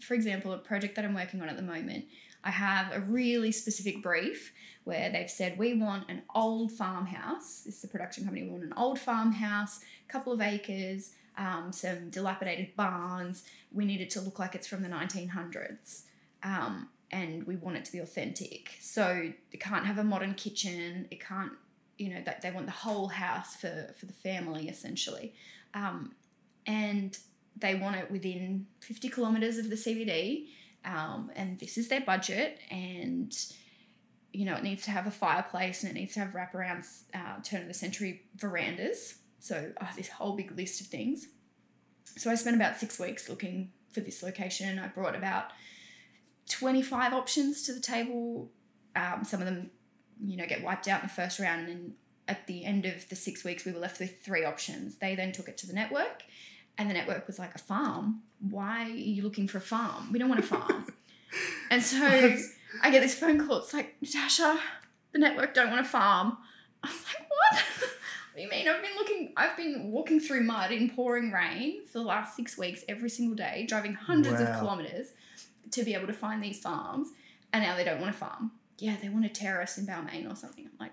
for 0.00 0.14
example, 0.14 0.52
a 0.52 0.58
project 0.58 0.96
that 0.96 1.04
I'm 1.04 1.14
working 1.14 1.42
on 1.42 1.48
at 1.50 1.56
the 1.56 1.62
moment, 1.62 2.06
I 2.42 2.50
have 2.52 2.90
a 2.92 3.00
really 3.00 3.52
specific 3.52 4.02
brief 4.02 4.52
where 4.86 5.10
they've 5.10 5.28
said 5.28 5.58
we 5.58 5.74
want 5.74 6.08
an 6.08 6.22
old 6.32 6.70
farmhouse. 6.70 7.62
This 7.62 7.74
is 7.74 7.82
the 7.82 7.88
production 7.88 8.22
company. 8.22 8.44
We 8.44 8.50
want 8.50 8.62
an 8.62 8.72
old 8.76 9.00
farmhouse, 9.00 9.80
a 10.08 10.12
couple 10.12 10.32
of 10.32 10.40
acres, 10.40 11.10
um, 11.36 11.72
some 11.72 12.08
dilapidated 12.08 12.76
barns. 12.76 13.42
We 13.72 13.84
need 13.84 14.00
it 14.00 14.10
to 14.10 14.20
look 14.20 14.38
like 14.38 14.54
it's 14.54 14.68
from 14.68 14.82
the 14.82 14.88
1900s. 14.88 16.02
Um, 16.44 16.88
and 17.10 17.44
we 17.48 17.56
want 17.56 17.76
it 17.76 17.84
to 17.86 17.90
be 17.90 17.98
authentic. 17.98 18.74
So 18.80 19.32
it 19.50 19.58
can't 19.58 19.84
have 19.84 19.98
a 19.98 20.04
modern 20.04 20.34
kitchen. 20.34 21.08
It 21.10 21.20
can't, 21.20 21.50
you 21.98 22.14
know, 22.14 22.22
that 22.24 22.42
they 22.42 22.52
want 22.52 22.66
the 22.66 22.72
whole 22.72 23.08
house 23.08 23.56
for 23.56 23.92
for 23.98 24.06
the 24.06 24.12
family 24.12 24.68
essentially, 24.68 25.34
um, 25.74 26.12
and 26.64 27.18
they 27.56 27.74
want 27.74 27.96
it 27.96 28.08
within 28.08 28.66
50 28.80 29.08
kilometers 29.08 29.58
of 29.58 29.68
the 29.68 29.76
CBD. 29.76 30.46
Um, 30.84 31.32
and 31.34 31.58
this 31.58 31.76
is 31.76 31.88
their 31.88 32.02
budget, 32.02 32.60
and 32.70 33.36
you 34.36 34.44
know 34.44 34.54
it 34.54 34.62
needs 34.62 34.84
to 34.84 34.90
have 34.90 35.06
a 35.06 35.10
fireplace 35.10 35.82
and 35.82 35.90
it 35.90 35.98
needs 35.98 36.12
to 36.12 36.20
have 36.20 36.34
wraparound 36.34 36.86
uh, 37.14 37.40
turn 37.42 37.62
of 37.62 37.68
the 37.68 37.74
century 37.74 38.22
verandas. 38.36 39.14
So 39.38 39.72
oh, 39.80 39.88
this 39.96 40.08
whole 40.08 40.36
big 40.36 40.54
list 40.56 40.82
of 40.82 40.88
things. 40.88 41.28
So 42.18 42.30
I 42.30 42.34
spent 42.34 42.54
about 42.54 42.76
six 42.76 42.98
weeks 42.98 43.30
looking 43.30 43.72
for 43.92 44.00
this 44.00 44.22
location. 44.22 44.78
I 44.78 44.88
brought 44.88 45.16
about 45.16 45.52
25 46.50 47.14
options 47.14 47.62
to 47.62 47.72
the 47.72 47.80
table. 47.80 48.50
Um, 48.94 49.24
some 49.24 49.40
of 49.40 49.46
them, 49.46 49.70
you 50.22 50.36
know, 50.36 50.46
get 50.46 50.62
wiped 50.62 50.86
out 50.86 51.00
in 51.00 51.08
the 51.08 51.14
first 51.14 51.38
round, 51.38 51.68
and 51.68 51.94
at 52.28 52.46
the 52.46 52.64
end 52.64 52.84
of 52.84 53.08
the 53.08 53.16
six 53.16 53.42
weeks, 53.42 53.64
we 53.64 53.72
were 53.72 53.78
left 53.78 54.00
with 54.00 54.22
three 54.22 54.44
options. 54.44 54.96
They 54.96 55.14
then 55.14 55.32
took 55.32 55.48
it 55.48 55.56
to 55.58 55.66
the 55.66 55.72
network, 55.72 56.24
and 56.76 56.90
the 56.90 56.94
network 56.94 57.26
was 57.26 57.38
like, 57.38 57.54
"A 57.54 57.58
farm? 57.58 58.22
Why 58.40 58.84
are 58.84 58.88
you 58.88 59.22
looking 59.22 59.48
for 59.48 59.58
a 59.58 59.62
farm? 59.62 60.12
We 60.12 60.18
don't 60.18 60.28
want 60.28 60.40
a 60.40 60.46
farm." 60.46 60.86
and 61.70 61.82
so 61.82 62.36
I 62.82 62.90
get 62.90 63.00
this 63.00 63.18
phone 63.18 63.46
call. 63.46 63.58
It's 63.58 63.72
like, 63.74 63.96
Natasje, 64.02 64.58
the 65.12 65.18
network 65.18 65.54
don't 65.54 65.70
want 65.70 65.84
to 65.84 65.90
farm. 65.90 66.36
I 66.82 66.88
was 66.88 67.04
like, 67.06 67.28
what? 67.28 67.54
what 67.54 67.64
do 68.36 68.42
you 68.42 68.48
mean? 68.48 68.68
I've 68.68 68.82
been 68.82 68.94
looking, 68.96 69.32
I've 69.36 69.56
been 69.56 69.90
walking 69.90 70.20
through 70.20 70.42
mud 70.42 70.70
in 70.72 70.90
pouring 70.90 71.32
rain 71.32 71.86
for 71.86 71.98
the 71.98 72.04
last 72.04 72.36
six 72.36 72.56
weeks 72.58 72.84
every 72.88 73.10
single 73.10 73.34
day, 73.36 73.66
driving 73.68 73.94
hundreds 73.94 74.40
Wow. 74.40 74.46
of 74.52 74.58
kilometers 74.58 75.08
to 75.72 75.82
be 75.82 75.94
able 75.94 76.06
to 76.06 76.12
find 76.12 76.42
these 76.42 76.60
farms, 76.60 77.08
and 77.52 77.62
now 77.64 77.76
they 77.76 77.84
don't 77.84 78.00
want 78.00 78.12
to 78.12 78.18
farm. 78.18 78.52
Yeah, 78.78 78.96
they 79.00 79.08
want 79.08 79.24
a 79.24 79.28
terrace 79.30 79.78
in 79.78 79.86
Balmain 79.86 80.30
or 80.30 80.36
something. 80.36 80.64
I'm 80.66 80.72
like, 80.78 80.92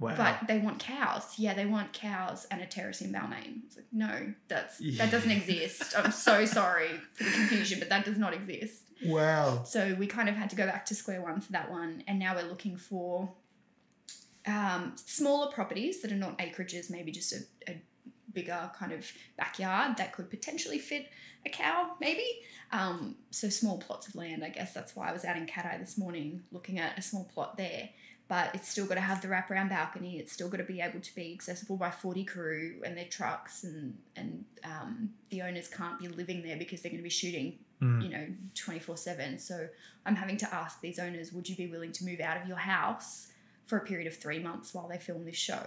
Wow. 0.00 0.14
but 0.16 0.46
they 0.46 0.58
want 0.58 0.78
cows. 0.78 1.34
Yeah, 1.38 1.54
they 1.54 1.66
want 1.66 1.92
cows 1.92 2.46
and 2.50 2.60
a 2.62 2.66
terrace 2.66 3.00
in 3.00 3.12
Balmain. 3.12 3.62
It's 3.66 3.76
like, 3.76 3.86
no, 3.92 4.32
that's 4.46 4.80
Yeah. 4.80 5.04
that 5.04 5.10
doesn't 5.10 5.30
exist. 5.30 5.94
I'm 5.98 6.12
so 6.12 6.44
sorry 6.60 6.88
for 7.14 7.24
the 7.24 7.30
confusion, 7.30 7.78
but 7.80 7.88
that 7.88 8.04
does 8.04 8.16
not 8.18 8.32
exist. 8.34 8.82
wow. 9.04 9.64
So 9.64 9.94
we 9.98 10.06
kind 10.06 10.28
of 10.28 10.36
had 10.36 10.50
to 10.50 10.56
go 10.56 10.66
back 10.66 10.86
to 10.86 10.94
square 10.94 11.20
one 11.22 11.40
for 11.40 11.52
that 11.52 11.70
one, 11.70 12.02
and 12.06 12.18
now 12.18 12.34
we're 12.36 12.48
looking 12.48 12.76
for 12.76 13.32
um, 14.46 14.92
smaller 14.96 15.50
properties 15.52 16.00
that 16.02 16.12
are 16.12 16.16
not 16.16 16.38
acreages, 16.38 16.90
maybe 16.90 17.10
just 17.12 17.32
a, 17.32 17.38
a 17.70 17.82
bigger 18.32 18.70
kind 18.78 18.92
of 18.92 19.10
backyard 19.36 19.96
that 19.98 20.12
could 20.12 20.30
potentially 20.30 20.78
fit 20.78 21.06
a 21.44 21.50
cow, 21.50 21.92
maybe. 22.00 22.24
Um, 22.72 23.16
so 23.30 23.48
small 23.48 23.78
plots 23.78 24.08
of 24.08 24.14
land, 24.14 24.44
I 24.44 24.48
guess 24.50 24.72
that's 24.72 24.94
why 24.96 25.08
I 25.08 25.12
was 25.12 25.24
out 25.24 25.36
in 25.36 25.46
Cattai 25.46 25.78
this 25.78 25.98
morning 25.98 26.42
looking 26.52 26.78
at 26.78 26.98
a 26.98 27.02
small 27.02 27.24
plot 27.24 27.56
there. 27.56 27.90
But 28.28 28.54
it's 28.54 28.68
still 28.68 28.84
got 28.86 28.96
to 28.96 29.00
have 29.00 29.22
the 29.22 29.28
wraparound 29.28 29.70
balcony. 29.70 30.18
It's 30.18 30.32
still 30.32 30.48
got 30.50 30.58
to 30.58 30.64
be 30.64 30.80
able 30.82 31.00
to 31.00 31.14
be 31.14 31.32
accessible 31.32 31.78
by 31.78 31.90
40 31.90 32.24
crew 32.24 32.74
and 32.84 32.96
their 32.96 33.06
trucks, 33.06 33.64
and 33.64 33.96
and 34.16 34.44
um, 34.64 35.10
the 35.30 35.40
owners 35.42 35.68
can't 35.68 35.98
be 35.98 36.08
living 36.08 36.42
there 36.42 36.56
because 36.58 36.82
they're 36.82 36.90
going 36.90 37.00
to 37.00 37.04
be 37.04 37.10
shooting 37.10 37.58
Mm. 37.80 38.02
you 38.02 38.08
know 38.08 38.26
24 38.56 38.96
7 38.96 39.38
so 39.38 39.68
i'm 40.04 40.16
having 40.16 40.36
to 40.38 40.52
ask 40.52 40.80
these 40.80 40.98
owners 40.98 41.32
would 41.32 41.48
you 41.48 41.54
be 41.54 41.68
willing 41.68 41.92
to 41.92 42.04
move 42.04 42.18
out 42.18 42.36
of 42.42 42.48
your 42.48 42.56
house 42.56 43.28
for 43.66 43.78
a 43.78 43.84
period 43.84 44.08
of 44.08 44.16
three 44.16 44.40
months 44.40 44.74
while 44.74 44.88
they 44.88 44.98
film 44.98 45.24
this 45.24 45.36
show 45.36 45.62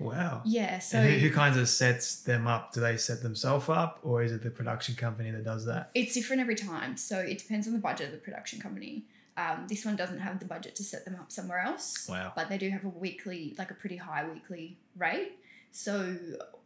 Wow. 0.00 0.42
yeah 0.44 0.80
so 0.80 1.00
who, 1.00 1.16
who 1.18 1.30
kinds 1.32 1.56
of 1.56 1.68
sets 1.68 2.22
them 2.22 2.48
up? 2.48 2.72
Do 2.72 2.80
they 2.80 2.96
set 2.96 3.22
themselves 3.22 3.68
up, 3.68 4.00
or 4.02 4.22
is 4.24 4.32
it 4.32 4.42
the 4.42 4.50
production 4.50 4.96
company 4.96 5.30
that 5.30 5.44
does 5.44 5.64
that? 5.66 5.92
it's 5.94 6.12
different 6.14 6.40
every 6.42 6.56
time 6.56 6.96
so 6.96 7.20
it 7.20 7.38
depends 7.38 7.68
on 7.68 7.72
the 7.72 7.78
budget 7.78 8.06
of 8.06 8.12
the 8.14 8.18
production 8.18 8.60
company 8.60 9.04
um, 9.42 9.66
this 9.68 9.84
one 9.84 9.96
doesn't 10.02 10.18
have 10.26 10.36
the 10.40 10.44
budget 10.54 10.74
to 10.76 10.84
set 10.92 11.04
them 11.06 11.14
up 11.22 11.30
somewhere 11.38 11.60
else 11.60 12.06
Wow. 12.08 12.32
but 12.36 12.48
they 12.50 12.58
do 12.58 12.68
have 12.70 12.84
a 12.84 12.88
weekly 13.04 13.54
like 13.60 13.70
a 13.70 13.74
pretty 13.82 13.96
high 13.96 14.24
weekly 14.34 14.66
rate. 14.96 15.32
So 15.70 16.16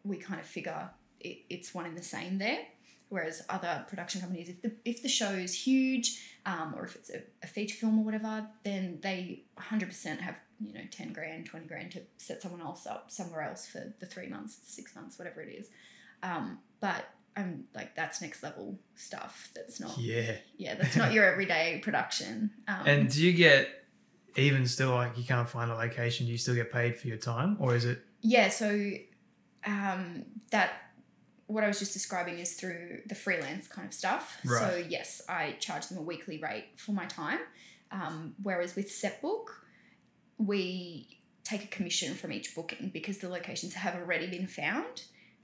we 0.05 0.17
kind 0.17 0.41
of 0.41 0.47
figure 0.47 0.91
it, 1.21 1.39
it's 1.51 1.75
one 1.75 1.87
and 1.87 1.97
the 1.97 2.03
same 2.17 2.39
there. 2.39 2.61
Whereas 3.09 3.43
other 3.51 3.85
production 3.91 4.23
companies 4.23 4.49
if 4.49 4.63
the 4.63 4.73
if 4.93 5.03
the 5.03 5.09
show 5.21 5.31
is 5.47 5.53
huge 5.69 6.07
um, 6.47 6.69
or 6.77 6.85
if 6.87 6.97
it's 6.97 7.11
a, 7.11 7.21
a 7.43 7.47
feature 7.47 7.77
film 7.77 7.99
or 8.01 8.05
whatever 8.05 8.47
then 8.65 8.99
they 9.03 9.43
100% 9.59 10.19
have 10.21 10.37
you 10.61 10.73
know 10.73 10.81
10 10.91 11.13
grand 11.13 11.45
20 11.47 11.67
grand 11.67 11.91
to 11.93 12.01
set 12.17 12.41
someone 12.41 12.63
else 12.63 12.87
up 12.87 13.11
somewhere 13.11 13.43
else 13.43 13.67
for 13.67 13.93
the 14.01 14.07
three 14.07 14.29
months 14.29 14.59
six 14.65 14.95
months 14.97 15.19
whatever 15.19 15.43
it 15.43 15.53
is. 15.61 15.67
Um, 16.23 16.59
but 16.81 17.05
i'm 17.37 17.65
like 17.75 17.95
that's 17.95 18.21
next 18.21 18.43
level 18.43 18.79
stuff 18.95 19.51
that's 19.55 19.81
not 19.81 19.97
yeah, 19.99 20.37
Yeah. 20.59 20.75
that's 20.75 20.97
not 20.97 21.13
your 21.13 21.25
everyday 21.25 21.81
production 21.83 22.51
um, 22.69 22.87
And 22.87 23.09
do 23.11 23.25
you 23.25 23.33
get 23.33 23.69
even 24.37 24.67
still 24.67 24.91
like 24.95 25.17
you 25.19 25.25
can't 25.25 25.49
find 25.49 25.71
a 25.71 25.75
location? 25.75 26.25
Do 26.27 26.33
you 26.33 26.39
still 26.39 26.55
get 26.55 26.73
paid 26.73 26.97
for 26.97 27.07
your 27.07 27.19
time, 27.19 27.57
or 27.61 27.75
is 27.75 27.85
it? 27.85 27.99
Yeah, 28.23 28.49
so 28.49 28.91
um, 29.67 30.25
that 30.51 30.73
what 31.47 31.65
I 31.65 31.69
was 31.69 31.79
just 31.79 31.93
describing 31.93 32.39
is 32.39 32.55
through 32.55 33.01
the 33.07 33.15
freelance 33.15 33.69
kind 33.69 33.87
of 33.87 33.93
stuff. 33.93 34.39
So 34.47 34.83
yes, 34.89 35.21
I 35.29 35.53
charge 35.61 35.89
them 35.89 35.99
a 35.99 36.03
weekly 36.03 36.39
rate 36.39 36.65
for 36.77 36.93
my 36.93 37.05
time. 37.05 37.41
Um, 37.91 38.35
whereas 38.43 38.75
with 38.75 38.89
Setbook, 38.89 39.49
we 40.39 41.19
take 41.45 41.65
a 41.65 41.67
commission 41.67 42.15
from 42.15 42.33
each 42.33 42.55
booking 42.55 42.91
because 42.93 43.19
the 43.19 43.29
locations 43.29 43.75
have 43.75 43.95
already 43.97 44.29
been 44.29 44.47
found. 44.47 45.03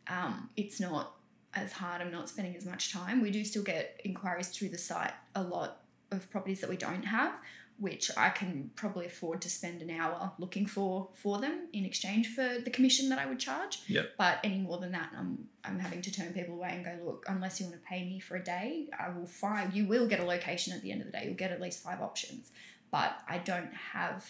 Um, 0.08 0.48
it's 0.56 0.80
not 0.80 1.12
as 1.54 1.72
hard. 1.72 2.00
I'm 2.02 2.12
not 2.12 2.28
spending 2.28 2.56
as 2.56 2.64
much 2.64 2.92
time. 2.92 3.20
We 3.20 3.30
do 3.30 3.44
still 3.44 3.62
get 3.62 4.00
inquiries 4.04 4.48
through 4.48 4.70
the 4.70 4.78
site. 4.78 5.12
A 5.34 5.42
lot 5.42 5.82
of 6.10 6.30
properties 6.30 6.60
that 6.60 6.70
we 6.70 6.76
don't 6.76 7.04
have, 7.04 7.34
which 7.78 8.10
I 8.16 8.30
can 8.30 8.70
probably 8.74 9.06
afford 9.06 9.40
to 9.42 9.50
spend 9.50 9.82
an 9.82 9.90
hour 9.90 10.32
looking 10.38 10.66
for 10.66 11.08
for 11.14 11.38
them 11.38 11.68
in 11.72 11.84
exchange 11.84 12.34
for 12.34 12.58
the 12.64 12.70
commission 12.70 13.08
that 13.10 13.18
I 13.18 13.26
would 13.26 13.38
charge. 13.38 13.80
Yep. 13.86 14.12
But 14.18 14.38
any 14.42 14.58
more 14.58 14.78
than 14.78 14.92
that, 14.92 15.10
I'm 15.16 15.48
I'm 15.64 15.78
having 15.78 16.02
to 16.02 16.12
turn 16.12 16.32
people 16.32 16.54
away 16.54 16.70
and 16.72 16.84
go, 16.84 16.98
look, 17.04 17.24
unless 17.28 17.60
you 17.60 17.66
want 17.66 17.80
to 17.80 17.86
pay 17.88 18.04
me 18.04 18.20
for 18.20 18.36
a 18.36 18.44
day, 18.44 18.88
I 18.98 19.10
will 19.10 19.26
find 19.26 19.72
you 19.72 19.86
will 19.86 20.06
get 20.06 20.20
a 20.20 20.24
location 20.24 20.72
at 20.72 20.82
the 20.82 20.92
end 20.92 21.00
of 21.00 21.06
the 21.06 21.12
day. 21.12 21.24
You'll 21.26 21.34
get 21.34 21.52
at 21.52 21.60
least 21.60 21.82
five 21.82 22.00
options, 22.00 22.50
but 22.90 23.18
I 23.28 23.38
don't 23.38 23.72
have 23.72 24.24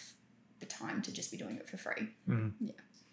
the 0.59 0.65
time 0.65 1.01
to 1.01 1.11
just 1.13 1.31
be 1.31 1.37
doing 1.37 1.55
it 1.55 1.69
for 1.69 1.77
free. 1.77 2.09
Mm-hmm. 2.27 2.67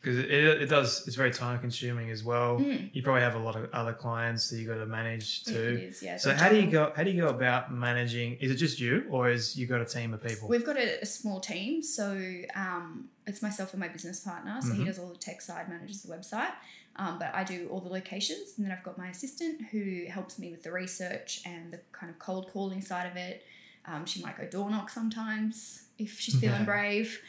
Because 0.07 0.21
it, 0.21 0.31
it, 0.31 0.69
does. 0.69 1.05
It's 1.09 1.17
very 1.17 1.33
time 1.33 1.59
consuming 1.59 2.13
as 2.13 2.23
well. 2.23 2.61
Mm. 2.61 2.91
You 2.93 3.03
probably 3.03 3.23
have 3.23 3.35
a 3.35 3.41
lot 3.41 3.57
of 3.57 3.69
other 3.73 3.93
clients 3.93 4.49
that 4.51 4.59
you 4.61 4.69
got 4.69 4.77
to 4.77 4.87
manage 4.87 5.43
too. 5.43 5.81
is, 5.83 6.01
yeah. 6.01 6.17
So 6.17 6.33
how 6.33 6.49
do 6.49 6.61
you 6.61 6.71
go? 6.71 6.93
How 6.95 7.03
do 7.03 7.11
you 7.11 7.21
go 7.23 7.27
about 7.29 7.73
managing? 7.73 8.37
Is 8.37 8.53
it 8.53 8.55
just 8.55 8.79
you, 8.79 9.05
or 9.11 9.29
is 9.29 9.59
you 9.59 9.67
got 9.67 9.81
a 9.81 9.85
team 9.85 10.15
of 10.15 10.23
people? 10.23 10.47
We've 10.47 10.65
got 10.65 10.77
a, 10.77 11.01
a 11.03 11.07
small 11.07 11.41
team, 11.41 11.83
so 11.83 12.17
um, 12.55 13.09
it's 13.27 13.43
myself 13.43 13.73
and 13.73 13.81
my 13.81 13.89
business 13.89 14.21
partner. 14.21 14.57
So 14.63 14.75
he 14.75 14.83
Mhm. 14.85 14.87
does 14.87 15.01
all 15.01 15.09
the 15.09 15.17
tech 15.17 15.41
side, 15.43 15.69
manages 15.69 16.03
the 16.05 16.15
website, 16.15 16.53
um, 16.95 17.19
but 17.19 17.35
I 17.35 17.43
do 17.43 17.67
all 17.73 17.81
the 17.81 17.91
locations, 17.91 18.59
and 18.59 18.65
then 18.65 18.71
I've 18.71 18.85
got 18.85 18.97
my 18.97 19.09
assistant 19.09 19.61
who 19.73 20.05
helps 20.09 20.39
me 20.39 20.53
with 20.53 20.63
the 20.63 20.71
research 20.71 21.41
and 21.45 21.73
the 21.73 21.81
kind 21.91 22.11
of 22.11 22.21
cold 22.21 22.49
calling 22.53 22.81
side 22.81 23.11
of 23.11 23.17
it. 23.17 23.43
Um, 23.87 24.07
she 24.07 24.23
might 24.23 24.39
go 24.39 24.47
door 24.47 24.71
knock 24.71 24.89
sometimes 24.89 25.83
if 25.99 26.21
she's 26.21 26.39
feeling 26.41 26.65
brave. 26.65 27.21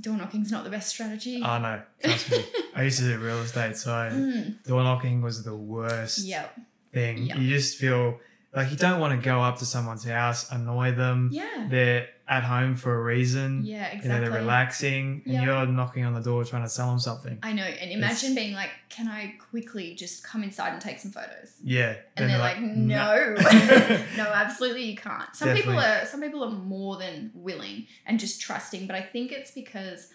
Door 0.00 0.16
knocking's 0.16 0.50
not 0.50 0.64
the 0.64 0.70
best 0.70 0.88
strategy. 0.88 1.42
Oh 1.44 1.58
no, 1.58 1.80
trust 2.02 2.30
me. 2.30 2.44
I 2.74 2.82
used 2.82 2.98
to 2.98 3.04
do 3.04 3.18
real 3.18 3.38
estate, 3.40 3.76
so 3.76 3.90
Mm, 4.12 4.62
door 4.64 4.82
knocking 4.82 5.22
was 5.22 5.44
the 5.44 5.54
worst 5.54 6.18
yep. 6.20 6.58
thing. 6.92 7.18
Yeah. 7.24 7.36
You 7.38 7.48
just 7.54 7.78
feel 7.78 8.18
like 8.54 8.70
you 8.70 8.76
don't 8.76 9.00
want 9.00 9.18
to 9.18 9.24
go 9.24 9.40
up 9.40 9.58
to 9.58 9.64
someone's 9.66 10.04
house, 10.04 10.50
annoy 10.50 10.92
them. 10.92 11.30
Yeah. 11.32 11.66
They're 11.70 12.08
at 12.28 12.44
home 12.44 12.76
for 12.76 12.94
a 12.98 13.02
reason. 13.02 13.62
Yeah, 13.64 13.74
You 13.74 13.80
know, 13.80 13.86
exactly. 13.98 14.28
they're 14.28 14.38
relaxing, 14.40 15.22
and 15.24 15.34
Yeah. 15.34 15.42
you're 15.42 15.66
knocking 15.66 16.04
on 16.04 16.14
the 16.14 16.20
door 16.20 16.44
trying 16.44 16.62
to 16.62 16.68
sell 16.68 16.88
them 16.88 16.98
something. 16.98 17.38
I 17.42 17.52
know. 17.52 17.64
And 17.64 17.90
imagine 17.90 18.34
being 18.34 18.54
like, 18.54 18.70
can 18.88 19.08
I 19.08 19.34
quickly 19.50 19.94
just 19.94 20.22
come 20.22 20.42
inside 20.42 20.72
and 20.72 20.80
take 20.80 20.98
some 20.98 21.10
photos? 21.12 21.54
Yeah, 21.64 21.96
and 22.16 22.24
then 22.24 22.28
they're 22.28 22.38
like, 22.38 22.60
no, 22.60 23.34
no, 24.16 24.24
absolutely 24.32 24.84
you 24.84 24.96
can't. 24.96 25.34
Some 25.34 25.54
people 25.54 25.78
are 25.78 26.04
some 26.06 26.20
people 26.20 26.44
are 26.44 26.50
more 26.50 26.96
than 26.98 27.30
willing 27.34 27.86
and 28.06 28.20
just 28.20 28.40
trusting, 28.40 28.86
but 28.86 28.96
I 28.96 29.02
think 29.02 29.32
it's 29.32 29.50
because 29.50 30.08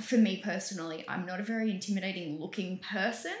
for 0.00 0.16
me 0.18 0.40
personally, 0.44 1.04
I'm 1.08 1.24
not 1.26 1.40
a 1.40 1.42
very 1.42 1.70
intimidating 1.70 2.38
looking 2.40 2.78
person. 2.78 3.34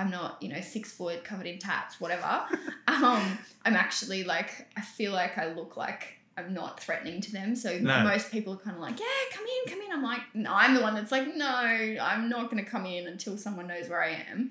I'm 0.00 0.10
not, 0.10 0.42
you 0.42 0.48
know, 0.48 0.60
six 0.60 0.92
foot 0.92 1.24
covered 1.24 1.46
in 1.46 1.58
tats, 1.58 2.00
whatever. 2.00 2.42
um, 2.88 3.38
I'm 3.64 3.76
actually 3.76 4.24
like, 4.24 4.66
I 4.76 4.80
feel 4.80 5.12
like 5.12 5.36
I 5.38 5.52
look 5.52 5.76
like 5.76 6.14
I'm 6.36 6.54
not 6.54 6.80
threatening 6.80 7.20
to 7.22 7.32
them. 7.32 7.54
So 7.54 7.78
No. 7.78 8.02
most 8.02 8.30
people 8.30 8.54
are 8.54 8.56
kind 8.56 8.76
of 8.76 8.82
like, 8.82 8.98
yeah, 8.98 9.06
come 9.32 9.44
in, 9.44 9.72
come 9.72 9.82
in. 9.82 9.92
I'm 9.92 10.02
like, 10.02 10.22
no, 10.34 10.52
I'm 10.54 10.74
the 10.74 10.80
one 10.80 10.94
that's 10.94 11.12
like, 11.12 11.34
no, 11.36 11.46
I'm 11.46 12.28
not 12.28 12.50
going 12.50 12.64
to 12.64 12.70
come 12.70 12.86
in 12.86 13.06
until 13.06 13.36
someone 13.36 13.66
knows 13.66 13.88
where 13.88 14.02
I 14.02 14.12
am. 14.30 14.50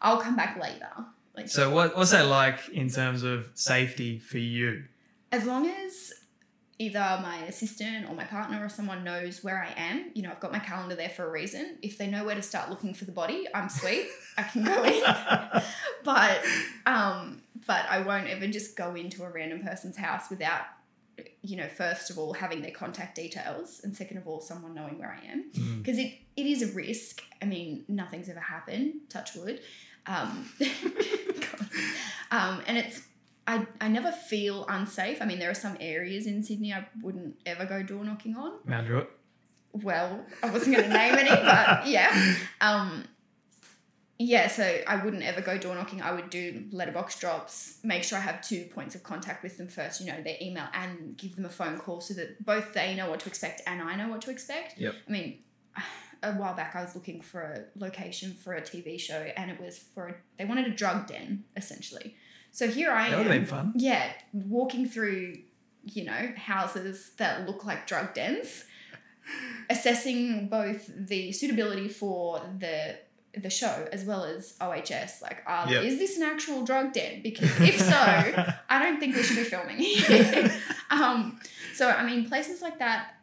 I'll 0.00 0.18
come 0.20 0.34
back 0.36 0.58
later. 0.60 0.88
Like, 1.36 1.48
So 1.48 1.70
what, 1.70 1.96
what's 1.96 2.12
that 2.12 2.26
like 2.26 2.68
in 2.70 2.88
terms 2.88 3.22
of 3.22 3.50
safety 3.54 4.18
for 4.18 4.38
you? 4.38 4.84
as 5.32 5.44
long 5.44 5.66
as 5.68 6.12
either 6.78 7.18
my 7.22 7.38
assistant 7.48 8.08
or 8.08 8.14
my 8.14 8.24
partner 8.24 8.62
or 8.64 8.68
someone 8.68 9.02
knows 9.02 9.42
where 9.42 9.62
I 9.62 9.72
am. 9.80 10.10
You 10.14 10.22
know, 10.22 10.30
I've 10.30 10.40
got 10.40 10.52
my 10.52 10.58
calendar 10.58 10.94
there 10.94 11.08
for 11.08 11.26
a 11.26 11.30
reason. 11.30 11.78
If 11.82 11.96
they 11.98 12.06
know 12.06 12.24
where 12.24 12.34
to 12.34 12.42
start 12.42 12.68
looking 12.68 12.92
for 12.94 13.04
the 13.06 13.12
body, 13.12 13.46
I'm 13.54 13.68
sweet. 13.68 14.08
I 14.36 14.42
can 14.42 14.64
go 14.64 14.82
in. 14.84 15.02
but 16.04 16.44
um, 16.84 17.42
but 17.66 17.86
I 17.88 18.00
won't 18.00 18.28
ever 18.28 18.46
just 18.46 18.76
go 18.76 18.94
into 18.94 19.22
a 19.24 19.30
random 19.30 19.62
person's 19.62 19.96
house 19.96 20.28
without 20.30 20.62
you 21.40 21.56
know, 21.56 21.66
first 21.68 22.10
of 22.10 22.18
all, 22.18 22.34
having 22.34 22.60
their 22.60 22.72
contact 22.72 23.14
details, 23.14 23.80
and 23.82 23.96
second 23.96 24.18
of 24.18 24.26
all, 24.26 24.40
someone 24.40 24.74
knowing 24.74 24.98
where 24.98 25.18
I 25.18 25.26
am, 25.32 25.50
Mm. 25.52 25.82
because 25.82 25.98
it, 25.98 26.12
it 26.36 26.44
is 26.44 26.60
a 26.60 26.66
risk. 26.74 27.22
I 27.40 27.46
mean, 27.46 27.84
nothing's 27.88 28.28
ever 28.28 28.40
happened, 28.40 28.94
touch 29.08 29.34
wood. 29.34 29.60
Um, 30.06 30.50
um, 32.30 32.62
and 32.66 32.76
it's, 32.78 33.00
I, 33.46 33.66
I 33.80 33.88
never 33.88 34.10
feel 34.10 34.66
unsafe. 34.68 35.22
I 35.22 35.24
mean, 35.24 35.38
there 35.38 35.50
are 35.50 35.54
some 35.54 35.76
areas 35.80 36.26
in 36.26 36.42
Sydney 36.42 36.72
I 36.72 36.86
wouldn't 37.00 37.36
ever 37.46 37.64
go 37.64 37.82
door 37.82 38.04
knocking 38.04 38.36
on. 38.36 38.54
Mount 38.64 38.86
Druitt. 38.86 39.08
Well, 39.72 40.24
I 40.42 40.50
wasn't 40.50 40.76
going 40.76 40.88
to 40.88 40.94
name 40.96 41.14
any, 41.14 41.28
but 41.28 41.86
yeah. 41.86 42.34
Um, 42.60 43.04
yeah, 44.18 44.48
so 44.48 44.78
I 44.86 45.04
wouldn't 45.04 45.22
ever 45.22 45.42
go 45.42 45.58
door 45.58 45.74
knocking. 45.74 46.00
I 46.00 46.12
would 46.12 46.30
do 46.30 46.64
letterbox 46.72 47.20
drops, 47.20 47.78
make 47.84 48.02
sure 48.02 48.16
I 48.16 48.22
have 48.22 48.40
two 48.40 48.64
points 48.64 48.94
of 48.94 49.02
contact 49.02 49.42
with 49.42 49.58
them 49.58 49.68
first, 49.68 50.00
you 50.00 50.06
know, 50.06 50.22
their 50.22 50.36
email 50.40 50.66
and 50.72 51.16
give 51.18 51.36
them 51.36 51.44
a 51.44 51.50
phone 51.50 51.78
call 51.78 52.00
so 52.00 52.14
that 52.14 52.44
both 52.44 52.72
they 52.72 52.94
know 52.94 53.10
what 53.10 53.20
to 53.20 53.28
expect 53.28 53.60
and 53.66 53.82
I 53.82 53.94
know 53.94 54.08
what 54.08 54.22
to 54.22 54.30
expect. 54.30 54.78
Yep. 54.78 54.94
I 55.06 55.10
mean, 55.10 55.38
a 56.22 56.32
while 56.32 56.54
back 56.54 56.74
I 56.74 56.82
was 56.82 56.94
looking 56.94 57.20
for 57.20 57.42
a 57.42 57.78
location 57.78 58.32
for 58.32 58.54
a 58.54 58.62
TV 58.62 58.98
show 58.98 59.28
and 59.36 59.50
it 59.50 59.60
was 59.60 59.78
for, 59.78 60.08
a, 60.08 60.14
they 60.38 60.46
wanted 60.46 60.66
a 60.66 60.70
drug 60.70 61.06
den, 61.06 61.44
essentially. 61.54 62.16
So 62.56 62.66
here 62.68 62.90
I 62.90 63.10
That 63.10 63.12
am. 63.12 63.18
would 63.18 63.26
have 63.26 63.36
been 63.42 63.44
fun. 63.44 63.72
Yeah, 63.76 64.10
walking 64.32 64.88
through, 64.88 65.36
you 65.84 66.04
know, 66.04 66.32
houses 66.38 67.10
that 67.18 67.46
look 67.46 67.66
like 67.66 67.86
drug 67.86 68.14
dens, 68.14 68.64
assessing 69.68 70.48
both 70.48 70.90
the 70.96 71.32
suitability 71.32 71.88
for 71.88 72.40
the 72.58 72.96
the 73.38 73.50
show 73.50 73.86
as 73.92 74.02
well 74.06 74.24
as 74.24 74.54
OHS. 74.62 75.20
Like, 75.20 75.42
uh, 75.46 75.66
Yep. 75.68 75.82
is 75.84 75.98
this 75.98 76.16
an 76.16 76.22
actual 76.22 76.64
drug 76.64 76.94
den? 76.94 77.20
Because 77.22 77.50
if 77.60 77.78
so, 77.78 77.92
I 78.70 78.82
don't 78.82 78.98
think 78.98 79.14
we 79.14 79.22
should 79.22 79.36
be 79.36 79.44
filming 79.44 79.78
um, 80.90 81.38
so, 81.74 81.90
I 81.90 82.06
mean, 82.06 82.26
places 82.26 82.62
like 82.62 82.78
that, 82.78 83.15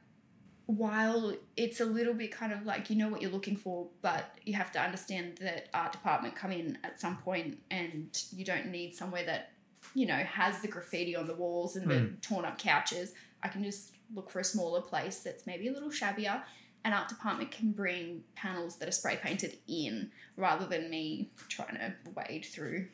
while 0.65 1.34
it's 1.58 1.80
a 1.82 1.86
little 1.86 2.13
bit 2.13 2.32
kind 2.32 2.54
of 2.54 2.65
like 2.65 2.89
you 2.89 2.95
know 2.95 3.10
what 3.10 3.21
you're 3.21 3.32
looking 3.32 3.58
for, 3.58 3.88
but 4.02 4.26
you 4.45 4.54
have 4.54 4.71
to 4.71 4.82
understand 4.82 5.38
that 5.41 5.67
art 5.73 5.91
department 5.91 6.36
come 6.36 6.52
in 6.52 6.78
at 6.84 6.99
some 6.99 7.17
point 7.17 7.58
and 7.69 8.17
you 8.36 8.45
don't 8.45 8.67
need 8.67 8.95
somewhere 8.95 9.26
that, 9.26 9.52
you 9.93 10.06
know, 10.06 10.15
has 10.15 10.62
the 10.62 10.67
graffiti 10.67 11.15
on 11.15 11.28
the 11.28 11.36
walls 11.36 11.76
and 11.76 11.89
the 11.89 11.99
Hmm. 11.99 12.15
torn 12.21 12.45
up 12.45 12.58
couches. 12.58 13.13
I 13.41 13.49
can 13.49 13.63
just 13.63 13.91
look 14.13 14.30
for 14.30 14.39
a 14.39 14.43
smaller 14.43 14.82
place 14.82 15.19
that's 15.19 15.45
maybe 15.45 15.67
a 15.67 15.73
little 15.73 15.89
shabbier. 15.91 16.43
An 16.86 16.93
art 16.93 17.10
department 17.10 17.52
can 17.52 17.71
bring 17.71 18.23
panels 18.36 18.78
that 18.78 18.88
are 18.88 18.91
spray 18.93 19.17
painted 19.21 19.58
in 19.67 20.12
rather 20.38 20.65
than 20.65 20.89
me 20.89 21.32
trying 21.49 21.76
to 21.76 21.93
wade 22.15 22.45
through. 22.45 22.88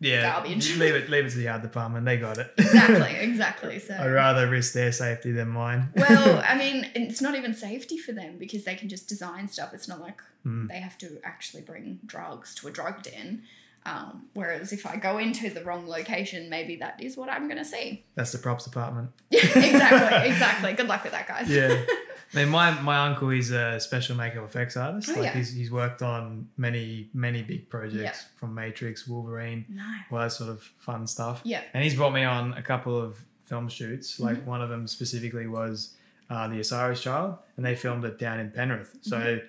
Yeah, 0.00 0.22
Garbage. 0.32 0.76
leave 0.78 0.94
it, 0.94 1.08
leave 1.10 1.26
it 1.26 1.30
to 1.30 1.36
the 1.38 1.48
art 1.48 1.62
department. 1.62 2.04
They 2.06 2.16
got 2.16 2.38
it. 2.38 2.52
Exactly, 2.58 3.16
exactly. 3.20 3.78
So 3.78 3.94
I'd 3.94 4.06
rather 4.08 4.48
risk 4.48 4.72
their 4.72 4.92
safety 4.92 5.30
than 5.32 5.48
mine. 5.48 5.90
well, 5.94 6.42
I 6.48 6.56
mean, 6.56 6.90
it's 6.94 7.20
not 7.20 7.34
even 7.36 7.54
safety 7.54 7.98
for 7.98 8.12
them 8.12 8.36
because 8.38 8.64
they 8.64 8.74
can 8.74 8.88
just 8.88 9.08
design 9.08 9.48
stuff. 9.48 9.72
It's 9.74 9.88
not 9.88 10.00
like 10.00 10.20
Mm. 10.46 10.68
they 10.68 10.80
have 10.80 10.96
to 10.96 11.20
actually 11.22 11.60
bring 11.62 11.98
drugs 12.06 12.54
to 12.54 12.68
a 12.68 12.70
drug 12.70 13.02
den. 13.02 13.42
Um, 13.84 14.22
whereas 14.32 14.72
if 14.72 14.86
I 14.86 14.96
go 14.96 15.18
into 15.18 15.50
the 15.50 15.62
wrong 15.62 15.86
location, 15.86 16.48
maybe 16.48 16.76
that 16.76 17.02
is 17.02 17.14
what 17.14 17.28
I'm 17.28 17.44
going 17.46 17.58
to 17.58 17.64
see. 17.64 18.04
That's 18.14 18.32
the 18.32 18.38
props 18.38 18.64
department. 18.64 19.10
exactly, 19.30 20.30
exactly. 20.30 20.72
Good 20.72 20.88
luck 20.88 21.02
with 21.04 21.12
that, 21.12 21.28
guys. 21.28 21.48
Yeah. 21.50 21.78
I 22.32 22.36
mean, 22.36 22.48
my, 22.48 22.70
my 22.82 23.06
uncle, 23.06 23.30
is 23.30 23.50
a 23.50 23.80
special 23.80 24.16
makeup 24.16 24.44
effects 24.44 24.76
artist. 24.76 25.08
Oh, 25.10 25.14
like 25.14 25.24
yeah. 25.24 25.32
he's, 25.34 25.52
he's 25.52 25.70
worked 25.70 26.00
on 26.02 26.48
many, 26.56 27.08
many 27.12 27.42
big 27.42 27.68
projects 27.68 28.26
from 28.36 28.54
Matrix, 28.54 29.06
Wolverine, 29.08 29.64
Nice. 29.68 30.04
all 30.10 30.18
that 30.18 30.32
sort 30.32 30.50
of 30.50 30.62
fun 30.78 31.06
stuff. 31.06 31.40
Yeah. 31.44 31.62
And 31.74 31.82
he's 31.82 31.94
brought 31.96 32.12
me 32.12 32.24
on 32.24 32.52
a 32.54 32.62
couple 32.62 33.00
of 33.00 33.18
film 33.44 33.68
shoots. 33.68 34.14
Mm-hmm. 34.14 34.22
Like 34.24 34.46
one 34.46 34.62
of 34.62 34.68
them 34.68 34.86
specifically 34.86 35.46
was 35.48 35.94
uh, 36.30 36.46
The 36.48 36.60
Osiris 36.60 37.02
Child, 37.02 37.38
and 37.56 37.66
they 37.66 37.74
filmed 37.74 38.04
it 38.04 38.18
down 38.18 38.38
in 38.38 38.50
Penrith. 38.50 38.96
So 39.02 39.16
Mm-hmm. 39.18 39.46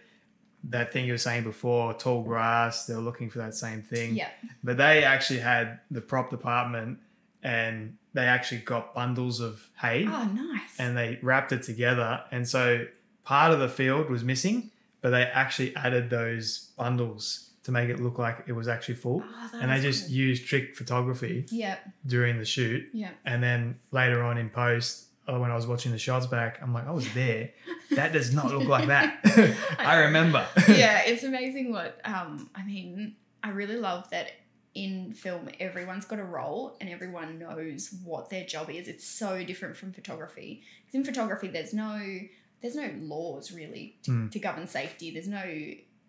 that 0.69 0.91
thing 0.91 1.05
you 1.05 1.13
were 1.13 1.17
saying 1.17 1.43
before, 1.43 1.93
tall 1.93 2.23
grass, 2.23 2.85
they 2.87 2.95
were 2.95 3.01
looking 3.01 3.29
for 3.29 3.39
that 3.39 3.53
same 3.55 3.81
thing. 3.83 4.15
Yeah. 4.15 4.29
But 4.63 4.77
they 4.77 5.03
actually 5.03 5.39
had 5.39 5.79
the 5.91 6.01
prop 6.01 6.29
department 6.31 6.99
and 7.43 7.97
they 8.13 8.25
actually 8.25 8.59
got 8.59 8.93
bundles 8.93 9.39
of 9.39 9.69
hay 9.81 10.05
Oh, 10.07 10.25
nice. 10.25 10.79
and 10.79 10.97
they 10.97 11.19
wrapped 11.21 11.51
it 11.51 11.63
together. 11.63 12.23
And 12.31 12.47
so 12.47 12.85
part 13.23 13.51
of 13.53 13.59
the 13.59 13.69
field 13.69 14.09
was 14.09 14.23
missing, 14.23 14.71
but 15.01 15.11
they 15.11 15.23
actually 15.23 15.75
added 15.75 16.09
those 16.09 16.71
bundles 16.77 17.49
to 17.63 17.71
make 17.71 17.89
it 17.89 17.99
look 17.99 18.17
like 18.17 18.43
it 18.47 18.53
was 18.53 18.67
actually 18.67 18.95
full. 18.95 19.23
Oh, 19.25 19.49
and 19.61 19.71
they 19.71 19.79
just 19.79 20.09
used 20.09 20.45
trick 20.47 20.75
photography 20.75 21.45
yeah, 21.51 21.77
during 22.05 22.37
the 22.39 22.45
shoot. 22.45 22.89
yeah. 22.93 23.11
And 23.25 23.41
then 23.41 23.79
later 23.91 24.23
on 24.23 24.37
in 24.37 24.49
post, 24.49 25.05
uh, 25.27 25.37
when 25.39 25.51
I 25.51 25.55
was 25.55 25.67
watching 25.67 25.91
the 25.91 25.99
shots 25.99 26.25
back, 26.25 26.59
I'm 26.61 26.73
like, 26.73 26.87
I 26.87 26.91
was 26.91 27.11
there. 27.13 27.51
That 27.91 28.11
does 28.13 28.33
not 28.33 28.47
look 28.51 28.67
like 28.67 28.87
that. 28.87 29.19
I 29.79 29.97
remember. 29.99 30.45
yeah, 30.67 31.01
it's 31.05 31.23
amazing 31.23 31.71
what 31.71 32.01
um 32.03 32.49
I 32.55 32.63
mean, 32.65 33.15
I 33.43 33.49
really 33.51 33.77
love 33.77 34.09
that 34.09 34.31
in 34.73 35.13
film 35.13 35.49
everyone's 35.59 36.05
got 36.05 36.17
a 36.19 36.23
role 36.23 36.77
and 36.79 36.89
everyone 36.89 37.37
knows 37.37 37.93
what 38.05 38.29
their 38.29 38.45
job 38.45 38.69
is. 38.69 38.87
It's 38.87 39.05
so 39.05 39.43
different 39.43 39.75
from 39.75 39.91
photography. 39.91 40.63
'Cause 40.85 40.95
in 40.95 41.03
photography 41.03 41.47
there's 41.49 41.73
no 41.73 42.19
there's 42.61 42.75
no 42.75 42.89
laws 42.99 43.51
really 43.51 43.97
to, 44.03 44.11
Mm. 44.11 44.31
to 44.31 44.39
govern 44.39 44.67
safety. 44.67 45.11
There's 45.11 45.27
no 45.27 45.43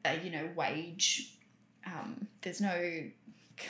uh, 0.04 0.16
you 0.22 0.30
know 0.30 0.48
wage 0.54 1.34
um 1.86 2.28
there's 2.42 2.60
no 2.60 2.74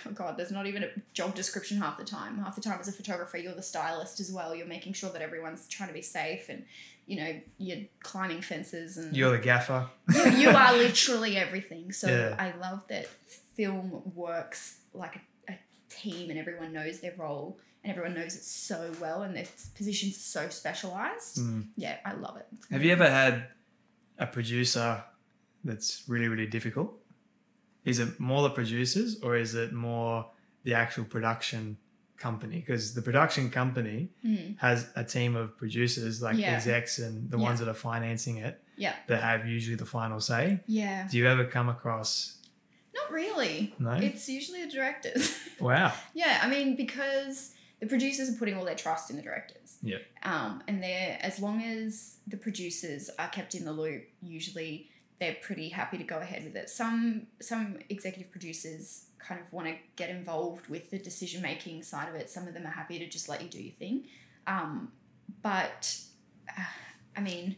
oh 0.07 0.11
God, 0.15 0.37
there's 0.37 0.51
not 0.51 0.67
even 0.67 0.85
a 0.85 0.89
job 1.15 1.35
description 1.35 1.79
half 1.79 1.97
the 1.99 2.05
time. 2.05 2.39
Half 2.39 2.55
the 2.57 2.61
time, 2.63 2.79
as 2.81 2.89
a 2.89 2.93
photographer, 2.93 3.37
you're 3.39 3.55
the 3.55 3.63
stylist 3.63 4.21
as 4.21 4.31
well. 4.33 4.55
You're 4.55 4.67
making 4.67 4.93
sure 4.95 5.11
that 5.11 5.23
everyone's 5.23 5.67
trying 5.69 5.89
to 5.89 5.95
be 5.95 6.03
safe, 6.03 6.49
and 6.49 6.65
you 7.07 7.17
know 7.17 7.41
you're 7.59 7.81
climbing 8.01 8.43
fences 8.43 8.97
and 8.99 9.17
You're 9.17 9.33
the 9.33 9.39
gaffer. 9.39 9.89
you, 10.15 10.31
you 10.33 10.49
are 10.51 10.73
literally 10.77 11.37
everything. 11.37 11.93
So 11.93 12.09
Yeah. 12.09 12.37
I 12.39 12.55
love 12.59 12.87
that 12.89 13.07
film 13.55 14.13
works 14.15 14.79
like 14.95 15.17
a, 15.49 15.53
a 15.53 15.59
team 15.89 16.31
and 16.31 16.39
everyone 16.39 16.73
knows 16.73 17.01
their 17.01 17.15
role 17.17 17.59
and 17.83 17.91
everyone 17.91 18.15
knows 18.15 18.35
it 18.37 18.43
so 18.45 18.93
well 19.01 19.23
and 19.23 19.35
their 19.37 19.47
positions 19.75 20.17
are 20.17 20.45
so 20.45 20.49
specialized. 20.49 21.39
Mm. 21.39 21.69
Yeah, 21.77 21.97
I 22.05 22.13
love 22.15 22.37
it. 22.37 22.47
It's 22.59 22.69
Have 22.71 22.85
you 22.85 22.93
ever 22.93 23.09
had 23.09 23.47
a 24.19 24.27
producer 24.27 25.03
that's 25.65 26.03
really, 26.09 26.29
really 26.29 26.47
difficult? 26.47 26.93
Is 27.85 27.99
it 27.99 28.21
more 28.21 28.43
the 28.43 28.51
producers 28.51 29.21
or 29.23 29.37
is 29.37 29.55
it 29.55 29.73
more 29.73 30.27
the 30.65 30.75
actual 30.75 31.05
production 31.05 31.77
company? 32.17 32.61
Because 32.61 32.95
the 32.95 33.03
production 33.03 33.51
company 33.51 34.11
Mm, 34.25 34.59
has 34.59 34.89
a 34.95 35.03
team 35.03 35.35
of 35.35 35.57
producers 35.59 36.23
like 36.23 36.39
Yeah. 36.39 36.53
execs 36.55 36.99
and 37.01 37.29
the 37.31 37.37
Yeah. 37.39 37.43
ones 37.43 37.59
that 37.59 37.69
are 37.69 37.75
financing 37.75 38.37
it 38.37 38.63
yeah, 38.77 38.95
that 39.09 39.21
have 39.23 39.47
usually 39.47 39.75
the 39.77 39.85
final 39.87 40.21
say. 40.21 40.61
yeah. 40.67 41.09
Do 41.11 41.19
you 41.19 41.27
ever 41.27 41.45
come 41.45 41.69
across? 41.69 42.39
Not 42.95 43.11
really. 43.11 43.75
No? 43.79 43.93
It's 43.93 44.29
usually 44.29 44.65
the 44.65 44.71
directors. 44.71 45.39
Wow. 45.61 45.93
yeah, 46.13 46.41
I 46.43 46.49
mean 46.49 46.75
because 46.75 47.55
the 47.79 47.87
producers 47.87 48.29
are 48.29 48.33
putting 48.33 48.57
all 48.57 48.65
their 48.65 48.75
trust 48.75 49.11
in 49.11 49.17
the 49.17 49.23
directors. 49.23 49.77
Yeah. 49.81 49.99
Um, 50.25 50.63
and 50.67 50.83
they're 50.83 51.19
as 51.21 51.39
long 51.39 51.63
as 51.63 52.17
the 52.27 52.37
producers 52.37 53.11
are 53.19 53.29
kept 53.29 53.55
in 53.55 53.65
the 53.65 53.73
loop, 53.73 54.05
usually 54.21 54.91
they're 55.21 55.37
pretty 55.41 55.69
happy 55.69 55.99
to 55.99 56.05
go 56.05 56.19
ahead 56.19 56.43
with 56.43 56.57
it. 56.57 56.69
Some 56.69 57.29
some 57.41 57.79
executive 57.89 58.33
producers 58.33 59.07
kind 59.21 59.41
of 59.41 59.53
want 59.53 59.69
to 59.69 59.75
get 59.95 60.11
involved 60.11 60.67
with 60.69 60.91
the 60.91 60.99
decision 60.99 61.43
making 61.43 61.83
side 61.85 62.09
of 62.09 62.17
it. 62.17 62.29
Some 62.29 62.49
of 62.49 62.55
them 62.55 62.67
are 62.67 62.71
happy 62.71 62.99
to 62.99 63.09
just 63.09 63.29
let 63.29 63.41
you 63.41 63.49
do 63.49 63.63
your 63.63 63.75
thing. 63.75 64.07
Um, 64.49 64.91
but 65.43 65.97
uh, 66.49 66.63
I 67.17 67.21
mean, 67.21 67.57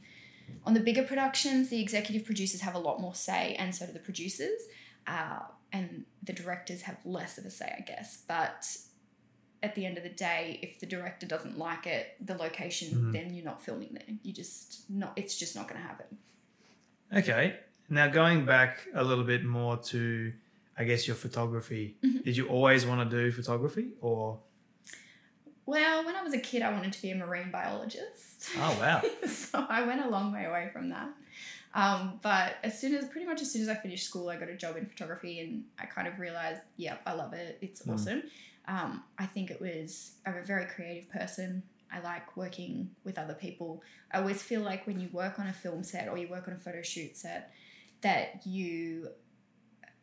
on 0.67 0.75
the 0.75 0.81
bigger 0.81 1.05
productions, 1.05 1.71
the 1.71 1.81
executive 1.81 2.27
producers 2.27 2.61
have 2.61 2.75
a 2.75 2.79
lot 2.79 3.01
more 3.01 3.15
say, 3.15 3.55
and 3.59 3.75
so 3.75 3.87
do 3.87 3.93
the 3.93 3.99
producers. 3.99 4.61
Uh, 5.07 5.41
and 5.73 6.05
the 6.23 6.33
directors 6.33 6.83
have 6.83 6.97
less 7.05 7.37
of 7.39 7.45
a 7.45 7.51
say, 7.51 7.75
I 7.79 7.83
guess. 7.83 8.23
But 8.29 8.77
at 9.63 9.75
the 9.75 9.85
end 9.87 9.97
of 9.99 10.05
the 10.05 10.11
day, 10.11 10.59
if 10.63 10.79
the 10.81 10.87
director 10.87 11.27
doesn't 11.27 11.59
like 11.59 11.87
it, 11.87 12.17
the 12.25 12.35
location, 12.35 12.89
Mhm. 12.95 13.13
then 13.13 13.35
you're 13.35 13.45
not 13.45 13.63
filming 13.63 13.91
there. 13.95 14.17
You 14.23 14.33
just 14.33 14.89
not. 14.91 15.13
It's 15.17 15.37
just 15.39 15.57
not 15.57 15.69
going 15.69 15.81
to 15.81 15.87
happen. 15.87 16.07
Okay. 17.15 17.59
Now 17.89 18.09
going 18.09 18.45
back 18.47 18.87
a 18.95 19.03
little 19.05 19.25
bit 19.25 19.45
more 19.45 19.77
to, 19.79 20.33
I 20.79 20.85
guess 20.85 21.07
your 21.07 21.17
photography. 21.17 21.97
Mhm. 22.03 22.25
Did 22.25 22.37
you 22.37 22.49
always 22.49 22.87
want 22.87 23.09
to 23.11 23.17
do 23.17 23.31
photography 23.33 23.93
or? 24.01 24.41
Well, 25.67 26.05
when 26.05 26.15
I 26.15 26.23
was 26.23 26.35
a 26.35 26.39
kid, 26.41 26.61
I 26.63 26.71
wanted 26.73 26.93
to 26.93 27.01
be 27.03 27.11
a 27.11 27.15
marine 27.15 27.51
biologist. 27.51 28.51
Oh 28.59 28.77
wow. 28.81 29.03
so 29.29 29.65
I 29.69 29.83
went 29.87 30.05
a 30.05 30.09
long 30.09 30.33
way 30.33 30.45
away 30.45 30.69
from 30.73 30.91
that. 30.91 31.09
Um, 31.75 32.21
but 32.23 32.57
as 32.63 32.81
soon 32.81 32.95
as, 32.95 33.09
pretty 33.09 33.27
much 33.27 33.43
as 33.43 33.51
soon 33.53 33.63
as 33.63 33.69
I 33.69 33.75
finished 33.75 34.07
school, 34.07 34.29
I 34.29 34.37
got 34.37 34.49
a 34.49 34.57
job 34.57 34.77
in 34.77 34.87
photography, 34.87 35.41
and 35.41 35.65
I 35.79 35.87
kind 35.87 36.07
of 36.07 36.19
realized, 36.21 36.61
yep, 36.77 37.01
I 37.05 37.13
love 37.15 37.33
it. 37.33 37.59
It's 37.61 37.83
Mm. 37.83 37.95
awesome. 37.95 38.23
Um, 38.67 39.03
I 39.19 39.27
think 39.27 39.51
it 39.51 39.61
was. 39.61 40.13
I'm 40.25 40.37
a 40.37 40.43
very 40.43 40.67
creative 40.67 41.11
person. 41.11 41.63
I 41.93 42.01
like 42.01 42.37
working 42.37 42.91
with 43.05 43.19
other 43.19 43.35
people. 43.35 43.83
I 44.13 44.19
always 44.19 44.41
feel 44.43 44.63
like 44.63 44.87
when 44.87 44.99
you 45.01 45.09
work 45.13 45.39
on 45.39 45.47
a 45.49 45.53
film 45.53 45.85
set 45.85 46.09
or 46.09 46.17
you 46.17 46.29
work 46.29 46.49
on 46.49 46.55
a 46.55 46.59
photo 46.59 46.81
shoot 46.83 47.17
set, 47.17 47.53
that 48.03 48.47
you 48.47 49.09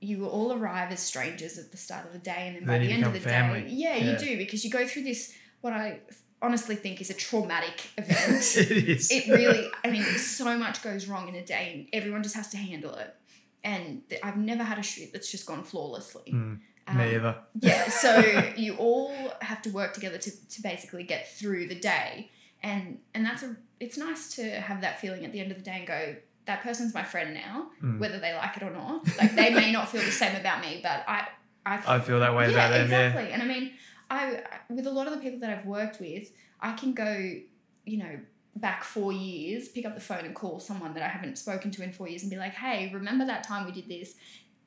you 0.03 0.25
all 0.25 0.51
arrive 0.53 0.91
as 0.91 0.99
strangers 0.99 1.59
at 1.59 1.69
the 1.71 1.77
start 1.77 2.05
of 2.07 2.11
the 2.13 2.17
day, 2.19 2.47
and 2.47 2.55
then 2.55 2.65
by 2.65 2.79
the 2.79 2.91
end 2.91 3.03
of 3.05 3.13
the 3.13 3.19
family. 3.19 3.61
day, 3.61 3.67
yeah, 3.69 3.95
Yeah. 3.97 4.11
you 4.13 4.17
do 4.17 4.37
because 4.37 4.63
you 4.65 4.71
go 4.71 4.87
through 4.87 5.03
this 5.03 5.31
what 5.61 5.73
I 5.73 5.99
honestly 6.41 6.75
think 6.75 6.99
is 7.01 7.09
a 7.09 7.13
traumatic 7.13 7.89
event. 7.97 8.43
it 8.57 8.71
is. 8.89 9.11
it 9.11 9.27
really 9.29 9.69
i 9.83 9.89
mean 9.89 10.03
so 10.17 10.57
much 10.57 10.81
goes 10.81 11.07
wrong 11.07 11.27
in 11.27 11.35
a 11.35 11.45
day 11.45 11.71
and 11.73 11.87
everyone 11.93 12.23
just 12.23 12.35
has 12.35 12.49
to 12.49 12.57
handle 12.57 12.93
it 12.95 13.15
and 13.63 14.01
th- 14.09 14.21
i've 14.23 14.37
never 14.37 14.63
had 14.63 14.79
a 14.79 14.83
shoot 14.83 15.09
that's 15.13 15.29
just 15.31 15.45
gone 15.45 15.63
flawlessly 15.63 16.23
Mm, 16.31 16.59
Um, 16.87 16.97
Me 16.97 17.15
either. 17.15 17.35
yeah 17.59 17.87
so 18.03 18.11
you 18.57 18.75
all 18.77 19.13
have 19.41 19.61
to 19.63 19.69
work 19.69 19.93
together 19.93 20.17
to, 20.17 20.31
to 20.49 20.61
basically 20.61 21.03
get 21.03 21.31
through 21.31 21.67
the 21.67 21.75
day 21.79 22.31
and 22.63 22.97
and 23.13 23.25
that's 23.25 23.43
a 23.43 23.55
it's 23.79 23.97
nice 23.97 24.35
to 24.35 24.43
have 24.59 24.81
that 24.81 24.99
feeling 24.99 25.23
at 25.25 25.31
the 25.31 25.39
end 25.39 25.51
of 25.51 25.57
the 25.57 25.63
day 25.63 25.77
and 25.77 25.87
go 25.87 26.15
that 26.45 26.61
person's 26.63 26.93
my 26.93 27.03
friend 27.03 27.33
now 27.35 27.67
Mm. 27.83 27.99
whether 27.99 28.19
they 28.19 28.33
like 28.33 28.57
it 28.57 28.63
or 28.63 28.71
not 28.71 29.05
like 29.17 29.35
they 29.35 29.51
may 29.53 29.71
not 29.71 29.89
feel 29.89 30.01
the 30.01 30.11
same 30.11 30.35
about 30.35 30.59
me 30.61 30.79
but 30.81 31.03
i 31.07 31.27
i 31.65 31.75
I 31.95 31.99
feel 31.99 32.19
that 32.19 32.33
way 32.35 32.45
yeah, 32.45 32.53
about 32.53 32.69
them. 32.71 32.89
Yeah. 32.89 33.07
exactly. 33.07 33.31
And 33.33 33.43
I 33.43 33.45
mean, 33.45 33.71
I 34.11 34.43
with 34.69 34.85
a 34.87 34.91
lot 34.91 35.07
of 35.07 35.13
the 35.13 35.19
people 35.19 35.39
that 35.39 35.49
I've 35.49 35.65
worked 35.65 35.99
with, 35.99 36.31
I 36.59 36.73
can 36.73 36.93
go, 36.93 37.11
you 37.85 37.97
know, 37.97 38.19
back 38.55 38.83
four 38.83 39.11
years, 39.13 39.69
pick 39.69 39.85
up 39.85 39.95
the 39.95 40.01
phone 40.01 40.25
and 40.25 40.35
call 40.35 40.59
someone 40.59 40.93
that 40.95 41.03
I 41.03 41.07
haven't 41.07 41.37
spoken 41.37 41.71
to 41.71 41.83
in 41.83 41.91
four 41.93 42.07
years 42.09 42.21
and 42.23 42.29
be 42.29 42.37
like, 42.37 42.53
hey, 42.53 42.91
remember 42.93 43.25
that 43.25 43.43
time 43.45 43.65
we 43.65 43.71
did 43.71 43.87
this? 43.87 44.15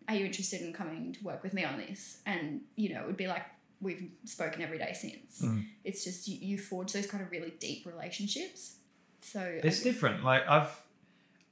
Are 0.09 0.15
you 0.15 0.25
interested 0.27 0.61
in 0.63 0.73
coming 0.73 1.13
to 1.13 1.23
work 1.25 1.43
with 1.43 1.53
me 1.55 1.65
on 1.65 1.77
this? 1.79 2.19
And 2.27 2.63
you 2.77 2.95
know, 2.95 3.01
it 3.03 3.07
would 3.07 3.17
be 3.17 3.27
like 3.27 3.45
we've 3.81 4.09
spoken 4.25 4.63
every 4.63 4.79
day 4.79 4.93
since. 4.99 5.43
Mm. 5.43 5.67
It's 5.85 6.05
just 6.05 6.27
you, 6.29 6.39
you 6.41 6.59
forge 6.59 6.93
those 6.93 7.07
kind 7.07 7.23
of 7.23 7.31
really 7.31 7.53
deep 7.61 7.85
relationships. 7.87 8.77
So 9.21 9.41
It's 9.63 9.81
I- 9.81 9.85
different. 9.85 10.25
Like 10.25 10.47
I've 10.49 10.75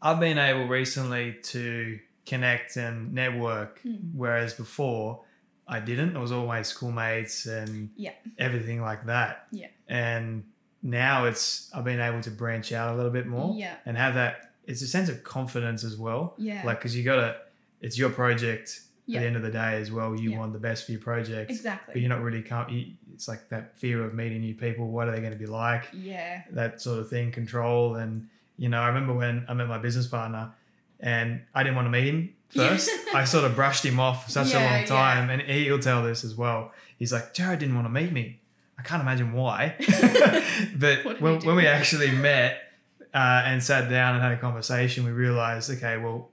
I've 0.01 0.19
been 0.21 0.39
able 0.39 0.67
recently 0.67 1.37
to 1.55 1.99
connect 2.27 2.77
and 2.77 3.13
network, 3.13 3.81
Mm. 3.85 4.15
whereas 4.15 4.55
before 4.55 5.25
I 5.69 5.81
didn't. 5.81 6.17
It 6.17 6.19
was 6.19 6.33
always 6.33 6.69
schoolmates 6.69 7.47
and 7.47 7.91
Yeah. 7.97 8.13
everything 8.39 8.81
like 8.81 9.07
that. 9.07 9.47
Yeah. 9.53 9.69
And 9.89 10.45
now 10.83 11.27
it's 11.27 11.71
I've 11.75 11.85
been 11.85 12.01
able 12.01 12.21
to 12.23 12.31
branch 12.31 12.73
out 12.73 12.93
a 12.93 12.97
little 12.97 13.13
bit 13.13 13.27
more 13.27 13.55
Yeah. 13.57 13.75
and 13.87 13.97
have 13.97 14.15
that. 14.15 14.53
It's 14.67 14.83
a 14.83 14.87
sense 14.87 15.09
of 15.09 15.23
confidence 15.25 15.85
as 15.85 15.97
well. 15.97 16.35
Yeah. 16.39 16.63
Like 16.65 16.79
because 16.79 16.97
you 16.97 17.05
got 17.05 17.17
to. 17.17 17.37
It's 17.81 17.99
your 17.99 18.11
project. 18.11 18.81
Yeah. 19.07 19.19
At 19.19 19.23
the 19.23 19.27
end 19.27 19.37
of 19.37 19.43
the 19.43 19.51
day, 19.51 19.81
as 19.81 19.91
well, 19.91 20.15
you 20.15 20.31
Yeah. 20.31 20.39
want 20.39 20.53
the 20.53 20.61
best 20.61 20.87
for 20.87 20.93
your 20.93 21.01
project. 21.01 21.51
exactly. 21.51 21.95
But 21.95 22.01
you're 22.01 22.09
not 22.09 22.23
really. 22.23 22.43
Com- 22.43 22.69
you, 22.71 22.93
it's 23.13 23.27
like 23.27 23.49
that 23.49 23.77
fear 23.79 24.05
of 24.05 24.15
meeting 24.15 24.41
new 24.41 24.55
people. 24.55 24.89
What 24.91 25.09
are 25.09 25.11
they 25.11 25.19
going 25.21 25.33
to 25.33 25.39
be 25.39 25.47
like? 25.47 25.89
yeah. 25.93 26.43
that 26.53 26.81
sort 26.81 27.01
of 27.01 27.09
thing, 27.11 27.33
control. 27.33 27.97
And, 27.97 28.29
you 28.57 28.69
know, 28.69 28.81
I 28.81 28.87
remember 28.89 29.13
when 29.13 29.45
I 29.49 29.55
met 29.55 29.67
my 29.67 29.79
business 29.79 30.07
partner 30.07 30.53
and 31.03 31.43
I 31.55 31.63
didn't 31.63 31.77
want 31.77 31.87
to 31.87 31.91
meet 31.91 32.07
him 32.07 32.35
first. 32.49 32.89
I 33.15 33.25
sort 33.25 33.45
of 33.45 33.55
brushed 33.55 33.85
him 33.85 33.99
off 34.01 34.25
for 34.27 34.31
such 34.31 34.53
Yeah, 34.53 34.61
a 34.61 34.65
long 34.71 34.81
yeah. 34.81 34.87
time. 34.87 35.31
And 35.31 35.43
he'll 35.43 35.79
tell 35.79 36.03
this 36.03 36.23
as 36.25 36.35
well. 36.35 36.73
He's 36.99 37.13
like, 37.13 37.35
Jarred 37.35 37.59
didn't 37.59 37.75
want 37.75 37.87
to 37.87 37.91
meet 37.93 38.13
me. 38.13 38.41
I 38.79 38.83
can't 38.83 39.03
imagine 39.03 39.33
why. 39.33 39.75
but 40.77 41.21
when, 41.21 41.41
when 41.41 41.57
we 41.57 41.67
actually 41.67 42.11
met 42.11 42.59
uh, 43.15 43.43
and 43.45 43.63
sat 43.63 43.89
down 43.91 44.15
and 44.15 44.23
had 44.23 44.33
a 44.33 44.37
conversation, 44.39 45.05
we 45.05 45.11
realized, 45.11 45.71
okay, 45.71 45.97
well, 45.99 46.31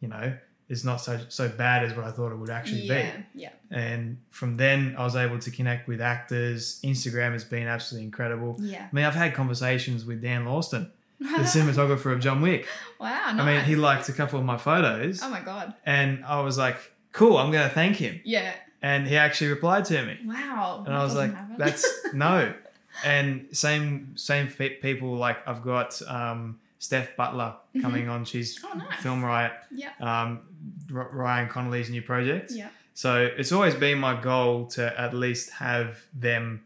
you 0.00 0.08
know, 0.08 0.36
it's 0.68 0.84
not 0.84 0.96
so 1.00 1.18
so 1.28 1.48
bad 1.48 1.82
as 1.84 1.94
what 1.94 2.04
I 2.04 2.10
thought 2.10 2.30
it 2.30 2.36
would 2.36 2.50
actually 2.50 2.82
be. 2.82 2.88
yeah. 2.88 3.12
Yeah. 3.34 3.50
And 3.70 4.18
from 4.30 4.56
then, 4.56 4.94
I 4.98 5.04
was 5.04 5.16
able 5.16 5.38
to 5.38 5.50
connect 5.50 5.88
with 5.88 6.00
actors. 6.02 6.78
Instagram 6.84 7.32
has 7.32 7.44
been 7.44 7.66
absolutely 7.66 8.04
incredible. 8.04 8.56
Yeah. 8.60 8.86
I 8.90 8.94
mean, 8.94 9.04
I've 9.06 9.14
had 9.14 9.32
conversations 9.34 10.04
with 10.04 10.20
Dan 10.20 10.44
Laustsen, 10.44 10.90
the 11.20 11.26
cinematographer 11.26 12.12
of 12.12 12.20
John 12.20 12.40
Wick. 12.40 12.66
wow. 13.00 13.32
Nice. 13.32 13.40
I 13.40 13.44
mean, 13.46 13.64
he 13.64 13.76
liked 13.76 14.08
a 14.08 14.12
couple 14.12 14.38
of 14.38 14.44
my 14.44 14.56
photos, 14.56 15.20
Oh 15.22 15.28
my 15.30 15.40
god. 15.40 15.74
and 15.84 16.24
I 16.24 16.40
was 16.40 16.56
like, 16.58 16.76
"Cool, 17.12 17.36
I'm 17.38 17.50
going 17.50 17.68
to 17.68 17.74
thank 17.74 17.96
him." 17.96 18.20
Yeah. 18.24 18.52
And 18.82 19.08
he 19.08 19.16
actually 19.16 19.50
replied 19.50 19.84
to 19.86 20.04
me, 20.04 20.18
Wow. 20.24 20.76
and 20.78 20.86
that 20.86 20.94
I 21.00 21.02
was 21.02 21.14
like, 21.16 21.34
happen. 21.34 21.56
"That's 21.58 21.84
no." 22.14 22.52
And 23.04 23.46
same 23.52 24.16
same 24.16 24.48
pe- 24.48 24.76
people 24.80 25.16
like 25.16 25.38
I've 25.46 25.62
got 25.62 26.00
um, 26.08 26.58
Steph 26.78 27.16
Butler 27.16 27.54
Mhm. 27.76 27.82
coming 27.82 28.08
on. 28.08 28.24
She's 28.24 28.58
Oh, 28.64 28.76
nice. 28.76 29.00
Film 29.02 29.24
Riot, 29.24 29.52
Yeah. 29.72 29.90
um, 30.00 30.40
R- 30.94 31.08
Ryan 31.12 31.48
Connolly's 31.48 31.90
new 31.90 32.02
project. 32.02 32.50
Yeah. 32.52 32.68
So 32.94 33.28
it's 33.36 33.52
always 33.52 33.74
been 33.76 33.98
my 33.98 34.20
goal 34.20 34.66
to 34.76 35.00
at 35.00 35.14
least 35.14 35.50
have 35.54 35.98
them 36.12 36.64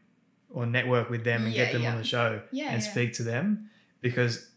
or 0.50 0.64
network 0.64 1.10
with 1.10 1.24
them 1.24 1.44
and 1.44 1.52
Yeah, 1.52 1.64
get 1.64 1.72
them 1.74 1.82
yeah. 1.82 1.92
on 1.92 1.98
the 1.98 2.04
show 2.04 2.40
Yeah. 2.50 2.70
and 2.72 2.82
speak 2.82 3.12
to 3.14 3.22
them 3.22 3.68
because 4.02 4.50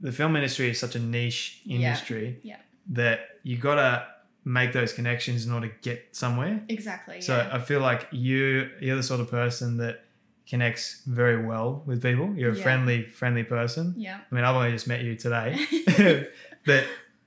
the 0.00 0.10
film 0.10 0.34
industry 0.36 0.68
is 0.70 0.80
such 0.80 0.96
a 0.96 0.98
niche 0.98 1.60
industry 1.68 2.40
yeah. 2.42 2.56
that 2.90 3.20
you 3.44 3.56
gotta 3.56 4.06
make 4.44 4.72
those 4.72 4.92
connections 4.92 5.46
in 5.46 5.52
order 5.52 5.68
to 5.68 5.74
get 5.82 6.14
somewhere. 6.14 6.62
Exactly. 6.68 7.20
So 7.20 7.36
yeah. 7.36 7.50
I 7.52 7.58
feel 7.60 7.80
like 7.80 8.08
you 8.10 8.70
you're 8.80 8.96
the 8.96 9.02
sort 9.02 9.20
of 9.20 9.30
person 9.30 9.76
that 9.78 10.04
connects 10.48 11.02
very 11.06 11.44
well 11.44 11.82
with 11.86 12.02
people. 12.02 12.34
You're 12.36 12.52
a 12.52 12.56
Yeah. 12.56 12.62
friendly, 12.62 13.02
friendly 13.04 13.42
person. 13.44 13.94
yeah. 13.96 14.20
I 14.30 14.34
mean, 14.34 14.44
I've 14.44 14.54
only 14.54 14.70
just 14.72 14.86
met 14.86 15.02
you 15.02 15.16
today, 15.16 15.66
but 16.66 16.84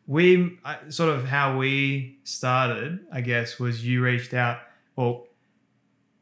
we 0.07 0.57
sort 0.89 1.09
of 1.09 1.27
how 1.27 1.57
we 1.57 2.19
started, 2.23 2.99
I 3.11 3.21
guess, 3.21 3.59
was 3.59 3.85
you 3.85 4.01
reached 4.03 4.33
out. 4.33 4.59
Well, 4.95 5.27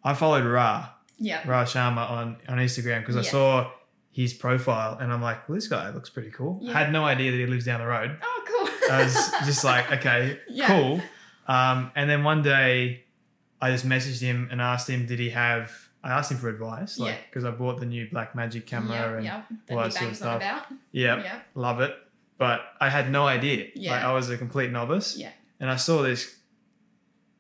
I 0.04 0.14
followed 0.14 0.46
Ra 0.46 0.90
yeah. 1.20 1.42
Ra 1.48 1.64
Sharma 1.66 2.10
on 2.10 2.38
on 2.48 2.58
Instagram 2.58 3.00
because 3.02 3.18
I 3.18 3.22
saw 3.22 3.72
his 4.18 4.34
profile 4.34 4.98
and 5.00 5.14
I'm 5.14 5.22
like, 5.22 5.48
well, 5.48 5.54
this 5.56 5.68
guy 5.68 5.92
looks 5.92 6.10
pretty 6.10 6.32
cool. 6.32 6.58
Yeah. 6.60 6.74
Had 6.74 6.92
no 6.92 7.06
idea 7.06 7.30
that 7.32 7.38
he 7.38 7.46
lives 7.46 7.66
down 7.66 7.82
the 7.82 7.86
road. 7.86 8.18
Oh, 8.20 8.44
cool. 8.48 8.92
I 8.92 9.04
was 9.04 9.14
just 9.46 9.64
like, 9.64 9.92
okay, 9.98 10.40
Yeah. 10.50 10.66
cool. 10.68 11.02
Um, 11.48 11.92
and 11.96 12.10
then 12.10 12.24
one 12.24 12.42
day, 12.42 13.04
I 13.62 13.70
just 13.70 13.88
messaged 13.88 14.20
him 14.20 14.48
and 14.52 14.60
asked 14.60 14.90
him, 14.90 15.06
did 15.06 15.20
he 15.20 15.30
have? 15.30 15.72
I 16.04 16.10
asked 16.18 16.32
him 16.32 16.40
for 16.40 16.50
advice, 16.50 16.98
like 16.98 17.12
Yeah. 17.14 17.18
because 17.30 17.46
I 17.46 17.52
bought 17.52 17.80
the 17.80 17.86
new 17.86 18.08
Blackmagic 18.08 18.66
camera 18.66 18.96
yeah, 18.98 19.14
and 19.18 19.24
yeah. 19.24 19.42
all 19.70 19.84
That 19.84 19.94
sort 19.94 20.10
of 20.10 20.18
stuff. 20.18 20.42
yeah, 20.42 21.22
Yeah. 21.22 21.40
love 21.54 21.80
it. 21.82 21.96
But 22.40 22.62
I 22.82 22.90
had 22.90 23.12
no 23.12 23.28
idea. 23.28 23.66
Like 23.66 23.72
Yeah. 23.76 24.10
I 24.10 24.14
was 24.14 24.32
a 24.32 24.38
complete 24.38 24.72
novice. 24.72 25.16
Yeah. 25.16 25.30
And 25.60 25.70
I 25.70 25.76
saw 25.76 26.02
this 26.02 26.36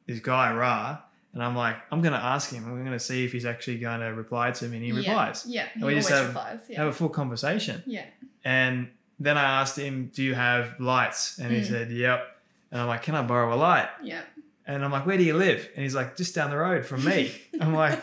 this 0.05 0.19
guy 0.19 0.53
Ra, 0.53 0.99
and 1.33 1.43
I'm 1.43 1.55
like, 1.55 1.75
I'm 1.91 2.01
gonna 2.01 2.15
ask 2.17 2.51
him. 2.51 2.65
I'm 2.65 2.83
gonna 2.83 2.99
see 2.99 3.25
if 3.25 3.31
he's 3.31 3.45
actually 3.45 3.77
going 3.79 3.99
to 3.99 4.07
reply 4.07 4.51
to 4.51 4.67
me, 4.67 4.77
and 4.77 4.85
he 4.85 4.91
yeah. 4.91 4.97
replies. 5.09 5.45
Yeah. 5.47 5.67
He 5.73 5.79
we 5.83 5.91
always 5.91 6.07
just 6.07 6.09
have- 6.17 6.27
replies. 6.27 6.59
Yeah. 6.69 6.79
Have 6.79 6.87
a 6.87 6.93
full 6.93 7.09
conversation. 7.09 7.83
yeah. 7.85 8.05
And 8.43 8.89
then 9.19 9.37
I 9.37 9.61
asked 9.61 9.77
him, 9.77 10.11
"Do 10.13 10.23
you 10.23 10.35
have 10.35 10.79
lights?" 10.79 11.37
And 11.39 11.51
he 11.51 11.61
Mm. 11.61 11.67
said, 11.67 11.91
"Yep." 11.91 12.37
And 12.71 12.81
I'm 12.81 12.87
like, 12.87 13.03
"Can 13.03 13.15
I 13.15 13.21
borrow 13.23 13.53
a 13.53 13.55
light?" 13.57 13.89
Yeah. 14.03 14.21
And 14.65 14.83
I'm 14.83 14.91
like, 14.91 15.05
"Where 15.05 15.17
do 15.17 15.23
you 15.23 15.35
live?" 15.35 15.67
And 15.75 15.83
he's 15.83 15.95
like, 15.95 16.15
"Just 16.17 16.33
down 16.35 16.49
the 16.49 16.57
road 16.57 16.85
from 16.85 17.03
me." 17.03 17.31
I'm 17.61 17.73
like, 17.73 17.99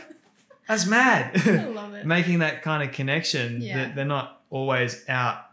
"That's 0.68 0.86
mad." 0.86 1.32
I 1.46 1.64
love 1.66 1.94
it. 1.94 2.04
Making 2.16 2.40
that 2.40 2.62
kind 2.62 2.82
of 2.82 2.94
connection 2.94 3.60
Yeah. 3.62 3.76
that 3.78 3.94
they're 3.96 4.04
not 4.04 4.42
always 4.50 5.04
out 5.08 5.44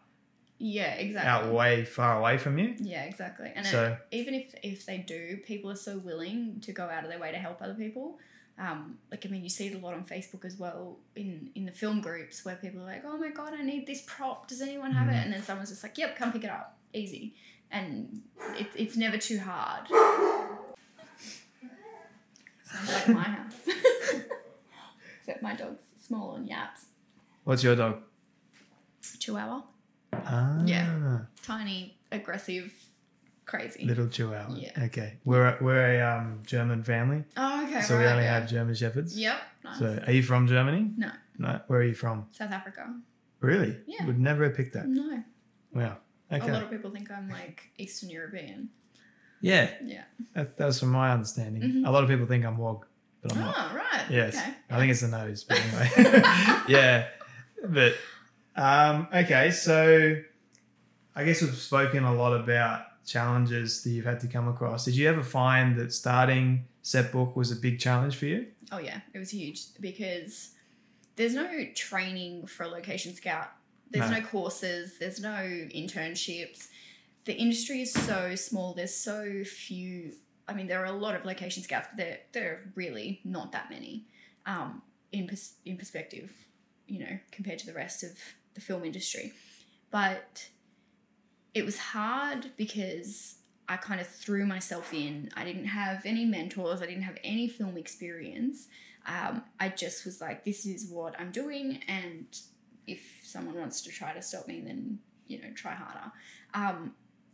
Yeah. 0.63 0.93
Exactly. 0.93 1.29
out 1.29 1.51
way 1.53 1.83
far 1.85 2.19
away 2.19 2.37
from 2.37 2.57
you. 2.59 2.75
Yeah, 2.79 3.03
exactly. 3.03 3.51
And 3.55 3.65
So- 3.65 3.97
it, 4.11 4.17
even 4.19 4.33
if 4.35 4.53
if 4.63 4.85
they 4.85 4.99
do, 4.99 5.37
people 5.45 5.71
are 5.71 5.75
so 5.89 5.97
willing 5.97 6.59
to 6.61 6.71
go 6.71 6.85
out 6.87 7.03
of 7.03 7.09
their 7.09 7.19
way 7.19 7.31
to 7.31 7.37
help 7.37 7.61
other 7.61 7.73
people. 7.73 8.19
Um, 8.59 8.99
like 9.09 9.25
I 9.25 9.29
mean, 9.29 9.43
you 9.43 9.49
see 9.49 9.67
it 9.67 9.75
a 9.75 9.79
lot 9.79 9.93
on 9.95 10.03
Facebook 10.05 10.45
as 10.45 10.55
well 10.57 10.97
in 11.15 11.49
in 11.55 11.65
the 11.65 11.71
film 11.71 11.99
groups 12.01 12.45
where 12.45 12.55
people 12.57 12.81
are 12.81 12.85
like, 12.85 13.03
"Oh 13.05 13.17
my 13.17 13.29
god, 13.29 13.53
I 13.59 13.63
need 13.63 13.87
this 13.87 14.03
prop. 14.05 14.47
Does 14.47 14.61
anyone 14.61 14.91
have 14.91 15.07
it?" 15.09 15.13
Mhm. 15.13 15.23
And 15.23 15.33
then 15.33 15.41
someone's 15.41 15.69
just 15.69 15.81
like, 15.83 15.97
"Yep, 15.97 16.15
come 16.15 16.31
pick 16.31 16.43
it 16.43 16.49
up, 16.51 16.77
easy." 16.93 17.33
And 17.71 18.21
it, 18.59 18.67
it's 18.75 18.97
never 18.97 19.17
too 19.17 19.39
hard. 19.39 19.87
Sounds 22.63 22.93
like 22.93 23.07
my 23.09 23.23
house, 23.37 23.53
except 25.19 25.41
my 25.41 25.55
dog's 25.55 25.83
small 25.99 26.35
and 26.35 26.47
yaps. 26.47 26.85
What's 27.45 27.63
your 27.63 27.75
dog? 27.75 28.01
Chihuahua, 29.19 29.63
Ah, 30.13 30.61
Yeah. 30.65 31.19
tiny, 31.43 31.97
aggressive, 32.11 32.73
crazy. 33.45 33.85
Little 33.85 34.07
Chihuahua. 34.07 34.55
Yeah. 34.55 34.83
Okay. 34.85 35.17
We're 35.25 35.47
a, 35.47 35.57
we're 35.63 35.99
a 35.99 36.01
um, 36.01 36.43
German 36.45 36.83
family, 36.83 37.23
Oh, 37.37 37.65
okay. 37.65 37.81
so 37.81 37.97
we 37.97 38.05
only 38.05 38.23
yeah. 38.23 38.39
have 38.39 38.49
German 38.49 38.75
shepherds. 38.75 39.17
Yep. 39.17 39.37
Nice. 39.63 39.79
So, 39.79 40.03
are 40.07 40.11
you 40.13 40.23
from 40.23 40.47
Germany? 40.47 40.91
No. 40.97 41.11
No. 41.37 41.59
Where 41.67 41.79
are 41.79 41.83
you 41.83 41.93
from? 41.95 42.25
South 42.31 42.51
Africa. 42.51 42.93
Really? 43.39 43.77
Yeah. 43.87 44.05
Would 44.05 44.19
never 44.19 44.43
have 44.45 44.55
picked 44.55 44.73
that. 44.73 44.87
No. 44.87 45.23
Wow. 45.73 45.97
Okay. 46.31 46.47
A 46.49 46.53
lot 46.53 46.63
of 46.63 46.69
people 46.69 46.91
think 46.91 47.09
I'm 47.11 47.29
like 47.29 47.63
Eastern 47.77 48.09
European. 48.09 48.69
Yeah. 49.41 49.71
Yeah. 49.83 50.03
That, 50.35 50.57
that 50.57 50.65
was 50.65 50.79
from 50.79 50.89
my 50.89 51.11
understanding. 51.11 51.61
Mhm. 51.63 51.87
A 51.87 51.91
lot 51.91 52.03
of 52.03 52.09
people 52.09 52.25
think 52.27 52.45
I'm 52.45 52.57
Wog, 52.57 52.85
but 53.21 53.33
I'm 53.33 53.39
not. 53.39 53.55
Oh, 53.57 53.75
right. 53.75 54.05
Yes. 54.09 54.35
Okay. 54.37 54.53
I 54.69 54.77
think 54.77 54.91
it's 54.91 55.01
the 55.01 55.07
nose, 55.07 55.43
but 55.43 55.59
anyway. 55.59 55.89
yeah. 56.67 57.07
But 57.67 57.95
um, 58.55 59.07
okay, 59.13 59.51
so 59.51 60.15
I 61.15 61.23
guess 61.23 61.41
we've 61.41 61.55
spoken 61.55 62.03
a 62.03 62.13
lot 62.13 62.33
about 62.33 62.83
challenges 63.05 63.83
that 63.83 63.89
you've 63.91 64.05
had 64.05 64.19
to 64.21 64.27
come 64.27 64.47
across. 64.47 64.85
Did 64.85 64.95
you 64.95 65.09
ever 65.09 65.23
find 65.23 65.75
that 65.77 65.93
starting 65.93 66.65
Set 66.81 67.11
Book 67.11 67.35
was 67.35 67.51
a 67.51 67.55
big 67.55 67.79
challenge 67.79 68.15
for 68.15 68.25
you? 68.25 68.47
Oh, 68.71 68.77
yeah. 68.79 69.01
It 69.13 69.19
was 69.19 69.31
huge 69.31 69.61
because 69.79 70.51
there's 71.15 71.33
no 71.33 71.65
training 71.75 72.47
for 72.47 72.63
a 72.63 72.67
location 72.67 73.13
scout. 73.15 73.49
There's 73.89 74.09
No. 74.09 74.19
no. 74.19 74.25
courses. 74.25 74.97
There's 74.99 75.19
no 75.19 75.29
internships. 75.75 76.67
The 77.25 77.33
industry 77.35 77.81
is 77.81 77.91
so 77.91 78.35
small. 78.35 78.73
There's 78.73 78.95
so 78.95 79.43
few. 79.43 80.13
I 80.47 80.53
mean, 80.53 80.67
there 80.67 80.81
are 80.81 80.85
a 80.85 80.91
lot 80.93 81.15
of 81.15 81.25
location 81.25 81.61
scouts, 81.63 81.87
but 81.91 81.97
there 81.97 82.19
there 82.31 82.51
are 82.51 82.71
really 82.75 83.19
not 83.23 83.51
that 83.51 83.69
many. 83.69 84.05
Um, 84.45 84.81
in 85.11 85.27
pers- 85.27 85.55
in 85.65 85.77
perspective, 85.77 86.31
you 86.87 86.99
know, 86.99 87.19
compared 87.31 87.59
to 87.59 87.65
the 87.65 87.73
rest 87.73 88.01
of 88.03 88.17
the 88.53 88.61
film 88.61 88.83
industry, 88.83 89.33
but 89.91 90.47
it 91.53 91.65
was 91.65 91.77
hard 91.77 92.51
because 92.57 93.35
I 93.67 93.77
kind 93.77 94.01
of 94.01 94.07
threw 94.07 94.45
myself 94.45 94.93
in. 94.93 95.29
I 95.35 95.43
didn't 95.43 95.65
have 95.65 96.05
any 96.05 96.25
mentors. 96.25 96.81
I 96.81 96.85
didn't 96.85 97.03
have 97.03 97.17
any 97.23 97.47
film 97.47 97.77
experience. 97.77 98.67
Um, 99.05 99.43
I 99.59 99.69
just 99.69 100.05
was 100.05 100.21
like, 100.21 100.45
this 100.45 100.65
is 100.65 100.89
what 100.91 101.19
I'm 101.19 101.31
doing, 101.31 101.81
and 101.87 102.25
if 102.87 103.21
someone 103.23 103.55
wants 103.55 103.81
to 103.81 103.89
try 103.89 104.13
to 104.13 104.21
stop 104.21 104.47
me, 104.47 104.61
then 104.61 104.99
you 105.31 105.41
know, 105.41 105.49
try 105.55 105.73
harder. 105.73 106.11
Um, 106.53 106.93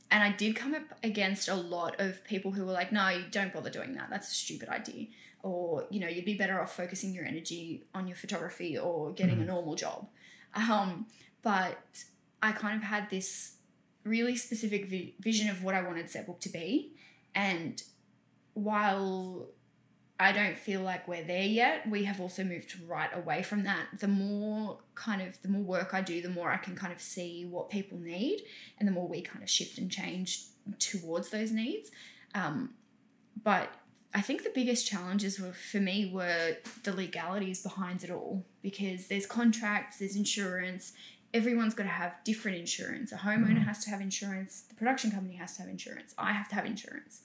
and 0.10 0.24
I 0.24 0.32
did 0.32 0.56
come 0.56 0.74
up 0.74 0.84
against 1.04 1.50
a 1.50 1.56
lot 1.56 2.00
of 2.00 2.24
people 2.24 2.52
who 2.52 2.66
were 2.66 2.72
like, 2.72 2.92
no, 2.92 3.10
you 3.10 3.26
don't 3.30 3.52
bother 3.52 3.70
doing 3.70 3.96
that. 3.96 4.10
That's 4.10 4.32
a 4.32 4.36
stupid 4.36 4.70
idea. 4.70 5.08
Or, 5.44 5.86
you 5.90 6.00
know, 6.00 6.08
you'd 6.08 6.26
be 6.26 6.36
better 6.36 6.62
off 6.62 6.76
focusing 6.76 7.14
your 7.14 7.26
energy 7.26 7.84
on 7.94 8.08
your 8.08 8.16
photography 8.16 8.78
or 8.78 9.12
getting 9.12 9.42
a 9.42 9.46
normal 9.46 9.76
job. 9.76 10.08
Um, 10.56 11.06
but 11.42 11.78
I 12.42 12.52
kind 12.52 12.76
of 12.76 12.84
had 12.84 13.10
this 13.10 13.58
really 14.04 14.36
specific 14.36 14.90
vi- 14.90 15.16
vision 15.20 15.50
of 15.50 15.64
what 15.64 15.76
I 15.76 15.82
wanted 15.82 16.08
Setbook 16.08 16.40
to 16.42 16.50
be. 16.50 16.94
And 17.36 17.82
while 18.54 19.48
I 20.20 20.32
don't 20.32 20.58
feel 20.58 20.82
like 20.82 21.08
we're 21.08 21.24
there 21.24 21.44
yet, 21.44 21.88
we 21.88 22.06
have 22.06 22.20
also 22.20 22.44
moved 22.44 22.76
right 22.88 23.10
away 23.14 23.44
from 23.44 23.64
that. 23.64 23.86
The 24.00 24.08
more 24.08 24.80
kind 24.96 25.22
of 25.22 25.40
the 25.42 25.50
more 25.50 25.62
work 25.62 25.94
I 25.94 26.02
do, 26.02 26.22
the 26.22 26.30
more 26.30 26.52
I 26.52 26.58
can 26.58 26.76
kind 26.76 26.92
of 26.92 27.00
see 27.00 27.46
what 27.46 27.70
people 27.70 28.00
need, 28.00 28.42
and 28.80 28.88
the 28.88 28.92
more 28.92 29.08
we 29.08 29.22
kind 29.22 29.44
of 29.44 29.50
shift 29.50 29.78
and 29.78 29.92
change 29.92 30.46
towards 30.80 31.30
those 31.30 31.52
needs. 31.52 31.92
Um, 32.34 32.74
but 33.44 33.72
I 34.18 34.22
think 34.22 34.44
the 34.44 34.50
biggest 34.50 34.88
challenges 34.88 35.40
were 35.40 35.54
for 35.54 35.80
me 35.80 36.10
were 36.12 36.58
the 36.82 36.92
legalities 36.92 37.62
behind 37.62 38.04
it 38.04 38.10
all 38.10 38.44
because 38.64 39.10
there's 39.10 39.28
contracts, 39.28 40.00
there's 40.00 40.16
insurance. 40.16 40.94
Everyone's 41.36 41.76
got 41.76 41.84
to 41.84 41.90
have 41.90 42.16
different 42.24 42.58
insurance. 42.58 43.12
A 43.12 43.18
homeowner 43.18 43.64
has 43.64 43.84
to 43.84 43.92
have 43.92 44.02
insurance. 44.02 44.64
The 44.70 44.74
production 44.74 45.12
company 45.12 45.36
has 45.36 45.56
to 45.58 45.62
have 45.62 45.70
insurance. 45.70 46.16
I 46.18 46.32
have 46.32 46.50
to 46.50 46.56
have 46.56 46.66
insurance. 46.66 47.22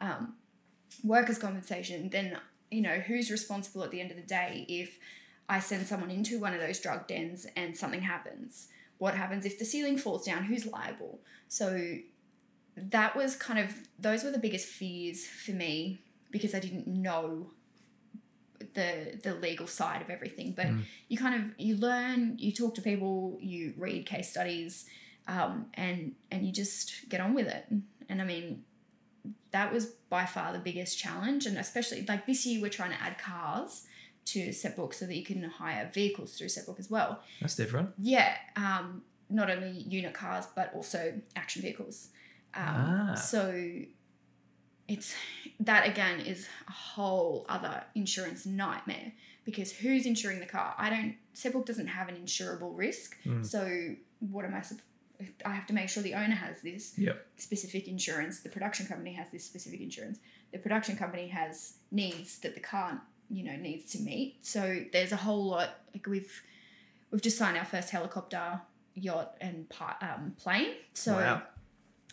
Um, 0.00 0.34
workers' 1.04 1.38
compensation. 1.38 2.08
Then 2.08 2.36
you 2.72 2.80
know 2.80 2.98
who's 2.98 3.30
responsible 3.30 3.84
at 3.84 3.92
the 3.92 4.00
end 4.00 4.10
of 4.10 4.16
the 4.16 4.24
day 4.24 4.66
if 4.68 4.98
I 5.48 5.60
send 5.60 5.86
someone 5.86 6.10
into 6.10 6.40
one 6.40 6.54
of 6.54 6.60
those 6.60 6.80
drug 6.80 7.06
dens 7.06 7.46
and 7.54 7.76
something 7.76 8.02
happens. 8.02 8.66
What 8.98 9.14
happens 9.14 9.46
if 9.46 9.60
the 9.60 9.64
ceiling 9.64 9.96
falls 9.96 10.26
down? 10.26 10.42
Who's 10.42 10.66
liable? 10.66 11.20
So 11.46 11.98
that 12.76 13.14
was 13.14 13.36
kind 13.36 13.60
of 13.60 13.72
those 13.96 14.24
were 14.24 14.32
the 14.32 14.38
biggest 14.38 14.66
fears 14.66 15.24
for 15.24 15.52
me 15.52 16.00
because 16.32 16.54
I 16.54 16.58
didn't 16.58 16.88
know 16.88 17.50
the 18.74 19.18
the 19.22 19.34
legal 19.34 19.66
side 19.66 20.02
of 20.02 20.10
everything. 20.10 20.52
But 20.56 20.66
you 21.08 21.16
kind 21.18 21.34
of 21.34 21.42
you 21.58 21.76
learn, 21.76 22.36
you 22.38 22.52
talk 22.52 22.74
to 22.76 22.82
people, 22.82 23.38
you 23.40 23.74
read 23.76 24.06
case 24.06 24.30
studies, 24.30 24.86
um, 25.28 25.66
and 25.74 26.14
and 26.30 26.44
you 26.46 26.52
just 26.52 27.08
get 27.08 27.20
on 27.20 27.34
with 27.34 27.46
it. 27.46 27.66
And 28.08 28.20
I 28.20 28.24
mean, 28.24 28.64
that 29.52 29.72
was 29.72 29.86
by 29.86 30.24
far 30.26 30.52
the 30.52 30.58
biggest 30.58 30.98
challenge, 30.98 31.46
and 31.46 31.56
especially 31.58 32.04
like 32.08 32.26
this 32.26 32.44
year 32.46 32.60
we're 32.60 32.70
trying 32.70 32.90
to 32.90 33.00
add 33.02 33.18
cars 33.18 33.86
to 34.24 34.48
Setbook 34.50 34.94
so 34.94 35.06
that 35.06 35.16
you 35.16 35.24
can 35.24 35.42
hire 35.42 35.90
vehicles 35.92 36.36
through 36.38 36.46
Setbook 36.48 36.78
as 36.78 36.88
well. 36.88 37.20
That's 37.40 37.56
different. 37.56 37.90
Yeah, 37.98 38.36
um, 38.56 39.02
not 39.28 39.50
only 39.50 39.70
unit 39.70 40.14
cars 40.14 40.46
but 40.54 40.72
also 40.74 41.14
action 41.36 41.62
vehicles. 41.62 42.08
Um, 42.54 42.64
Ah. 42.64 43.14
So 43.14 43.42
it's 44.92 45.14
that 45.60 45.82
again 45.92 46.20
is 46.20 46.40
a 46.68 46.72
whole 46.72 47.44
other 47.48 47.84
insurance 47.94 48.44
nightmare 48.46 49.12
because 49.44 49.72
who's 49.72 50.04
insuring 50.06 50.40
the 50.40 50.46
car? 50.46 50.74
I 50.78 50.90
don't. 50.90 51.14
Setbook 51.34 51.66
doesn't 51.66 51.88
have 51.98 52.08
an 52.08 52.16
insurable 52.16 52.72
risk. 52.76 53.16
Mm. 53.24 53.44
So 53.44 53.60
what 54.20 54.44
am 54.44 54.54
I? 54.54 54.62
I 55.44 55.52
have 55.54 55.66
to 55.68 55.74
make 55.74 55.88
sure 55.88 56.02
the 56.02 56.14
owner 56.14 56.34
has 56.34 56.60
this 56.62 56.98
Yep. 56.98 57.26
specific 57.36 57.86
insurance. 57.88 58.40
The 58.40 58.48
production 58.48 58.86
company 58.86 59.12
has 59.14 59.28
this 59.30 59.44
specific 59.44 59.80
insurance. 59.80 60.18
The 60.52 60.58
production 60.58 60.96
company 60.96 61.28
has 61.28 61.74
needs 61.92 62.38
that 62.40 62.54
the 62.54 62.60
car, 62.60 63.00
you 63.30 63.44
know, 63.44 63.56
needs 63.56 63.84
to 63.92 63.98
meet. 64.00 64.38
So 64.42 64.84
there's 64.92 65.12
a 65.12 65.16
whole 65.26 65.44
lot. 65.44 65.70
Like 65.94 66.06
we've 66.06 66.42
we've 67.10 67.22
just 67.22 67.38
signed 67.38 67.56
our 67.56 67.64
first 67.64 67.90
helicopter, 67.90 68.60
yacht, 68.94 69.36
and 69.40 69.66
um, 70.02 70.34
plane. 70.38 70.72
So 70.94 71.12
Wow. 71.14 71.42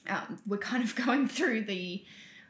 um, 0.08 0.39
we're 0.48 0.58
kind 0.58 0.84
of 0.84 0.96
going 1.06 1.28
through 1.28 1.63
the 1.63 2.04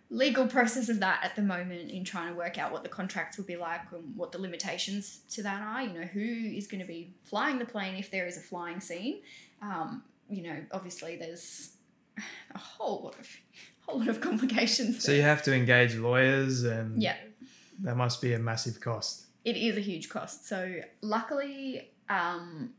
legal 0.10 0.48
process 0.48 0.90
of 0.90 1.00
that 1.00 1.24
at 1.24 1.36
the 1.36 1.42
moment 1.42 1.92
in 1.92 2.04
trying 2.04 2.30
to 2.30 2.34
work 2.34 2.58
out 2.58 2.72
what 2.72 2.84
the 2.84 2.90
contracts 2.90 3.38
will 3.38 3.46
be 3.46 3.56
like 3.56 3.82
and 3.92 4.16
what 4.16 4.32
the 4.32 4.40
limitations 4.40 5.20
to 5.30 5.44
that 5.44 5.62
are. 5.62 5.84
You 5.84 6.00
know, 6.00 6.06
who 6.06 6.20
is 6.20 6.68
going 6.68 6.82
to 6.82 6.88
be 6.88 7.14
flying 7.24 7.60
the 7.60 7.66
plane 7.66 7.96
if 7.96 8.10
there 8.12 8.26
is 8.26 8.38
a 8.38 8.42
flying 8.42 8.80
scene. 8.80 9.22
Um, 9.62 10.04
you 10.30 10.44
know, 10.44 10.58
obviously 10.72 11.16
there's 11.16 11.72
a 12.54 12.58
whole 12.58 13.02
lot 13.04 13.20
of 13.20 13.28
whole 13.82 14.00
lot 14.00 14.08
of 14.08 14.22
complications. 14.30 15.04
So 15.04 15.12
you 15.12 15.22
have 15.22 15.44
to 15.44 15.54
engage 15.54 15.96
lawyers, 15.96 16.64
and 16.64 17.02
yeah, 17.02 17.16
that 17.82 17.96
must 17.96 18.22
be 18.22 18.34
a 18.34 18.40
massive 18.40 18.80
cost. 18.80 19.28
it 19.46 19.56
is 19.56 19.78
a 19.78 19.82
huge 19.82 20.10
cost. 20.10 20.48
So 20.48 20.82
luckily, 21.02 21.92
um, 22.10 22.72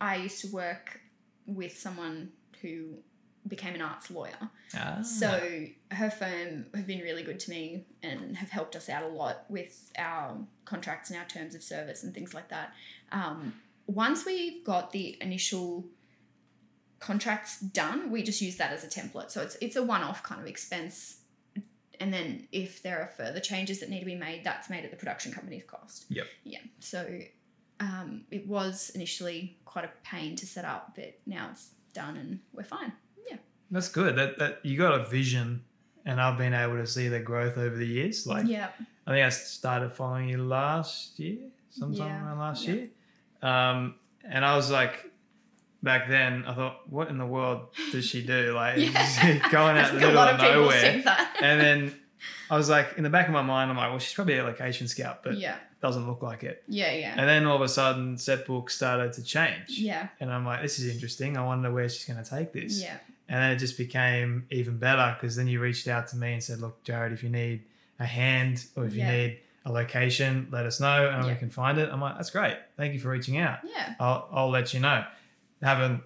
I 0.00 0.16
used 0.16 0.40
to 0.42 0.48
work 0.48 1.00
with 1.46 1.76
someone 1.78 2.32
who 2.60 2.98
became 3.46 3.74
an 3.74 3.82
arts 3.82 4.10
lawyer. 4.10 4.50
Ah. 4.74 5.02
So 5.02 5.66
her 5.90 6.10
firm 6.10 6.66
have 6.74 6.86
been 6.86 7.00
really 7.00 7.22
good 7.22 7.38
to 7.40 7.50
me 7.50 7.86
and 8.02 8.36
have 8.36 8.50
helped 8.50 8.76
us 8.76 8.88
out 8.88 9.02
a 9.02 9.08
lot 9.08 9.44
with 9.48 9.90
our 9.98 10.36
contracts 10.64 11.10
and 11.10 11.18
our 11.18 11.26
terms 11.26 11.54
of 11.54 11.62
service 11.62 12.02
and 12.02 12.12
things 12.14 12.34
like 12.34 12.48
that. 12.48 12.72
Um, 13.12 13.54
once 13.86 14.24
we've 14.26 14.64
got 14.64 14.90
the 14.90 15.16
initial 15.20 15.84
contracts 16.98 17.60
done, 17.60 18.10
we 18.10 18.22
just 18.22 18.40
use 18.40 18.56
that 18.56 18.72
as 18.72 18.82
a 18.82 18.88
template. 18.88 19.30
So 19.30 19.42
it's 19.42 19.56
it's 19.60 19.76
a 19.76 19.82
one-off 19.82 20.22
kind 20.22 20.40
of 20.40 20.46
expense. 20.46 21.18
And 21.98 22.12
then 22.12 22.46
if 22.52 22.82
there 22.82 23.00
are 23.00 23.06
further 23.06 23.40
changes 23.40 23.80
that 23.80 23.88
need 23.88 24.00
to 24.00 24.06
be 24.06 24.14
made, 24.14 24.44
that's 24.44 24.68
made 24.68 24.84
at 24.84 24.90
the 24.90 24.96
production 24.96 25.32
company's 25.32 25.64
cost. 25.64 26.06
Yep. 26.10 26.26
Yeah. 26.44 26.58
So 26.78 27.20
um, 27.80 28.24
it 28.30 28.46
was 28.46 28.90
initially 28.94 29.56
quite 29.64 29.84
a 29.84 29.90
pain 30.04 30.36
to 30.36 30.46
set 30.46 30.64
up, 30.64 30.92
but 30.94 31.18
now 31.26 31.48
it's 31.52 31.70
done 31.94 32.16
and 32.16 32.40
we're 32.52 32.64
fine. 32.64 32.92
That's 33.70 33.88
good. 33.88 34.16
That 34.16 34.38
that 34.38 34.60
you 34.64 34.76
got 34.78 34.98
a 35.00 35.04
vision, 35.04 35.64
and 36.04 36.20
I've 36.20 36.38
been 36.38 36.54
able 36.54 36.76
to 36.76 36.86
see 36.86 37.08
the 37.08 37.20
growth 37.20 37.58
over 37.58 37.76
the 37.76 37.86
years. 37.86 38.26
Like 38.26 38.46
yeah. 38.46 38.68
I 39.06 39.10
think 39.12 39.24
I 39.24 39.28
started 39.28 39.92
following 39.92 40.28
you 40.28 40.38
last 40.38 41.18
year, 41.18 41.38
sometime 41.70 42.08
Yeah, 42.08 42.24
around 42.26 42.38
last 42.38 42.66
yeah. 42.66 42.74
year. 42.74 42.88
Um, 43.42 43.94
and 44.28 44.44
I 44.44 44.56
was 44.56 44.68
like, 44.70 45.10
back 45.82 46.08
then, 46.08 46.44
I 46.44 46.54
thought, 46.54 46.90
what 46.90 47.08
in 47.08 47.18
the 47.18 47.26
world 47.26 47.68
does 47.92 48.04
she 48.04 48.22
do? 48.26 48.52
Like, 48.54 48.78
Yeah. 48.78 49.48
going 49.50 49.76
out 49.78 49.90
in 49.90 50.00
the 50.00 50.06
middle 50.06 50.18
of 50.18 50.34
of 50.34 50.40
nowhere. 50.40 51.02
and 51.40 51.60
then 51.60 51.94
I 52.50 52.56
was 52.56 52.68
like, 52.68 52.94
in 52.96 53.04
the 53.04 53.10
back 53.10 53.26
of 53.28 53.32
my 53.32 53.42
mind, 53.42 53.70
I'm 53.70 53.76
like, 53.76 53.90
well, 53.90 53.98
she's 54.00 54.14
probably 54.14 54.38
a 54.38 54.42
location 54.44 54.88
scout, 54.88 55.22
but 55.22 55.36
yeah, 55.38 55.56
doesn't 55.80 56.06
look 56.08 56.22
like 56.22 56.42
it. 56.42 56.64
yeah, 56.66 56.92
yeah, 56.92 57.14
And 57.16 57.28
then 57.28 57.46
all 57.46 57.54
of 57.56 57.62
a 57.62 57.68
sudden, 57.68 58.16
Setbook 58.16 58.70
started 58.70 59.12
to 59.12 59.22
change. 59.22 59.78
yeah, 59.78 60.08
And 60.18 60.32
I'm 60.32 60.44
like, 60.44 60.62
this 60.62 60.80
is 60.80 60.92
interesting. 60.92 61.36
I 61.36 61.44
wonder 61.44 61.70
where 61.72 61.88
she's 61.88 62.04
going 62.06 62.22
to 62.22 62.28
take 62.28 62.52
this. 62.52 62.82
yeah, 62.82 62.96
And 63.28 63.42
then 63.42 63.50
it 63.52 63.56
just 63.56 63.76
became 63.76 64.46
even 64.50 64.78
better 64.78 65.16
because 65.18 65.34
then 65.36 65.48
you 65.48 65.60
reached 65.60 65.88
out 65.88 66.06
to 66.08 66.16
me 66.16 66.32
and 66.34 66.42
said, 66.42 66.60
look, 66.60 66.82
Jarred, 66.84 67.12
if 67.12 67.22
you 67.24 67.28
need 67.28 67.64
a 67.98 68.06
hand 68.06 68.64
or 68.76 68.84
if 68.86 68.94
you 68.94 69.00
Yeah. 69.00 69.10
need 69.10 69.38
a 69.64 69.72
location, 69.72 70.46
let 70.52 70.64
us 70.64 70.78
know 70.78 71.08
and 71.10 71.24
Yeah. 71.24 71.32
we 71.32 71.38
can 71.38 71.50
find 71.50 71.78
it. 71.78 71.88
I'm 71.92 72.00
like, 72.00 72.14
that's 72.16 72.30
great. 72.30 72.56
Thank 72.76 72.94
you 72.94 73.00
for 73.00 73.08
reaching 73.10 73.38
out. 73.38 73.58
yeah. 73.64 73.94
I'll, 73.98 74.28
I'll 74.30 74.50
let 74.50 74.72
you 74.74 74.78
know. 74.80 75.04
Haven't 75.62 76.02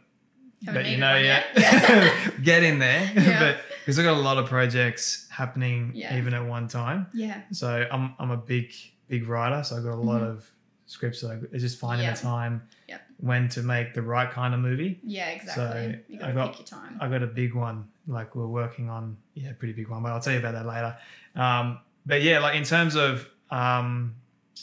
Haven't 0.65 0.83
let 0.83 0.91
you 0.91 0.97
know 0.99 1.17
yet. 1.17 1.47
yet. 1.57 2.33
Get 2.43 2.63
in 2.63 2.79
there. 2.79 3.11
Yeah. 3.15 3.39
but 3.41 3.61
because 3.81 3.99
I've 3.99 4.05
got 4.05 4.17
a 4.17 4.21
lot 4.21 4.39
of 4.39 4.47
projects 4.47 5.27
happening 5.31 5.93
even 5.95 6.33
at 6.35 6.45
one 6.47 6.69
time. 6.69 7.07
yeah, 7.13 7.43
So 7.53 7.87
I'm, 7.91 8.15
I'm 8.19 8.31
a 8.31 8.37
big, 8.37 8.73
big 9.09 9.27
writer. 9.29 9.63
So 9.65 9.77
I've 9.77 9.85
got 9.85 9.95
a 9.95 9.97
lot 9.97 10.23
Mhm. 10.23 10.31
of 10.31 10.51
scripts. 10.87 11.21
So 11.21 11.41
it's 11.53 11.63
just 11.63 11.79
finding 11.79 12.07
the 12.09 12.15
time 12.17 12.63
Yeah. 12.89 12.99
When 13.21 13.49
to 13.51 13.63
make 13.63 13.93
the 13.95 14.03
right 14.03 14.31
kind 14.31 14.55
of 14.55 14.61
movie. 14.61 14.99
yeah, 15.05 15.29
exactly. 15.29 15.63
So, 15.65 15.99
you 16.09 16.19
I 16.19 16.21
gotta 16.21 16.33
got- 16.35 16.49
pick 16.57 16.59
your 16.71 16.81
time. 16.81 16.99
I 17.01 17.09
got 17.09 17.23
a 17.23 17.27
big 17.27 17.55
one. 17.55 17.89
Like 18.07 18.35
we're 18.35 18.47
working 18.47 18.89
on, 18.89 19.17
yeah, 19.35 19.53
pretty 19.59 19.75
big 19.75 19.89
one. 19.89 20.03
But 20.03 20.13
I'll 20.13 20.21
tell 20.21 20.33
you 20.33 20.39
about 20.39 20.55
that 20.55 20.67
later. 20.67 20.97
Um, 21.37 21.79
but 22.07 22.23
yeah, 22.23 22.39
like 22.41 22.57
in 22.57 22.65
terms 22.65 22.97
of 22.97 23.29
um, 23.51 24.17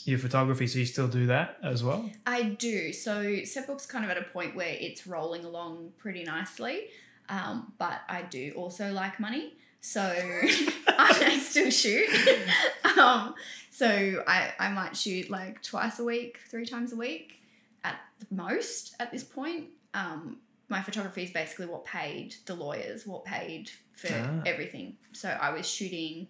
your 0.04 0.18
photography, 0.18 0.66
so 0.66 0.78
you 0.80 0.84
still 0.86 1.08
do 1.08 1.26
that 1.26 1.56
as 1.62 1.82
well. 1.84 2.10
I 2.26 2.42
do. 2.42 2.92
So 2.92 3.22
Setbook's 3.22 3.86
kind 3.86 4.04
of 4.04 4.10
at 4.10 4.18
a 4.18 4.22
point 4.24 4.54
where 4.56 4.76
it's 4.78 5.06
rolling 5.06 5.44
along 5.44 5.92
pretty 5.98 6.24
nicely, 6.24 6.86
um, 7.28 7.72
but 7.78 8.00
I 8.08 8.22
do 8.22 8.52
also 8.56 8.92
like 8.92 9.20
money. 9.20 9.54
So 9.80 10.02
I 10.88 11.38
still 11.42 11.70
shoot. 11.70 12.08
um, 12.98 13.34
so 13.70 14.24
I, 14.26 14.52
I 14.58 14.68
might 14.70 14.96
shoot 14.96 15.30
like 15.30 15.62
twice 15.62 16.00
a 16.00 16.04
week, 16.04 16.40
three 16.50 16.66
times 16.66 16.92
a 16.92 16.96
week 16.96 17.34
at 17.84 18.00
the 18.18 18.26
most 18.34 18.94
at 19.00 19.10
this 19.12 19.24
point. 19.24 19.68
Um, 19.94 20.38
my 20.68 20.82
photography 20.82 21.22
is 21.22 21.30
basically 21.30 21.66
what 21.66 21.84
paid 21.86 22.34
the 22.44 22.54
lawyers, 22.54 23.06
what 23.06 23.24
paid 23.24 23.70
for 23.92 24.08
Ah. 24.12 24.42
everything. 24.44 24.98
So 25.12 25.28
I 25.28 25.50
was 25.50 25.66
shooting 25.68 26.28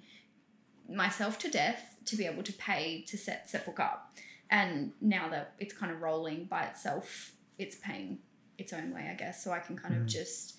myself 0.88 1.38
to 1.40 1.50
death 1.50 1.96
to 2.06 2.16
be 2.16 2.24
able 2.26 2.42
to 2.44 2.52
pay 2.52 3.02
to 3.08 3.18
set 3.18 3.48
Setbook 3.50 3.80
up. 3.80 4.16
And 4.50 4.92
now 5.00 5.28
that 5.28 5.54
it's 5.58 5.74
kind 5.74 5.92
of 5.92 6.00
rolling 6.00 6.44
by 6.44 6.64
itself, 6.64 7.32
it's 7.58 7.76
paying 7.76 8.20
its 8.56 8.72
own 8.72 8.94
way, 8.94 9.08
I 9.10 9.14
guess. 9.14 9.42
So 9.44 9.50
I 9.52 9.58
can 9.58 9.76
kind 9.76 9.94
of 9.96 10.06
just 10.06 10.54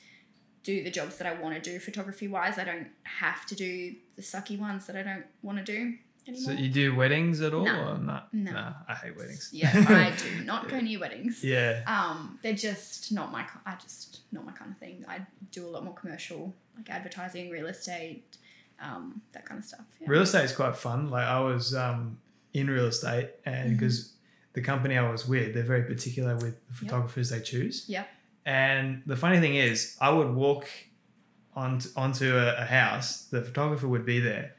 do 0.63 0.83
the 0.83 0.91
jobs 0.91 1.17
that 1.17 1.25
I 1.25 1.33
want 1.41 1.55
to 1.55 1.61
do 1.61 1.79
photography 1.79 2.27
wise. 2.27 2.59
I 2.59 2.65
don't 2.65 2.89
have 3.03 3.45
to 3.47 3.55
do 3.55 3.95
the 4.15 4.21
sucky 4.21 4.59
ones 4.59 4.85
that 4.87 4.95
I 4.95 5.03
don't 5.03 5.25
want 5.41 5.57
to 5.57 5.63
do 5.63 5.95
anymore. 6.27 6.53
So 6.53 6.59
you 6.59 6.69
do 6.69 6.95
weddings 6.95 7.41
at 7.41 7.53
all 7.53 7.65
No. 7.65 7.89
or 7.91 7.97
not? 7.97 8.33
No. 8.33 8.51
Nah, 8.51 8.73
I 8.87 8.93
hate 8.95 9.17
weddings. 9.17 9.49
yeah, 9.53 9.71
I 9.73 10.11
do 10.17 10.43
not 10.45 10.67
go 10.69 10.79
near 10.79 10.99
weddings. 10.99 11.43
Yeah. 11.43 11.81
Um, 11.87 12.39
they're 12.41 12.53
just 12.53 13.11
not 13.11 13.31
my. 13.31 13.45
I 13.65 13.75
just 13.81 14.19
not 14.31 14.45
my 14.45 14.51
kind 14.51 14.71
of 14.71 14.77
thing. 14.77 15.05
I 15.07 15.21
do 15.51 15.65
a 15.67 15.69
lot 15.69 15.83
more 15.83 15.93
commercial, 15.93 16.53
like 16.75 16.89
advertising, 16.89 17.49
real 17.49 17.67
estate, 17.67 18.37
um, 18.81 19.21
that 19.33 19.45
kind 19.45 19.59
of 19.59 19.65
stuff. 19.65 19.85
Yeah. 20.01 20.07
Real 20.09 20.21
estate 20.23 20.45
is 20.45 20.51
quite 20.55 20.75
fun. 20.75 21.09
Like 21.09 21.25
I 21.25 21.39
was 21.39 21.73
um, 21.75 22.17
in 22.53 22.69
real 22.69 22.85
estate, 22.87 23.29
and 23.45 23.55
Mm-hmm. 23.69 23.73
because 23.75 24.13
the 24.53 24.61
company 24.61 24.97
I 24.97 25.09
was 25.11 25.27
with, 25.27 25.53
they're 25.53 25.63
very 25.63 25.83
particular 25.83 26.35
with 26.35 26.55
the 26.67 26.73
photographers 26.73 27.29
they 27.29 27.39
choose. 27.39 27.85
Yep. 27.87 28.07
And 28.45 29.03
the 29.05 29.15
funny 29.15 29.39
thing 29.39 29.55
is, 29.55 29.95
I 30.01 30.09
would 30.09 30.33
walk 30.33 30.65
on 31.55 31.81
onto 31.95 32.35
a, 32.35 32.55
a 32.57 32.65
house. 32.65 33.23
The 33.25 33.41
photographer 33.41 33.87
would 33.87 34.05
be 34.05 34.19
there, 34.19 34.55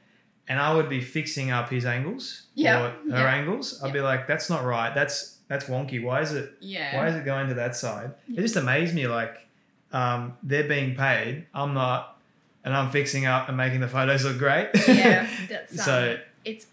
and 0.49 0.59
I 0.59 0.75
would 0.75 0.89
be 0.89 1.01
fixing 1.01 1.51
up 1.51 1.69
his 1.71 1.85
angles 1.87 2.43
Yeah, 2.55 2.79
or 2.81 2.89
her 2.91 2.97
yeah, 3.09 3.35
angles. 3.35 3.81
I'd 3.83 3.89
yeah. 3.89 3.93
be 3.93 4.01
like, 4.01 4.27
"That's 4.27 4.49
not 4.51 4.65
right. 4.65 4.95
That's 4.95 5.37
that's 5.49 5.65
wonky. 5.67 6.03
Why 6.03 6.21
is 6.23 6.33
it? 6.33 6.53
Yeah. 6.61 6.97
Why 6.97 7.09
is 7.09 7.15
it 7.17 7.25
going 7.25 7.49
to 7.49 7.55
that 7.55 7.77
side?" 7.77 8.13
It 8.29 8.41
just 8.41 8.57
amazed 8.57 8.95
me. 8.95 9.07
Like 9.07 9.37
um, 9.93 10.37
they're 10.43 10.69
being 10.69 10.95
paid, 10.95 11.47
I'm 11.55 11.75
not, 11.75 12.17
and 12.65 12.73
I'm 12.75 12.91
fixing 12.91 13.27
up 13.27 13.49
and 13.49 13.57
making 13.57 13.81
the 13.81 13.89
photos 13.89 14.25
look 14.25 14.39
great. 14.39 14.69
yeah. 14.87 15.27
That's, 15.49 15.73
um, 15.73 15.85
So- 15.85 16.19
it's 16.45 16.67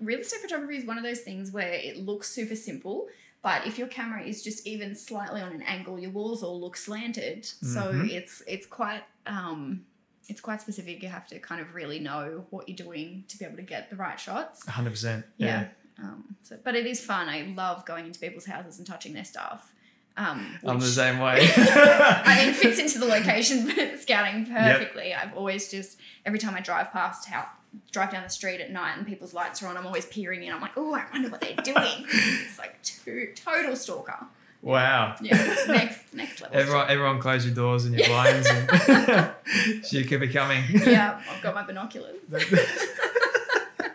real 0.00 0.18
estate 0.20 0.40
photography 0.40 0.76
is 0.78 0.84
one 0.84 0.98
of 0.98 1.04
those 1.04 1.20
things 1.20 1.50
where 1.52 1.72
it 1.72 1.96
looks 1.98 2.28
super 2.28 2.56
simple, 2.56 3.06
but 3.42 3.66
if 3.66 3.78
your 3.78 3.86
camera 3.86 4.22
is 4.22 4.42
just 4.42 4.66
even 4.66 4.94
slightly 4.96 5.40
on 5.42 5.52
an 5.52 5.62
angle, 5.62 5.98
your 5.98 6.10
walls 6.10 6.42
all 6.42 6.60
look 6.60 6.76
slanted. 6.76 7.44
So 7.44 7.92
Mhm. 7.92 8.10
it's 8.10 8.42
it's 8.46 8.66
quite 8.66 9.02
um, 9.26 9.84
it's 10.28 10.40
quite 10.40 10.60
specific. 10.60 11.02
You 11.02 11.08
have 11.08 11.26
to 11.28 11.38
kind 11.38 11.60
of 11.60 11.74
really 11.74 11.98
know 11.98 12.44
what 12.50 12.68
you're 12.68 12.76
doing 12.76 13.24
to 13.28 13.38
be 13.38 13.44
able 13.44 13.56
to 13.56 13.62
get 13.62 13.90
the 13.90 13.96
right 13.96 14.18
shots. 14.18 14.66
Hundred 14.66 14.90
percent. 14.90 15.24
Yeah. 15.36 15.68
Um, 15.98 16.36
so, 16.42 16.56
but 16.62 16.74
it 16.74 16.86
is 16.86 17.00
fun. 17.00 17.28
I 17.28 17.52
love 17.56 17.84
going 17.84 18.06
into 18.06 18.20
people's 18.20 18.46
houses 18.46 18.78
and 18.78 18.86
touching 18.86 19.12
their 19.12 19.24
stuff. 19.24 19.72
Um, 20.16 20.58
I'm 20.66 20.80
the 20.80 20.86
same 20.86 21.18
way. 21.18 21.48
I 21.56 22.44
mean, 22.44 22.54
fits 22.54 22.78
into 22.80 22.98
the 22.98 23.06
location 23.06 23.70
scouting 23.98 24.46
perfectly. 24.46 25.14
I've 25.14 25.36
always 25.36 25.70
just 25.70 25.98
every 26.26 26.38
time 26.38 26.54
I 26.54 26.60
drive 26.60 26.92
past 26.92 27.26
how 27.28 27.48
drive 27.92 28.10
down 28.10 28.24
the 28.24 28.30
street 28.30 28.60
at 28.60 28.70
night 28.70 28.96
and 28.96 29.06
people's 29.06 29.32
lights 29.32 29.62
are 29.62 29.68
on, 29.68 29.76
I'm 29.76 29.86
always 29.86 30.06
peering 30.06 30.42
in. 30.42 30.52
I'm 30.52 30.60
like, 30.60 30.76
oh, 30.76 30.94
I 30.94 31.04
wonder 31.12 31.28
what 31.28 31.40
they're 31.40 31.54
doing. 31.54 32.06
it's 32.08 32.58
like 32.58 32.82
to, 32.82 33.32
total 33.34 33.76
stalker. 33.76 34.26
Wow. 34.62 35.16
Yeah, 35.20 35.36
next 35.68 36.00
next 36.12 36.40
level. 36.40 36.58
Everyone, 36.58 36.90
everyone, 36.90 37.20
close 37.20 37.44
your 37.44 37.54
doors 37.54 37.84
and 37.84 37.94
your 37.94 38.06
blinds, 38.08 38.48
and 38.48 39.32
she 39.86 40.04
could 40.04 40.20
be 40.20 40.28
coming. 40.28 40.64
Yeah, 40.72 41.20
I've 41.30 41.42
got 41.42 41.54
my 41.54 41.62
binoculars. 41.64 42.16
that 42.28 43.94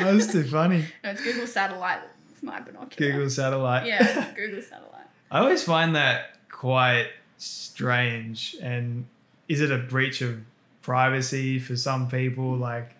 was 0.00 0.26
too 0.30 0.44
funny. 0.44 0.86
No, 1.02 1.10
it's 1.10 1.22
Google 1.22 1.46
Satellite. 1.46 2.00
It's 2.32 2.42
my 2.42 2.60
binocular. 2.60 3.12
Google 3.12 3.30
satellite. 3.30 3.86
Yeah, 3.86 4.32
Google 4.34 4.62
Satellite. 4.62 5.06
I 5.30 5.40
always 5.40 5.62
find 5.62 5.96
that 5.96 6.36
quite 6.50 7.08
strange. 7.38 8.56
And 8.60 9.06
is 9.48 9.60
it 9.60 9.70
a 9.70 9.78
breach 9.78 10.22
of 10.22 10.40
privacy 10.82 11.58
for 11.58 11.76
some 11.76 12.08
people? 12.08 12.56
Like, 12.56 12.90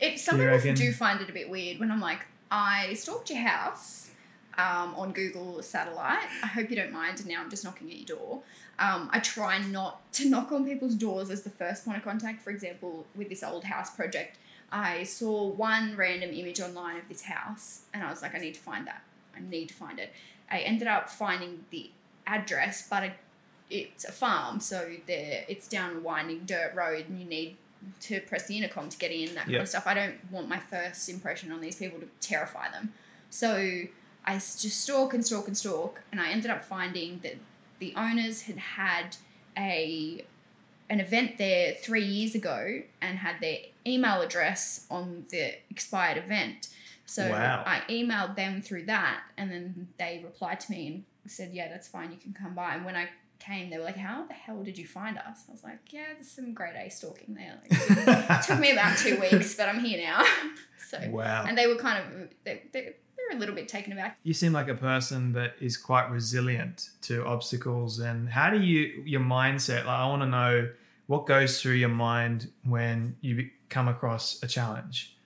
It 0.00 0.18
some 0.18 0.38
people 0.38 0.74
do 0.74 0.92
find 0.92 1.20
it 1.20 1.28
a 1.28 1.32
bit 1.32 1.48
weird 1.50 1.78
when 1.78 1.90
I'm 1.90 2.00
like, 2.00 2.26
I 2.50 2.94
stalked 2.94 3.30
your 3.30 3.40
house 3.40 4.01
um, 4.58 4.94
on 4.96 5.12
Google 5.12 5.62
Satellite. 5.62 6.26
I 6.42 6.46
hope 6.46 6.70
you 6.70 6.76
don't 6.76 6.92
mind. 6.92 7.20
And 7.20 7.28
now 7.28 7.40
I'm 7.40 7.50
just 7.50 7.64
knocking 7.64 7.90
at 7.90 7.96
your 7.96 8.16
door. 8.16 8.42
Um, 8.78 9.08
I 9.12 9.20
try 9.20 9.58
not 9.58 10.00
to 10.14 10.28
knock 10.28 10.52
on 10.52 10.64
people's 10.64 10.94
doors 10.94 11.30
as 11.30 11.42
the 11.42 11.50
first 11.50 11.84
point 11.84 11.98
of 11.98 12.04
contact. 12.04 12.42
For 12.42 12.50
example, 12.50 13.06
with 13.14 13.28
this 13.28 13.42
old 13.42 13.64
house 13.64 13.94
project, 13.94 14.38
I 14.70 15.02
saw 15.02 15.48
one 15.48 15.96
random 15.96 16.30
image 16.30 16.60
online 16.60 16.96
of 16.96 17.08
this 17.08 17.22
house, 17.22 17.82
and 17.92 18.02
I 18.02 18.10
was 18.10 18.22
like, 18.22 18.34
I 18.34 18.38
need 18.38 18.54
to 18.54 18.60
find 18.60 18.86
that. 18.86 19.02
I 19.36 19.40
need 19.40 19.68
to 19.68 19.74
find 19.74 19.98
it. 19.98 20.12
I 20.50 20.60
ended 20.60 20.88
up 20.88 21.10
finding 21.10 21.64
the 21.70 21.90
address, 22.26 22.88
but 22.88 23.02
it, 23.04 23.12
it's 23.68 24.04
a 24.04 24.12
farm, 24.12 24.60
so 24.60 24.90
there 25.06 25.44
it's 25.48 25.68
down 25.68 25.96
a 25.96 26.00
winding 26.00 26.44
dirt 26.46 26.72
road, 26.74 27.04
and 27.08 27.20
you 27.20 27.26
need 27.26 27.56
to 28.00 28.20
press 28.20 28.46
the 28.46 28.56
intercom 28.56 28.88
to 28.88 28.96
get 28.96 29.10
in, 29.10 29.34
that 29.34 29.44
kind 29.44 29.56
of 29.56 29.68
stuff. 29.68 29.86
I 29.86 29.94
don't 29.94 30.14
want 30.30 30.48
my 30.48 30.58
first 30.58 31.08
impression 31.08 31.52
on 31.52 31.60
these 31.60 31.76
people 31.76 32.00
to 32.00 32.08
terrify 32.20 32.70
them. 32.70 32.92
So 33.28 33.84
I 34.24 34.34
just 34.34 34.80
stalk 34.80 35.14
and 35.14 35.24
stalk 35.24 35.46
and 35.48 35.56
stalk, 35.56 36.02
and 36.12 36.20
I 36.20 36.30
ended 36.30 36.50
up 36.50 36.64
finding 36.64 37.20
that 37.22 37.36
the 37.78 37.94
owners 37.96 38.42
had 38.42 38.58
had 38.58 39.16
a 39.58 40.24
an 40.88 41.00
event 41.00 41.38
there 41.38 41.74
three 41.74 42.04
years 42.04 42.34
ago 42.34 42.82
and 43.00 43.18
had 43.18 43.40
their 43.40 43.58
email 43.86 44.20
address 44.20 44.86
on 44.90 45.24
the 45.30 45.54
expired 45.70 46.18
event. 46.18 46.68
So 47.06 47.30
Wow. 47.30 47.64
I 47.66 47.80
emailed 47.88 48.36
them 48.36 48.62
through 48.62 48.84
that, 48.86 49.22
and 49.36 49.50
then 49.50 49.88
they 49.98 50.20
replied 50.22 50.60
to 50.60 50.70
me 50.70 50.86
and 50.86 51.04
said, 51.30 51.50
"Yeah, 51.52 51.68
that's 51.68 51.88
fine. 51.88 52.10
You 52.10 52.18
can 52.18 52.32
come 52.32 52.54
by." 52.54 52.74
And 52.74 52.84
when 52.84 52.94
I 52.96 53.08
came, 53.38 53.70
they 53.70 53.78
were 53.78 53.84
like, 53.84 53.96
"How 53.96 54.24
the 54.26 54.34
hell 54.34 54.62
did 54.62 54.78
you 54.78 54.86
find 54.86 55.18
us?" 55.18 55.44
I 55.48 55.52
was 55.52 55.64
like, 55.64 55.78
"Yeah, 55.90 56.04
there's 56.14 56.30
some 56.30 56.54
grade 56.54 56.76
A 56.76 56.88
stalking 56.90 57.34
there." 57.34 57.58
Like, 57.62 58.38
it 58.38 58.42
took 58.46 58.60
me 58.60 58.70
about 58.70 58.96
two 58.98 59.20
weeks, 59.20 59.56
but 59.56 59.68
I'm 59.68 59.80
here 59.80 60.00
now. 60.00 60.24
so 60.88 60.98
wow. 61.10 61.44
and 61.46 61.56
they 61.58 61.66
were 61.66 61.76
kind 61.76 61.98
of 62.04 62.28
they, 62.44 62.62
they, 62.72 62.94
were 63.28 63.36
a 63.36 63.40
little 63.40 63.54
bit 63.54 63.68
taken 63.68 63.92
aback. 63.92 64.18
you 64.22 64.34
seem 64.34 64.52
like 64.52 64.68
a 64.68 64.74
person 64.74 65.32
that 65.32 65.54
is 65.60 65.76
quite 65.76 66.10
resilient 66.10 66.90
to 67.02 67.24
obstacles. 67.26 67.98
And 67.98 68.28
how 68.28 68.50
do 68.50 68.60
you, 68.60 69.02
your 69.04 69.20
mindset, 69.20 69.84
like, 69.84 69.98
I 69.98 70.06
want 70.06 70.22
to 70.22 70.28
know 70.28 70.68
what 71.06 71.26
goes 71.26 71.60
through 71.60 71.74
your 71.74 71.88
mind 71.88 72.50
when 72.64 73.16
you 73.20 73.50
come 73.68 73.88
across 73.88 74.42
a 74.42 74.46
challenge? 74.46 75.16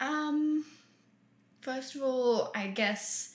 Um, 0.00 0.64
first 1.60 1.94
of 1.94 2.02
all, 2.02 2.50
I 2.54 2.68
guess 2.68 3.34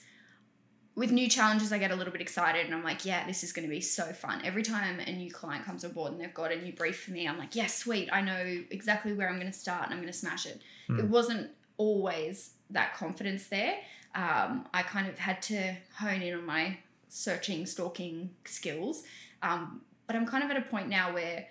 with 0.94 1.10
new 1.10 1.28
challenges, 1.28 1.72
I 1.72 1.78
get 1.78 1.90
a 1.90 1.96
little 1.96 2.12
bit 2.12 2.20
excited 2.20 2.66
and 2.66 2.74
I'm 2.74 2.84
like, 2.84 3.04
yeah, 3.04 3.26
this 3.26 3.42
is 3.42 3.52
going 3.52 3.66
to 3.66 3.70
be 3.70 3.80
so 3.80 4.04
fun. 4.12 4.42
Every 4.44 4.62
time 4.62 5.00
a 5.00 5.12
new 5.12 5.30
client 5.30 5.64
comes 5.64 5.84
on 5.84 5.92
board 5.92 6.12
and 6.12 6.20
they've 6.20 6.34
got 6.34 6.52
a 6.52 6.60
new 6.60 6.72
brief 6.72 7.02
for 7.02 7.12
me, 7.12 7.26
I'm 7.26 7.38
like, 7.38 7.56
yes, 7.56 7.78
sweet. 7.78 8.10
I 8.12 8.20
know 8.20 8.62
exactly 8.70 9.14
where 9.14 9.28
I'm 9.28 9.38
going 9.38 9.50
to 9.50 9.58
start 9.58 9.84
and 9.84 9.94
I'm 9.94 10.00
going 10.00 10.12
to 10.12 10.18
smash 10.18 10.46
it. 10.46 10.60
It 10.90 11.06
wasn't 11.06 11.50
always 11.78 12.50
that 12.72 12.94
confidence 12.94 13.48
there. 13.48 13.76
Um, 14.14 14.66
I 14.74 14.82
kind 14.82 15.08
of 15.08 15.18
had 15.18 15.40
to 15.42 15.74
hone 15.96 16.22
in 16.22 16.34
on 16.34 16.44
my 16.44 16.78
searching, 17.08 17.66
stalking 17.66 18.30
skills. 18.44 19.04
Um, 19.42 19.82
but 20.06 20.16
I'm 20.16 20.26
kind 20.26 20.44
of 20.44 20.50
at 20.50 20.56
a 20.56 20.62
point 20.62 20.88
now 20.88 21.14
where 21.14 21.46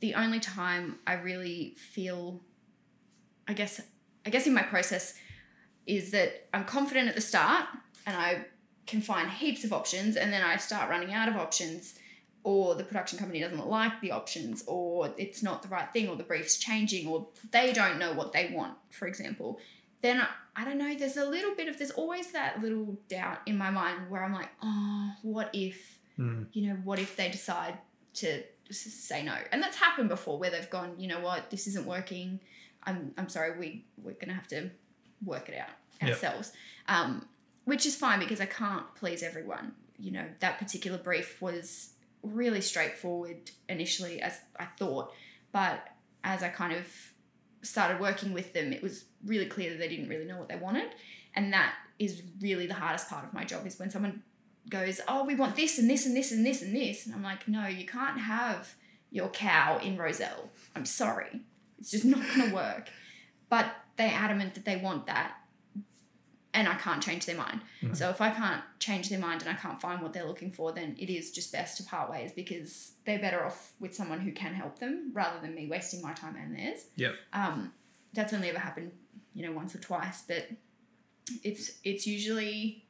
the 0.00 0.14
only 0.14 0.40
time 0.40 0.98
I 1.06 1.14
really 1.14 1.74
feel, 1.76 2.40
I 3.46 3.52
guess, 3.52 3.80
I 4.26 4.30
guess 4.30 4.46
in 4.46 4.54
my 4.54 4.62
process 4.62 5.14
is 5.86 6.10
that 6.12 6.48
I'm 6.52 6.64
confident 6.64 7.08
at 7.08 7.14
the 7.14 7.20
start 7.20 7.66
and 8.06 8.16
I 8.16 8.46
can 8.86 9.00
find 9.00 9.30
heaps 9.30 9.64
of 9.64 9.72
options 9.72 10.16
and 10.16 10.32
then 10.32 10.42
I 10.42 10.56
start 10.56 10.90
running 10.90 11.12
out 11.12 11.28
of 11.28 11.36
options 11.36 11.98
or 12.42 12.74
the 12.74 12.84
production 12.84 13.18
company 13.18 13.40
doesn't 13.40 13.66
like 13.68 14.00
the 14.00 14.12
options 14.12 14.64
or 14.66 15.12
it's 15.18 15.42
not 15.42 15.62
the 15.62 15.68
right 15.68 15.92
thing 15.92 16.08
or 16.08 16.16
the 16.16 16.22
brief's 16.22 16.58
changing 16.58 17.06
or 17.06 17.28
they 17.50 17.72
don't 17.72 17.98
know 17.98 18.12
what 18.12 18.32
they 18.32 18.50
want, 18.52 18.74
for 18.90 19.06
example. 19.06 19.60
Then 20.02 20.20
I, 20.20 20.28
I 20.56 20.64
don't 20.64 20.78
know, 20.78 20.94
there's 20.94 21.16
a 21.16 21.24
little 21.24 21.54
bit 21.54 21.68
of 21.68 21.78
there's 21.78 21.90
always 21.90 22.32
that 22.32 22.62
little 22.62 22.98
doubt 23.08 23.38
in 23.46 23.56
my 23.58 23.70
mind 23.70 24.10
where 24.10 24.22
I'm 24.24 24.32
like, 24.32 24.48
oh, 24.62 25.12
what 25.22 25.50
if 25.52 25.98
Hmm. 26.16 26.42
you 26.52 26.68
know, 26.68 26.74
what 26.84 26.98
if 26.98 27.16
they 27.16 27.30
decide 27.30 27.78
to 28.14 28.42
say 28.70 29.22
no? 29.22 29.34
And 29.52 29.62
that's 29.62 29.76
happened 29.78 30.08
before 30.10 30.38
where 30.38 30.50
they've 30.50 30.68
gone, 30.68 30.94
you 30.98 31.08
know 31.08 31.20
what, 31.20 31.50
this 31.50 31.66
isn't 31.68 31.86
working. 31.86 32.40
I'm, 32.84 33.12
I'm 33.16 33.28
sorry, 33.30 33.58
we, 33.58 33.86
we're 33.96 34.12
going 34.12 34.28
to 34.28 34.34
have 34.34 34.48
to 34.48 34.70
work 35.24 35.48
it 35.48 35.56
out 35.58 35.68
Yep. 36.02 36.10
ourselves. 36.10 36.52
Um, 36.88 37.26
which 37.64 37.84
is 37.86 37.94
fine 37.96 38.18
because 38.20 38.40
I 38.40 38.46
can't 38.46 38.84
please 38.96 39.22
everyone. 39.22 39.72
You 39.98 40.12
know, 40.12 40.24
that 40.40 40.58
particular 40.58 40.98
brief 40.98 41.40
was 41.40 41.90
really 42.22 42.60
straightforward 42.62 43.50
initially, 43.68 44.20
as 44.20 44.38
I 44.58 44.64
thought. 44.78 45.12
But 45.52 45.86
as 46.24 46.42
I 46.42 46.48
kind 46.48 46.72
of 46.74 46.86
started 47.62 48.00
working 48.00 48.32
with 48.32 48.52
them, 48.54 48.72
it 48.72 48.82
was 48.82 49.04
really 49.24 49.46
clear 49.46 49.70
that 49.70 49.78
they 49.78 49.88
didn't 49.88 50.08
really 50.08 50.24
know 50.24 50.38
what 50.38 50.48
they 50.48 50.56
wanted. 50.56 50.90
And 51.34 51.52
that 51.52 51.74
is 51.98 52.22
really 52.40 52.66
the 52.66 52.74
hardest 52.74 53.08
part 53.08 53.24
of 53.24 53.32
my 53.32 53.44
job 53.44 53.66
is 53.66 53.78
when 53.78 53.90
someone 53.90 54.22
goes, 54.68 55.00
Oh, 55.08 55.24
we 55.24 55.34
want 55.34 55.56
this 55.56 55.78
and 55.78 55.88
this 55.88 56.06
and 56.06 56.16
this 56.16 56.32
and 56.32 56.44
this 56.44 56.62
and 56.62 56.74
this. 56.74 57.06
And 57.06 57.14
I'm 57.14 57.22
like, 57.22 57.46
No, 57.48 57.66
you 57.66 57.86
can't 57.86 58.18
have 58.18 58.74
your 59.10 59.28
cow 59.28 59.78
in 59.78 59.96
Rozelle. 59.96 60.50
I'm 60.74 60.86
sorry. 60.86 61.40
It's 61.78 61.90
just 61.90 62.04
not 62.04 62.20
going 62.34 62.48
to 62.50 62.54
work. 62.54 62.88
but 63.48 63.66
they're 63.96 64.12
adamant 64.14 64.54
that 64.54 64.64
they 64.64 64.76
want 64.76 65.06
that 65.06 65.34
and 66.52 66.68
I 66.68 66.74
can't 66.74 67.02
change 67.02 67.26
their 67.26 67.36
mind. 67.36 67.60
So 67.92 68.08
if 68.10 68.20
I 68.20 68.30
can't 68.30 68.62
change 68.80 69.08
their 69.08 69.18
mind 69.18 69.42
and 69.42 69.50
I 69.50 69.54
can't 69.54 69.80
find 69.80 70.02
what 70.02 70.12
they're 70.12 70.26
looking 70.26 70.50
for, 70.50 70.72
then 70.72 70.96
it 70.98 71.08
is 71.08 71.30
just 71.30 71.52
best 71.52 71.76
to 71.76 71.84
part 71.84 72.10
ways 72.10 72.32
because 72.32 72.92
they're 73.04 73.20
better 73.20 73.44
off 73.44 73.72
with 73.78 73.94
someone 73.94 74.20
who 74.20 74.32
can 74.32 74.52
help 74.54 74.78
them 74.78 75.12
rather 75.14 75.40
than 75.40 75.54
me 75.54 75.68
wasting 75.68 76.02
my 76.02 76.12
time 76.12 76.34
and 76.36 76.56
theirs. 76.56 76.86
Yep. 76.96 77.14
Um, 77.32 77.72
that's 78.12 78.32
only 78.32 78.48
ever 78.50 78.58
happened, 78.58 78.90
you 79.34 79.46
know, 79.46 79.52
once 79.52 79.74
or 79.74 79.78
twice, 79.78 80.22
but 80.26 80.48
it's 81.44 81.78
it's 81.84 82.06
usually 82.06 82.84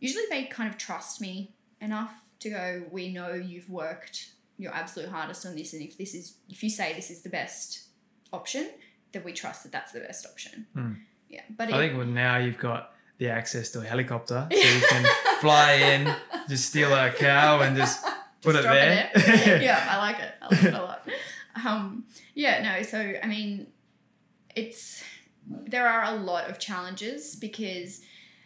usually 0.00 0.24
they 0.30 0.44
kind 0.44 0.68
of 0.68 0.78
trust 0.78 1.20
me 1.20 1.54
enough 1.80 2.12
to 2.40 2.50
go, 2.50 2.82
we 2.90 3.12
know 3.12 3.32
you've 3.32 3.70
worked 3.70 4.30
your 4.58 4.74
absolute 4.74 5.08
hardest 5.08 5.46
on 5.46 5.56
this, 5.56 5.72
and 5.72 5.82
if 5.82 5.96
this 5.96 6.14
is 6.14 6.36
if 6.48 6.62
you 6.62 6.70
say 6.70 6.92
this 6.92 7.10
is 7.10 7.22
the 7.22 7.28
best 7.28 7.84
option, 8.32 8.70
then 9.12 9.22
we 9.24 9.32
trust 9.32 9.62
that 9.62 9.72
that's 9.72 9.92
the 9.92 10.00
best 10.00 10.26
option. 10.26 10.66
Hmm. 10.74 10.92
Yeah, 11.28 11.42
but 11.56 11.72
I 11.72 11.76
it, 11.76 11.78
think 11.78 11.98
well, 11.98 12.06
now 12.06 12.36
you've 12.36 12.58
got 12.58 12.92
the 13.18 13.28
access 13.28 13.70
to 13.70 13.80
a 13.80 13.84
helicopter, 13.84 14.48
so 14.50 14.56
you 14.56 14.80
can 14.88 15.06
fly 15.40 15.72
in, 15.74 16.14
just 16.48 16.66
steal 16.66 16.92
a 16.92 17.10
cow, 17.10 17.60
and 17.60 17.76
just 17.76 18.04
put 18.42 18.56
it 18.56 18.62
there. 18.62 19.10
there. 19.14 19.62
yeah, 19.62 19.86
I 19.90 19.98
like 19.98 20.18
it. 20.18 20.34
I 20.42 20.54
like 20.54 20.64
it 20.64 20.74
a 20.74 20.82
lot. 20.82 21.08
Um, 21.64 22.04
yeah, 22.34 22.62
no. 22.62 22.82
So 22.82 22.98
I 23.22 23.26
mean, 23.26 23.66
it's 24.54 25.02
there 25.46 25.86
are 25.88 26.14
a 26.14 26.16
lot 26.16 26.48
of 26.48 26.58
challenges 26.58 27.36
because 27.36 28.02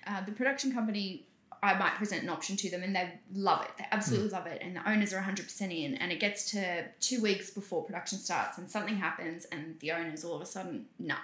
uh, 0.06 0.24
the 0.24 0.32
production 0.32 0.72
company. 0.72 1.22
I 1.62 1.76
might 1.78 1.94
present 1.94 2.22
an 2.22 2.28
option 2.28 2.54
to 2.58 2.70
them 2.70 2.82
and 2.82 2.94
they 2.94 3.10
love 3.34 3.62
it. 3.64 3.70
They 3.78 3.86
absolutely 3.90 4.28
love 4.28 4.46
it. 4.46 4.60
And 4.62 4.76
the 4.76 4.88
owners 4.88 5.12
are 5.14 5.20
100% 5.20 5.60
in. 5.62 5.94
And 5.94 6.12
it 6.12 6.20
gets 6.20 6.50
to 6.50 6.84
two 7.00 7.20
weeks 7.22 7.50
before 7.50 7.82
production 7.82 8.18
starts 8.18 8.58
and 8.58 8.70
something 8.70 8.94
happens 8.94 9.46
and 9.46 9.74
the 9.80 9.90
owners 9.92 10.22
all 10.22 10.36
of 10.36 10.42
a 10.42 10.46
sudden, 10.46 10.84
no. 10.98 11.16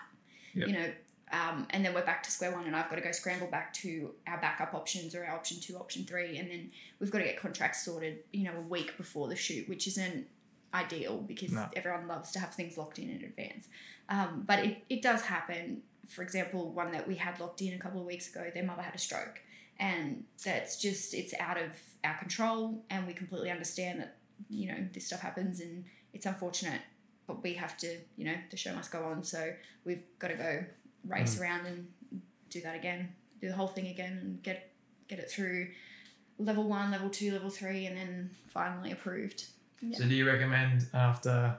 Yep. 0.55 0.69
You 0.69 0.75
know, 0.75 0.91
um, 1.33 1.67
and 1.71 1.85
then 1.85 1.93
we're 1.95 2.05
back 2.05 2.23
to 2.25 2.31
square 2.31 2.51
one 2.51 2.65
and 2.67 2.75
I've 2.75 2.89
got 2.89 2.97
to 2.97 3.03
go 3.03 3.13
scramble 3.13 3.47
back 3.47 3.73
to 3.75 4.13
our 4.27 4.39
backup 4.41 4.75
options 4.75 5.15
or 5.15 5.25
our 5.25 5.35
option 5.35 5.61
two, 5.61 5.77
option 5.77 6.05
three. 6.05 6.39
And 6.39 6.51
then 6.51 6.71
we've 6.99 7.11
got 7.11 7.19
to 7.19 7.25
get 7.25 7.39
contracts 7.39 7.85
sorted, 7.85 8.21
you 8.33 8.45
know, 8.45 8.57
a 8.57 8.63
week 8.63 8.97
before 8.97 9.29
the 9.29 9.37
shoot, 9.37 9.69
which 9.69 9.87
isn't 9.87 10.27
ideal 10.75 11.19
because 11.19 11.53
No. 11.53 11.69
everyone 11.77 12.09
loves 12.09 12.33
to 12.33 12.41
have 12.41 12.55
things 12.55 12.79
locked 12.79 12.99
in 12.99 13.11
in 13.11 13.23
advance. 13.23 13.69
Um, 14.13 14.45
but 14.47 14.59
it, 14.59 14.85
it 14.91 15.03
does 15.03 15.23
happen. 15.23 15.83
For 16.09 16.23
example, 16.23 16.71
one 16.71 16.93
that 16.93 17.09
we 17.09 17.15
had 17.15 17.41
locked 17.41 17.63
in 17.63 17.73
a 17.73 17.79
couple 17.79 18.01
of 18.01 18.07
weeks 18.07 18.29
ago, 18.29 18.51
their 18.53 18.65
mother 18.65 18.83
had 18.83 18.95
a 18.95 18.99
stroke. 18.99 19.41
And 19.81 20.25
that's 20.45 20.81
just, 20.81 21.15
it's 21.15 21.33
out 21.41 21.57
of 21.57 21.71
our 22.05 22.19
control. 22.19 22.85
And 22.91 23.07
we 23.07 23.15
completely 23.15 23.51
understand 23.51 24.01
that, 24.01 24.17
you 24.51 24.69
know, 24.69 24.77
this 24.93 25.07
stuff 25.07 25.21
happens 25.21 25.61
and 25.61 25.85
it's 26.13 26.27
unfortunate. 26.27 26.83
But 27.27 27.43
we 27.43 27.55
have 27.55 27.79
to, 27.79 27.97
you 28.17 28.27
know, 28.27 28.35
the 28.51 28.57
show 28.57 28.75
must 28.75 28.93
go 28.93 29.05
on. 29.05 29.25
So 29.25 29.53
we've 29.85 30.03
got 30.19 30.29
to 30.29 30.35
go 30.35 30.65
race 31.09 31.41
around 31.41 31.67
and 31.67 31.89
do 32.51 32.61
that 32.61 32.77
again, 32.77 33.15
do 33.41 33.49
the 33.49 33.55
whole 33.55 33.67
thing 33.67 33.89
again 33.89 34.19
and 34.21 34.43
get 34.43 34.69
get 35.09 35.19
it 35.19 35.31
through 35.31 35.69
level 36.39 36.65
one, 36.65 36.91
level 36.91 37.09
two, 37.09 37.33
level 37.33 37.51
three, 37.51 37.87
and 37.87 37.97
then 37.97 38.31
finally 38.49 38.93
approved. 38.93 39.45
Yeah. 39.81 39.99
So, 39.99 40.05
do 40.05 40.15
you 40.15 40.27
recommend 40.27 40.87
after 40.95 41.57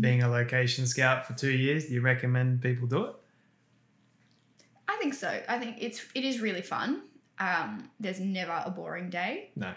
being 0.00 0.22
a 0.22 0.28
location 0.28 0.86
scout 0.86 1.26
for 1.26 1.32
two 1.34 1.50
years, 1.52 1.86
do 1.86 1.94
you 1.94 2.00
recommend 2.00 2.62
people 2.62 2.86
do 2.86 3.04
it? 3.04 3.14
I 4.88 4.96
think 5.00 5.14
so. 5.14 5.40
I 5.48 5.58
think 5.58 5.76
it's 5.80 6.04
it 6.14 6.24
is 6.24 6.40
really 6.40 6.62
fun. 6.62 7.02
Um, 7.38 7.90
there's 7.98 8.20
never 8.20 8.62
a 8.64 8.70
boring 8.70 9.10
day, 9.10 9.50
No. 9.56 9.72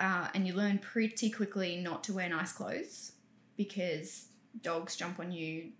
uh, 0.00 0.28
and 0.34 0.46
you 0.46 0.54
learn 0.54 0.78
pretty 0.78 1.30
quickly 1.30 1.76
not 1.76 2.02
to 2.04 2.12
wear 2.12 2.28
nice 2.28 2.52
clothes 2.52 3.12
because 3.56 4.26
dogs 4.62 4.96
jump 4.96 5.20
on 5.20 5.30
you. 5.30 5.70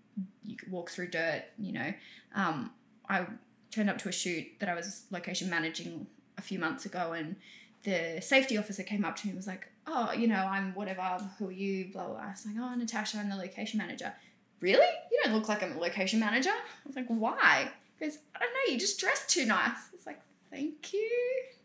You 0.43 0.55
walk 0.69 0.89
through 0.89 1.09
dirt. 1.09 1.43
You 1.57 1.73
know, 1.73 1.93
um, 2.35 2.71
I 3.09 3.25
turned 3.71 3.89
up 3.89 3.97
to 3.99 4.09
a 4.09 4.11
shoot 4.13 4.45
that 4.59 4.69
I 4.69 4.75
was 4.75 5.03
location 5.11 5.49
managing 5.49 6.07
a 6.37 6.41
few 6.41 6.57
months 6.59 6.85
ago, 6.85 7.11
and 7.13 7.35
the 7.83 8.21
safety 8.21 8.57
officer 8.57 8.83
came 8.83 9.03
up 9.03 9.15
to 9.17 9.27
me 9.27 9.31
and 9.31 9.37
was 9.37 9.47
like, 9.47 9.67
"Oh, 9.91 10.11
you 10.13 10.27
know, 10.27 10.35
I'm 10.55 10.73
whatever. 10.75 11.01
Who 11.37 11.47
are 11.47 11.51
you?" 11.51 11.91
Blah 11.91 12.05
blah. 12.05 12.13
blah. 12.15 12.23
I 12.23 12.31
was 12.31 12.45
like, 12.45 12.55
"Oh, 12.57 12.75
Natasje, 12.77 13.15
I'm 13.19 13.29
the 13.29 13.35
location 13.35 13.77
manager." 13.77 14.13
Really? 14.61 14.87
You 15.11 15.19
don't 15.23 15.33
look 15.33 15.49
like 15.49 15.63
I'm 15.63 15.73
a 15.77 15.79
location 15.79 16.19
manager. 16.19 16.51
I 16.51 16.87
was 16.87 16.95
like, 16.95 17.07
"Why?" 17.07 17.71
Because 17.97 18.19
I 18.35 18.39
don't 18.39 18.53
know. 18.53 18.73
You 18.73 18.79
just 18.79 18.99
dress 18.99 19.25
too 19.27 19.45
nice. 19.45 19.77
It's 19.93 20.05
like, 20.05 20.21
"Thank 20.51 20.93
you." 20.93 21.09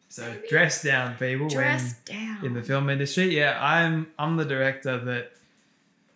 So, 0.09 0.31
Maybe. 0.31 0.47
dress 0.49 0.83
down, 0.83 1.16
people. 1.16 1.49
Dress 1.49 1.99
down. 2.05 2.45
in 2.45 2.55
the 2.55 2.62
film 2.62 2.89
industry. 2.89 3.37
Yeah, 3.37 3.59
I'm 3.61 4.07
I'm 4.18 4.37
the 4.37 4.45
director 4.45 4.97
that 4.99 5.33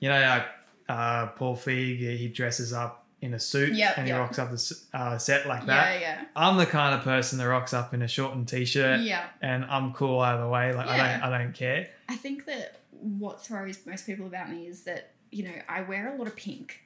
you 0.01 0.09
know 0.09 0.21
like 0.21 0.47
uh, 0.89 1.27
Paul 1.29 1.57
Feig 1.57 1.99
he 2.17 2.29
dresses 2.29 2.73
up 2.73 3.05
in 3.21 3.35
a 3.35 3.39
suit 3.41 3.75
Yep, 3.75 3.99
and 3.99 4.07
he 4.07 4.13
yep. 4.13 4.21
rocks 4.21 4.39
up 4.39 4.51
the 4.51 4.79
uh, 4.95 5.19
set 5.19 5.47
like 5.47 5.67
that. 5.67 5.95
yeah, 5.95 6.01
yeah. 6.01 6.25
I'm 6.37 6.57
the 6.57 6.67
kind 6.67 6.95
of 6.95 7.03
person 7.03 7.39
that 7.39 7.49
rocks 7.49 7.75
up 7.75 7.93
in 7.93 8.03
a 8.03 8.09
shortened 8.09 8.47
t-shirt 8.49 9.01
yeah. 9.01 9.25
and 9.43 9.65
I'm 9.65 9.93
cool 9.93 10.21
either 10.21 10.49
way. 10.49 10.73
Like 10.73 10.87
I 10.89 10.97
don't 10.97 11.23
I 11.33 11.39
don't 11.39 11.53
care. 11.53 11.89
I 12.09 12.17
think 12.17 12.45
that 12.47 12.81
what 12.93 13.45
throws 13.45 13.85
most 13.87 14.07
people 14.07 14.27
about 14.27 14.51
me 14.51 14.67
is 14.67 14.83
that 14.85 15.11
you 15.31 15.45
know 15.45 15.55
I 15.69 15.83
wear 15.83 16.15
a 16.15 16.17
lot 16.17 16.27
of 16.27 16.37
pink. 16.37 16.81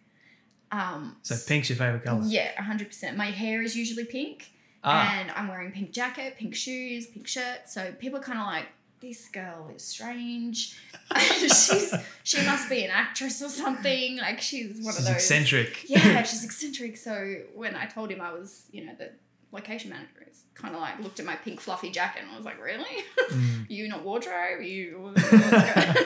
Um, 0.70 1.16
So 1.22 1.36
pink's 1.46 1.68
your 1.68 1.76
favorite 1.76 2.02
color. 2.02 2.22
Yeah, 2.24 2.60
hundred 2.62 2.88
percent. 2.88 3.16
My 3.16 3.26
hair 3.30 3.60
is 3.60 3.76
usually 3.76 4.06
pink, 4.06 4.52
Ah, 4.82 5.20
and 5.20 5.30
I'm 5.32 5.48
wearing 5.48 5.70
pink 5.70 5.92
jacket, 5.92 6.36
pink 6.38 6.54
shoes, 6.54 7.06
pink 7.08 7.26
shirt. 7.28 7.68
So 7.68 7.92
people 7.98 8.18
are 8.20 8.22
kind 8.22 8.38
of 8.38 8.46
like, 8.46 8.68
"This 9.02 9.28
girl 9.28 9.70
is 9.74 9.84
strange. 9.84 10.78
she's 11.18 11.92
she 12.22 12.42
must 12.46 12.70
be 12.70 12.84
an 12.84 12.90
actress 12.90 13.42
or 13.42 13.48
something. 13.50 14.16
Like 14.16 14.40
she's 14.40 14.80
one 14.82 14.94
she's 14.94 14.98
of 15.00 15.04
those 15.04 15.14
eccentric. 15.16 15.84
Yeah, 15.90 16.22
she's 16.30 16.44
eccentric. 16.44 16.96
So 16.96 17.36
when 17.54 17.74
I 17.76 17.84
told 17.86 18.10
him 18.10 18.20
I 18.22 18.32
was, 18.32 18.64
you 18.72 18.86
know, 18.86 18.94
the 18.96 19.10
location 19.50 19.90
manager, 19.90 20.22
he's 20.26 20.44
kind 20.54 20.74
of 20.74 20.80
like 20.80 20.98
looked 21.00 21.20
at 21.20 21.26
my 21.26 21.34
pink 21.36 21.60
fluffy 21.60 21.90
jacket 21.90 22.22
and 22.26 22.34
was 22.34 22.46
like, 22.46 22.62
"Really? 22.62 23.04
Mm. 23.30 23.66
you 23.68 23.88
not 23.88 24.04
wardrobe? 24.04 24.62
You 24.62 24.98
what's 25.02 25.28
going 25.30 25.42
on?" 25.42 25.96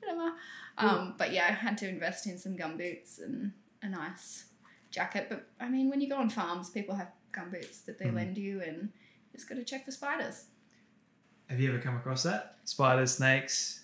whatever." 0.00 0.32
Um, 0.78 1.14
but 1.18 1.32
yeah, 1.32 1.44
I 1.48 1.52
had 1.52 1.76
to 1.78 1.88
invest 1.88 2.26
in 2.26 2.38
some 2.38 2.56
gum 2.56 2.76
boots 2.78 3.18
and 3.18 3.52
a 3.82 3.88
nice 3.88 4.46
jacket. 4.90 5.26
But 5.28 5.46
I 5.60 5.68
mean, 5.68 5.90
when 5.90 6.00
you 6.00 6.08
go 6.08 6.16
on 6.16 6.30
farms, 6.30 6.70
people 6.70 6.94
have 6.94 7.08
gum 7.32 7.50
boots 7.50 7.80
that 7.82 7.98
they 7.98 8.06
Mm. 8.06 8.14
lend 8.14 8.38
you, 8.38 8.62
and 8.62 8.76
you 8.84 9.36
just 9.36 9.48
got 9.48 9.56
to 9.56 9.64
check 9.64 9.84
for 9.84 9.90
spiders. 9.90 10.44
Have 11.48 11.60
you 11.60 11.68
ever 11.70 11.78
come 11.78 11.96
across 11.96 12.22
that? 12.22 12.56
Spiders, 12.64 13.12
snakes. 13.16 13.80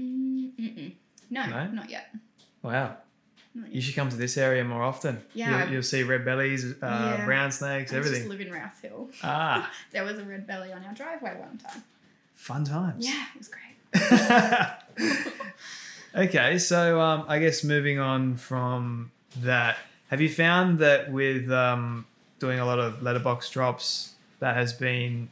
Mm-mm. 0.00 0.92
No, 1.30 1.46
No? 1.46 1.66
not 1.68 1.90
yet. 1.90 2.14
Wow. 2.62 2.96
Not 3.54 3.72
You 3.72 3.80
should 3.80 3.94
come 3.94 4.08
to 4.10 4.16
this 4.16 4.36
area 4.36 4.64
more 4.64 4.82
often. 4.82 5.22
Yeah. 5.34 5.64
You'll, 5.64 5.72
you'll 5.74 5.82
see 5.82 6.02
red 6.02 6.24
bellies, 6.24 6.64
uh, 6.64 6.76
Yeah. 6.82 7.24
brown 7.24 7.52
snakes, 7.52 7.92
I 7.92 7.96
everything. 7.96 8.28
live 8.28 8.40
in 8.40 8.50
Rouse 8.52 8.80
Hill. 8.82 9.08
Ah, 9.22 9.70
There 9.92 10.04
was 10.04 10.18
a 10.18 10.24
red 10.24 10.46
belly 10.46 10.72
on 10.72 10.84
our 10.84 10.92
driveway 10.94 11.36
one 11.38 11.58
time. 11.58 11.82
fun 12.34 12.64
times. 12.64 13.06
Yeah, 13.06 13.24
it 13.34 13.38
was 13.38 13.48
great. 13.48 13.62
okay, 16.14 16.58
so 16.58 17.00
um, 17.00 17.24
I 17.28 17.38
guess 17.38 17.64
moving 17.64 17.98
on 17.98 18.36
from 18.36 19.10
that, 19.38 19.76
have 20.08 20.20
you 20.20 20.28
found 20.28 20.78
that 20.80 21.10
with 21.10 21.50
um, 21.50 22.06
doing 22.38 22.58
a 22.58 22.66
lot 22.66 22.78
of 22.78 23.02
letterbox 23.02 23.50
drops, 23.50 24.14
that 24.40 24.54
has 24.56 24.72
been 24.74 25.30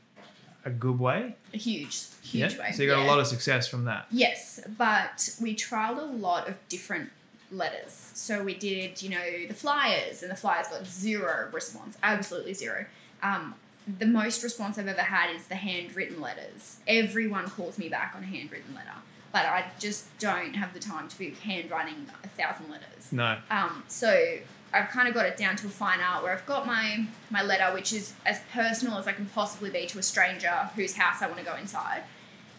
a 0.64 0.70
good 0.70 0.98
way? 0.98 1.36
A 1.52 1.56
huge, 1.56 2.04
huge 2.22 2.58
way. 2.58 2.72
So 2.72 2.82
you 2.82 2.88
got 2.88 3.00
yeah. 3.00 3.06
a 3.06 3.08
lot 3.08 3.18
of 3.18 3.26
success 3.26 3.68
from 3.68 3.84
that. 3.84 4.06
Yes, 4.10 4.60
but 4.78 5.30
we 5.40 5.54
trialed 5.54 5.98
a 5.98 6.16
lot 6.16 6.48
of 6.48 6.56
different 6.68 7.10
letters. 7.50 8.10
So 8.14 8.42
we 8.42 8.54
did, 8.54 9.02
you 9.02 9.10
know, 9.10 9.46
the 9.48 9.54
flyers, 9.54 10.22
and 10.22 10.30
the 10.30 10.36
flyers 10.36 10.68
got 10.68 10.86
zero 10.86 11.48
response, 11.52 11.98
absolutely 12.02 12.54
zero. 12.54 12.86
Um, 13.22 13.54
the 13.98 14.06
most 14.06 14.42
response 14.42 14.78
I've 14.78 14.88
ever 14.88 15.02
had 15.02 15.34
is 15.34 15.46
the 15.46 15.56
handwritten 15.56 16.20
letters. 16.20 16.78
Everyone 16.86 17.48
calls 17.50 17.78
me 17.78 17.88
back 17.88 18.14
on 18.16 18.22
a 18.22 18.26
handwritten 18.26 18.74
letter, 18.74 18.94
but 19.32 19.44
I 19.44 19.66
just 19.78 20.06
don't 20.18 20.54
have 20.54 20.72
the 20.72 20.80
time 20.80 21.08
to 21.08 21.18
be 21.18 21.30
handwriting 21.30 22.06
a 22.22 22.28
thousand 22.28 22.70
letters. 22.70 23.12
No. 23.12 23.36
Um, 23.50 23.84
so 23.88 24.38
I've 24.74 24.88
kind 24.88 25.06
of 25.06 25.14
got 25.14 25.24
it 25.26 25.36
down 25.36 25.54
to 25.56 25.68
a 25.68 25.70
fine 25.70 26.00
art 26.00 26.24
where 26.24 26.32
I've 26.32 26.46
got 26.46 26.66
my 26.66 27.06
my 27.30 27.42
letter, 27.42 27.72
which 27.72 27.92
is 27.92 28.14
as 28.26 28.40
personal 28.52 28.98
as 28.98 29.06
I 29.06 29.12
can 29.12 29.26
possibly 29.26 29.70
be 29.70 29.86
to 29.86 29.98
a 30.00 30.02
stranger 30.02 30.68
whose 30.74 30.96
house 30.96 31.22
I 31.22 31.26
want 31.28 31.38
to 31.38 31.44
go 31.44 31.54
inside, 31.54 32.02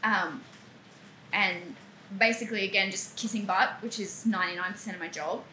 um, 0.03 0.41
and 1.33 1.75
basically 2.17 2.63
again 2.63 2.89
just 2.89 3.17
kissing 3.17 3.45
butt, 3.45 3.77
which 3.81 3.99
is 3.99 4.25
ninety 4.25 4.55
nine 4.55 4.71
percent 4.71 4.95
of 4.95 5.01
my 5.01 5.09
job, 5.09 5.43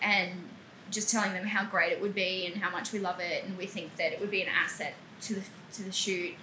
and 0.00 0.30
just 0.90 1.10
telling 1.10 1.32
them 1.32 1.46
how 1.46 1.64
great 1.64 1.90
it 1.90 2.00
would 2.00 2.14
be 2.14 2.46
and 2.46 2.62
how 2.62 2.70
much 2.70 2.92
we 2.92 2.98
love 2.98 3.18
it 3.18 3.44
and 3.44 3.56
we 3.58 3.66
think 3.66 3.96
that 3.96 4.12
it 4.12 4.20
would 4.20 4.30
be 4.30 4.42
an 4.42 4.48
asset 4.48 4.94
to 5.22 5.34
the 5.34 5.42
to 5.72 5.82
the 5.82 5.92
shoot, 5.92 6.34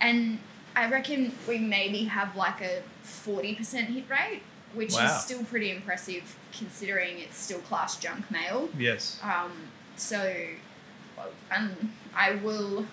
and 0.00 0.38
I 0.76 0.88
reckon 0.88 1.32
we 1.48 1.58
maybe 1.58 2.04
have 2.04 2.36
like 2.36 2.60
a 2.60 2.82
forty 3.02 3.54
percent 3.54 3.90
hit 3.90 4.04
rate, 4.08 4.42
which 4.74 4.92
Wow. 4.92 5.06
is 5.06 5.22
still 5.24 5.44
pretty 5.44 5.70
impressive 5.70 6.36
considering 6.56 7.18
it's 7.18 7.36
still 7.36 7.60
class 7.60 7.96
junk 7.96 8.30
mail. 8.30 8.68
Yes. 8.78 9.18
Um, 9.22 9.52
so, 9.96 10.46
um, 11.50 11.92
I 12.14 12.32
will 12.32 12.86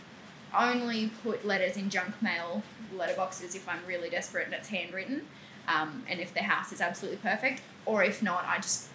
only 0.58 1.12
put 1.24 1.46
letters 1.46 1.78
in 1.78 1.90
junk 1.90 2.22
mail 2.22 2.64
letterboxes 2.96 3.56
if 3.56 3.68
I'm 3.70 3.80
really 3.88 4.10
desperate 4.10 4.46
and 4.46 4.54
it's 4.54 4.70
handwritten, 4.70 5.28
um, 5.68 6.04
and 6.10 6.20
if 6.20 6.34
the 6.34 6.42
house 6.44 6.72
is 6.72 6.82
absolutely 6.82 7.18
perfect, 7.20 7.62
or 7.86 8.04
if 8.04 8.22
not, 8.22 8.46
I 8.46 8.58
just 8.58 8.88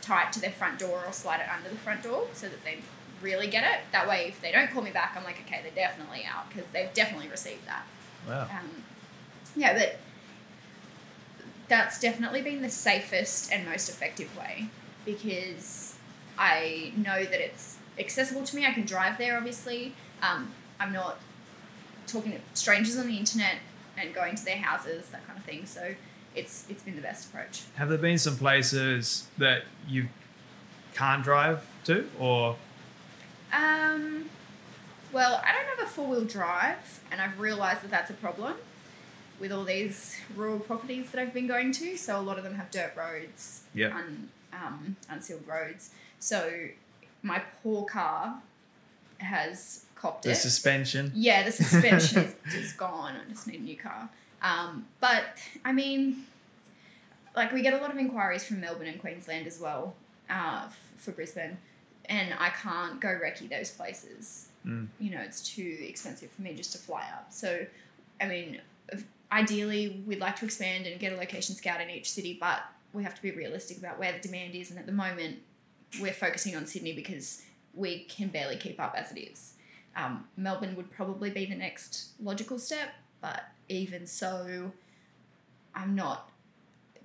tie 0.00 0.26
it 0.26 0.32
to 0.34 0.40
their 0.40 0.52
front 0.52 0.78
door 0.78 1.02
or 1.06 1.12
slide 1.12 1.40
it 1.40 1.48
under 1.54 1.68
the 1.68 1.76
front 1.76 2.02
door 2.02 2.28
so 2.32 2.48
that 2.48 2.64
they 2.64 2.78
really 3.20 3.48
get 3.48 3.64
it. 3.64 3.80
That 3.92 4.08
way, 4.08 4.26
if 4.28 4.40
they 4.40 4.52
don't 4.52 4.70
call 4.70 4.82
me 4.82 4.90
back, 4.90 5.14
I'm 5.16 5.24
like, 5.24 5.40
okay, 5.46 5.60
they're 5.62 5.72
definitely 5.88 6.24
out 6.24 6.48
because 6.48 6.64
they've 6.72 6.92
definitely 6.94 7.28
received 7.28 7.66
that. 7.66 7.84
Wow. 8.28 8.42
Um, 8.44 8.82
yeah, 9.56 9.76
but 9.76 9.98
that's 11.70 12.00
definitely 12.00 12.42
been 12.42 12.60
the 12.60 12.68
safest 12.68 13.50
and 13.52 13.64
most 13.64 13.88
effective 13.88 14.36
way 14.36 14.68
because 15.06 15.96
I 16.36 16.92
know 16.96 17.24
that 17.24 17.40
it's 17.40 17.78
accessible 17.96 18.42
to 18.42 18.56
me. 18.56 18.66
I 18.66 18.72
can 18.72 18.84
drive 18.84 19.16
there, 19.18 19.36
obviously. 19.36 19.94
Um, 20.20 20.50
I'm 20.80 20.92
not 20.92 21.18
talking 22.08 22.32
to 22.32 22.38
strangers 22.54 22.98
on 22.98 23.06
the 23.06 23.16
internet 23.16 23.56
and 23.96 24.12
going 24.12 24.34
to 24.34 24.44
their 24.44 24.56
houses, 24.56 25.08
that 25.10 25.24
kind 25.26 25.38
of 25.38 25.44
thing. 25.44 25.64
So 25.64 25.94
it's 26.34 26.66
it's 26.68 26.82
been 26.82 26.96
the 26.96 27.02
best 27.02 27.28
approach. 27.28 27.62
Have 27.76 27.88
there 27.88 27.98
been 27.98 28.18
some 28.18 28.36
places 28.36 29.28
that 29.38 29.62
you 29.88 30.08
can't 30.94 31.22
drive 31.22 31.64
to, 31.84 32.04
or 32.18 32.56
Um, 33.52 34.28
well, 35.12 35.40
I 35.46 35.52
don't 35.52 35.78
have 35.78 35.86
a 35.86 35.90
four 35.90 36.08
wheel 36.08 36.24
drive, 36.24 37.00
and 37.12 37.20
I've 37.20 37.38
realised 37.38 37.82
that 37.82 37.92
that's 37.92 38.10
a 38.10 38.14
problem 38.14 38.56
with 39.40 39.50
all 39.52 39.64
these 39.64 40.16
rural 40.36 40.58
properties 40.60 41.10
that 41.10 41.20
I've 41.20 41.32
been 41.34 41.46
going 41.46 41.72
to. 41.72 41.96
So 41.96 42.18
a 42.18 42.22
lot 42.22 42.38
of 42.38 42.44
them 42.44 42.54
have 42.54 42.70
dirt 42.70 42.92
roads, 42.96 43.62
Yeah. 43.74 43.96
un, 43.96 44.28
um, 44.52 44.96
unsealed 45.08 45.46
roads. 45.46 45.90
So 46.18 46.68
my 47.22 47.40
poor 47.62 47.84
car 47.86 48.40
has 49.18 49.84
copped 49.94 50.22
the 50.24 50.30
it. 50.30 50.34
The 50.34 50.40
suspension? 50.40 51.12
Yeah, 51.14 51.42
the 51.44 51.52
suspension 51.52 52.22
is 52.46 52.52
just 52.52 52.76
gone. 52.76 53.14
I 53.16 53.30
just 53.30 53.46
need 53.46 53.60
a 53.60 53.62
new 53.64 53.76
car. 53.76 54.08
Um, 54.42 54.86
but 55.00 55.24
I 55.64 55.72
mean, 55.72 56.24
like 57.36 57.52
we 57.52 57.62
get 57.62 57.74
a 57.74 57.78
lot 57.78 57.90
of 57.90 57.98
inquiries 57.98 58.44
from 58.44 58.60
Melbourne 58.60 58.86
and 58.88 59.00
Queensland 59.00 59.46
as 59.46 59.58
well 59.60 59.94
uh, 60.28 60.64
f- 60.66 60.78
for 60.96 61.12
Brisbane, 61.12 61.58
and 62.06 62.34
I 62.38 62.48
can't 62.50 63.00
go 63.00 63.08
recce 63.08 63.48
those 63.48 63.70
places. 63.70 64.48
Mm. 64.66 64.88
You 64.98 65.10
know, 65.12 65.20
it's 65.20 65.42
too 65.54 65.78
expensive 65.82 66.30
for 66.30 66.42
me 66.42 66.54
just 66.54 66.72
to 66.72 66.78
fly 66.78 67.02
up. 67.14 67.26
So, 67.30 67.64
I 68.20 68.26
mean, 68.26 68.60
ideally, 69.32 70.02
we'd 70.06 70.20
like 70.20 70.36
to 70.36 70.44
expand 70.44 70.86
and 70.86 70.98
get 71.00 71.12
a 71.12 71.16
location 71.16 71.54
scout 71.54 71.80
in 71.80 71.90
each 71.90 72.10
city, 72.10 72.36
but 72.40 72.62
we 72.92 73.02
have 73.04 73.14
to 73.14 73.22
be 73.22 73.30
realistic 73.30 73.78
about 73.78 73.98
where 73.98 74.12
the 74.12 74.18
demand 74.18 74.54
is. 74.54 74.70
And 74.70 74.78
at 74.78 74.86
the 74.86 74.92
moment, 74.92 75.38
we're 76.00 76.12
focusing 76.12 76.56
on 76.56 76.66
Sydney 76.66 76.92
because 76.92 77.42
we 77.74 78.04
can 78.04 78.28
barely 78.28 78.56
keep 78.56 78.80
up 78.80 78.94
as 78.96 79.12
it 79.12 79.20
is. 79.20 79.54
Um, 79.96 80.24
Melbourne 80.36 80.76
would 80.76 80.90
probably 80.90 81.30
be 81.30 81.46
the 81.46 81.54
next 81.54 82.10
logical 82.22 82.58
step, 82.58 82.90
but 83.20 83.44
even 83.68 84.06
so, 84.06 84.72
I'm 85.74 85.94
not 85.94 86.30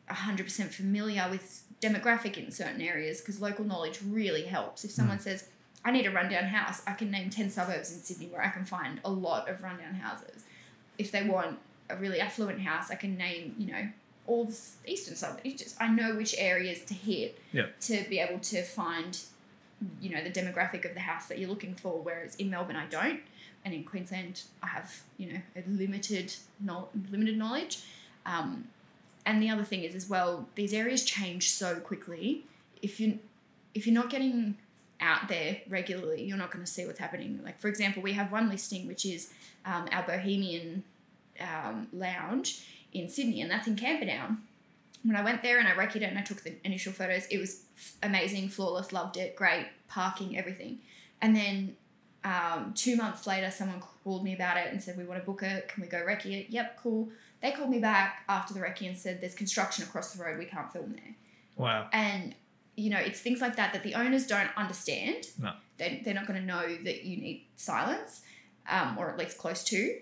100% 0.09 0.69
familiar 0.69 1.27
with 1.29 1.63
demographic 1.81 2.37
in 2.37 2.51
certain 2.51 2.81
areas 2.81 3.21
because 3.21 3.41
local 3.41 3.65
knowledge 3.65 3.99
really 4.07 4.43
helps. 4.43 4.83
If 4.83 4.91
someone 4.91 5.19
says, 5.19 5.49
I 5.83 5.91
need 5.91 6.05
a 6.05 6.11
rundown 6.11 6.45
house, 6.45 6.81
I 6.87 6.93
can 6.93 7.11
name 7.11 7.29
10 7.29 7.49
suburbs 7.49 7.93
in 7.93 7.99
Sydney 8.01 8.27
where 8.27 8.43
I 8.43 8.49
can 8.49 8.65
find 8.65 8.99
a 9.03 9.11
lot 9.11 9.49
of 9.49 9.61
rundown 9.61 9.95
houses. 9.95 10.43
If 10.97 11.11
they 11.11 11.23
want 11.23 11.59
a 11.89 11.95
really 11.95 12.19
affluent 12.19 12.61
house, 12.61 12.89
I 12.91 12.95
can 12.95 13.17
name, 13.17 13.55
you 13.57 13.67
know, 13.71 13.87
all 14.27 14.45
the 14.45 14.57
eastern 14.87 15.15
suburbs. 15.15 15.41
Just, 15.61 15.81
I 15.81 15.87
know 15.87 16.15
which 16.15 16.35
areas 16.37 16.83
to 16.85 16.93
hit 16.93 17.39
Yeah. 17.51 17.67
to 17.81 18.03
be 18.09 18.19
able 18.19 18.39
to 18.39 18.63
find, 18.63 19.19
you 20.01 20.09
know, 20.09 20.23
the 20.23 20.31
demographic 20.31 20.85
of 20.85 20.93
the 20.93 21.01
house 21.01 21.27
that 21.27 21.37
you're 21.37 21.49
looking 21.49 21.75
for. 21.75 22.01
Whereas 22.01 22.35
in 22.37 22.49
Melbourne, 22.49 22.75
I 22.75 22.87
don't, 22.87 23.21
and 23.63 23.73
in 23.73 23.83
Queensland, 23.83 24.41
I 24.63 24.67
have, 24.67 25.03
you 25.17 25.31
know, 25.33 25.39
a 25.55 25.63
limited, 25.69 26.33
no, 26.59 26.89
limited 27.11 27.37
knowledge. 27.37 27.83
Um, 28.25 28.67
and 29.25 29.41
the 29.41 29.49
other 29.49 29.63
thing 29.63 29.83
is 29.83 29.95
as 29.95 30.09
well, 30.09 30.47
these 30.55 30.73
areas 30.73 31.03
change 31.03 31.51
so 31.51 31.79
quickly. 31.79 32.45
If 32.81 32.99
you 32.99 33.19
if 33.73 33.85
you're 33.85 33.93
not 33.95 34.09
getting 34.09 34.55
out 35.01 35.27
there 35.27 35.57
regularly, 35.67 36.23
you're 36.23 36.37
not 36.37 36.49
going 36.51 36.63
to 36.63 36.71
see 36.71 36.85
what's 36.85 36.99
happening. 36.99 37.41
Like 37.43 37.59
for 37.59 37.67
example, 37.67 38.01
we 38.01 38.13
have 38.13 38.31
one 38.31 38.49
listing 38.49 38.87
which 38.87 39.05
is 39.05 39.33
um, 39.65 39.87
our 39.91 40.03
Bohemian 40.03 40.83
um, 41.39 41.87
Lounge 41.93 42.65
in 42.93 43.09
Sydney, 43.09 43.41
and 43.41 43.51
that's 43.51 43.67
in 43.67 43.75
Camperdown. 43.75 44.39
When 45.03 45.15
I 45.15 45.23
went 45.23 45.43
there 45.43 45.59
and 45.59 45.67
I 45.67 45.71
recce 45.71 45.97
it 45.97 46.03
and 46.03 46.17
I 46.17 46.21
took 46.21 46.41
the 46.41 46.55
initial 46.63 46.91
photos, 46.91 47.27
it 47.27 47.37
was 47.37 47.63
amazing, 48.01 48.49
flawless, 48.49 48.91
loved 48.91 49.17
it, 49.17 49.35
great 49.35 49.67
parking, 49.87 50.37
everything. 50.37 50.79
And 51.21 51.35
then 51.35 51.75
um, 52.23 52.73
two 52.75 52.95
months 52.95 53.27
later, 53.27 53.51
someone 53.51 53.81
called 54.03 54.23
me 54.23 54.33
about 54.33 54.57
it 54.57 54.71
and 54.71 54.81
said, 54.81 54.97
"We 54.97 55.03
want 55.03 55.19
to 55.21 55.25
book 55.25 55.43
it. 55.43 55.67
Can 55.67 55.81
we 55.81 55.87
go 55.87 55.97
recce 55.97 56.25
it?" 56.25 56.47
Yep, 56.49 56.79
cool. 56.81 57.09
They 57.41 57.51
called 57.51 57.69
me 57.69 57.79
back 57.79 58.23
after 58.27 58.53
the 58.53 58.61
recce 58.61 58.87
and 58.87 58.97
said, 58.97 59.21
"There's 59.21 59.35
construction 59.35 59.83
across 59.83 60.13
the 60.13 60.23
road. 60.23 60.39
We 60.39 60.45
can't 60.45 60.71
film 60.73 60.93
there." 60.93 61.15
Wow. 61.55 61.87
And 61.93 62.33
you 62.75 62.89
know, 62.89 62.97
it's 62.97 63.19
things 63.19 63.41
like 63.41 63.55
that 63.55 63.73
that 63.73 63.83
the 63.83 63.95
owners 63.95 64.27
don't 64.27 64.49
understand. 64.57 65.27
No. 65.39 65.53
They, 65.77 66.01
they're 66.03 66.13
not 66.13 66.27
going 66.27 66.39
to 66.39 66.45
know 66.45 66.75
that 66.83 67.03
you 67.03 67.17
need 67.17 67.45
silence, 67.55 68.21
um, 68.67 68.97
or 68.97 69.09
at 69.09 69.17
least 69.17 69.37
close 69.37 69.63
to. 69.65 69.97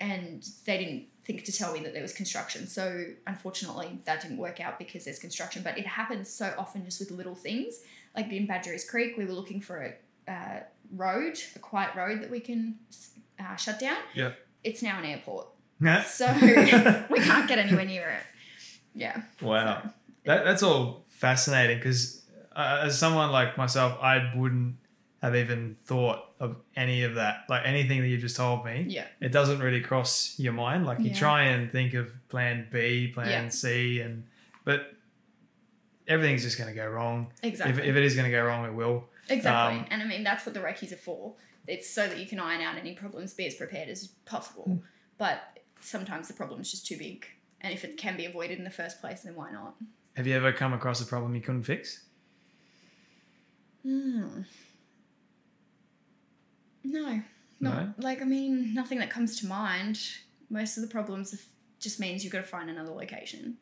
And 0.00 0.46
they 0.64 0.78
didn't 0.78 1.04
think 1.24 1.44
to 1.44 1.52
tell 1.52 1.72
me 1.72 1.80
that 1.80 1.92
there 1.92 2.02
was 2.02 2.12
construction. 2.12 2.66
So 2.66 3.04
unfortunately, 3.26 4.00
that 4.04 4.22
didn't 4.22 4.38
work 4.38 4.60
out 4.60 4.78
because 4.78 5.04
there's 5.04 5.18
construction. 5.18 5.62
But 5.62 5.78
it 5.78 5.86
happens 5.86 6.28
so 6.30 6.54
often 6.58 6.84
just 6.84 7.00
with 7.00 7.10
little 7.10 7.34
things. 7.34 7.80
Like 8.16 8.32
in 8.32 8.48
Badgerys 8.48 8.88
Creek, 8.88 9.16
we 9.16 9.24
were 9.26 9.32
looking 9.34 9.60
for 9.60 9.94
a 10.28 10.30
uh, 10.32 10.60
road, 10.96 11.38
a 11.54 11.58
quiet 11.58 11.94
road 11.94 12.22
that 12.22 12.30
we 12.30 12.40
can 12.40 12.76
uh, 13.38 13.56
shut 13.56 13.78
down. 13.78 13.98
Yeah. 14.14 14.32
It's 14.64 14.82
now 14.82 14.98
an 14.98 15.04
airport. 15.04 15.46
Yeah. 15.80 16.02
So 16.04 16.26
we 17.10 17.20
can't 17.20 17.46
get 17.48 17.58
anywhere 17.58 17.84
near 17.84 18.08
it. 18.08 18.22
Yeah. 18.94 19.22
Wow. 19.42 19.82
So- 19.82 19.90
That, 20.24 20.44
that's 20.44 20.62
all 20.62 21.04
fascinating 21.08 21.78
because 21.78 22.22
uh, 22.56 22.80
as 22.84 22.98
someone 22.98 23.30
like 23.30 23.56
myself, 23.56 23.98
I 24.02 24.32
wouldn't 24.34 24.76
have 25.22 25.36
even 25.36 25.76
thought 25.84 26.24
of 26.40 26.56
any 26.74 27.04
of 27.04 27.14
that. 27.16 27.44
Like 27.48 27.62
anything 27.66 28.00
that 28.00 28.08
you 28.08 28.16
just 28.18 28.34
told 28.36 28.64
me, 28.64 28.86
Yeah. 28.88 29.06
it 29.20 29.30
doesn't 29.30 29.60
really 29.60 29.80
cross 29.82 30.34
your 30.38 30.54
mind. 30.54 30.86
Like 30.86 30.98
you 30.98 31.10
Yeah. 31.10 31.14
try 31.18 31.42
and 31.44 31.70
think 31.70 31.94
of 31.94 32.12
plan 32.28 32.66
B, 32.72 33.08
plan 33.08 33.28
Yeah. 33.44 33.48
C, 33.50 34.00
and 34.00 34.24
but 34.64 34.94
everything's 36.08 36.42
just 36.42 36.58
going 36.58 36.68
to 36.70 36.74
go 36.74 36.88
wrong. 36.88 37.32
Exactly. 37.42 37.82
If, 37.82 37.88
if 37.90 37.94
it 37.96 38.02
is 38.02 38.14
going 38.14 38.24
to 38.24 38.36
go 38.36 38.42
wrong, 38.44 38.64
it 38.64 38.72
will. 38.74 39.08
Exactly. 39.28 39.78
Um, 39.80 39.86
and 39.90 40.02
I 40.02 40.06
mean, 40.06 40.24
that's 40.24 40.44
what 40.44 40.54
the 40.54 40.60
recce's 40.60 40.92
are 40.92 40.96
for. 40.96 41.34
It's 41.68 41.88
so 41.88 42.08
that 42.08 42.18
you 42.18 42.26
can 42.26 42.40
iron 42.40 42.62
out 42.62 42.76
any 42.76 42.94
problems, 42.94 43.34
be 43.34 43.46
as 43.46 43.54
prepared 43.54 43.88
as 43.88 44.08
possible. 44.24 44.64
Hmm. 44.64 44.76
But 45.18 45.60
sometimes 45.80 46.26
the 46.26 46.34
problem's 46.34 46.70
just 46.70 46.86
too 46.86 46.96
big. 46.96 47.26
And 47.60 47.72
if 47.72 47.84
it 47.84 47.96
can 47.98 48.16
be 48.16 48.24
avoided 48.24 48.58
in 48.58 48.64
the 48.64 48.70
first 48.70 49.00
place, 49.02 49.20
then 49.20 49.34
why 49.34 49.52
not? 49.52 49.76
Have 50.16 50.26
you 50.26 50.34
ever 50.34 50.52
come 50.52 50.72
across 50.72 51.00
a 51.02 51.06
problem 51.06 51.34
you 51.34 51.42
couldn't 51.42 51.62
fix? 51.64 52.04
Hmm. 53.82 54.42
No. 56.84 57.22
No? 57.60 57.70
Not, 57.70 58.00
Like, 58.02 58.22
I 58.22 58.24
mean, 58.24 58.74
nothing 58.74 58.98
that 58.98 59.10
comes 59.10 59.38
to 59.40 59.46
mind. 59.46 60.00
Most 60.48 60.76
of 60.76 60.82
the 60.82 60.88
problems 60.88 61.46
just 61.78 62.00
means 62.00 62.24
you've 62.24 62.32
got 62.32 62.40
to 62.40 62.46
find 62.46 62.70
another 62.70 62.92
location. 62.92 63.56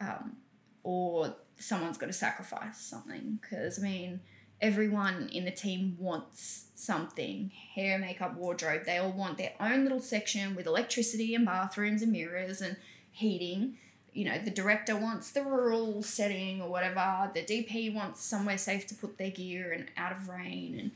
Um, 0.00 0.36
or 0.82 1.34
someone's 1.58 1.98
got 1.98 2.06
to 2.06 2.12
sacrifice 2.12 2.78
something. 2.78 3.38
Because, 3.40 3.78
I 3.78 3.82
mean, 3.82 4.20
everyone 4.60 5.28
in 5.32 5.44
the 5.44 5.50
team 5.50 5.96
wants 5.98 6.66
something 6.74 7.50
hair, 7.74 7.98
makeup, 7.98 8.36
wardrobe. 8.36 8.84
They 8.84 8.98
all 8.98 9.12
want 9.12 9.38
their 9.38 9.52
own 9.60 9.82
little 9.82 10.00
section 10.00 10.54
with 10.54 10.66
electricity 10.66 11.34
and 11.34 11.44
bathrooms 11.44 12.02
and 12.02 12.12
mirrors 12.12 12.60
and 12.60 12.76
heating. 13.12 13.78
You 14.12 14.24
know, 14.26 14.38
the 14.38 14.50
director 14.50 14.96
wants 14.96 15.30
the 15.30 15.42
rural 15.42 16.02
setting 16.02 16.62
or 16.62 16.70
whatever. 16.70 17.30
The 17.34 17.42
DP 17.42 17.94
wants 17.94 18.22
somewhere 18.22 18.56
safe 18.56 18.86
to 18.86 18.94
put 18.94 19.18
their 19.18 19.30
gear 19.30 19.72
and 19.72 19.86
out 19.96 20.12
of 20.12 20.28
rain. 20.28 20.78
And 20.78 20.90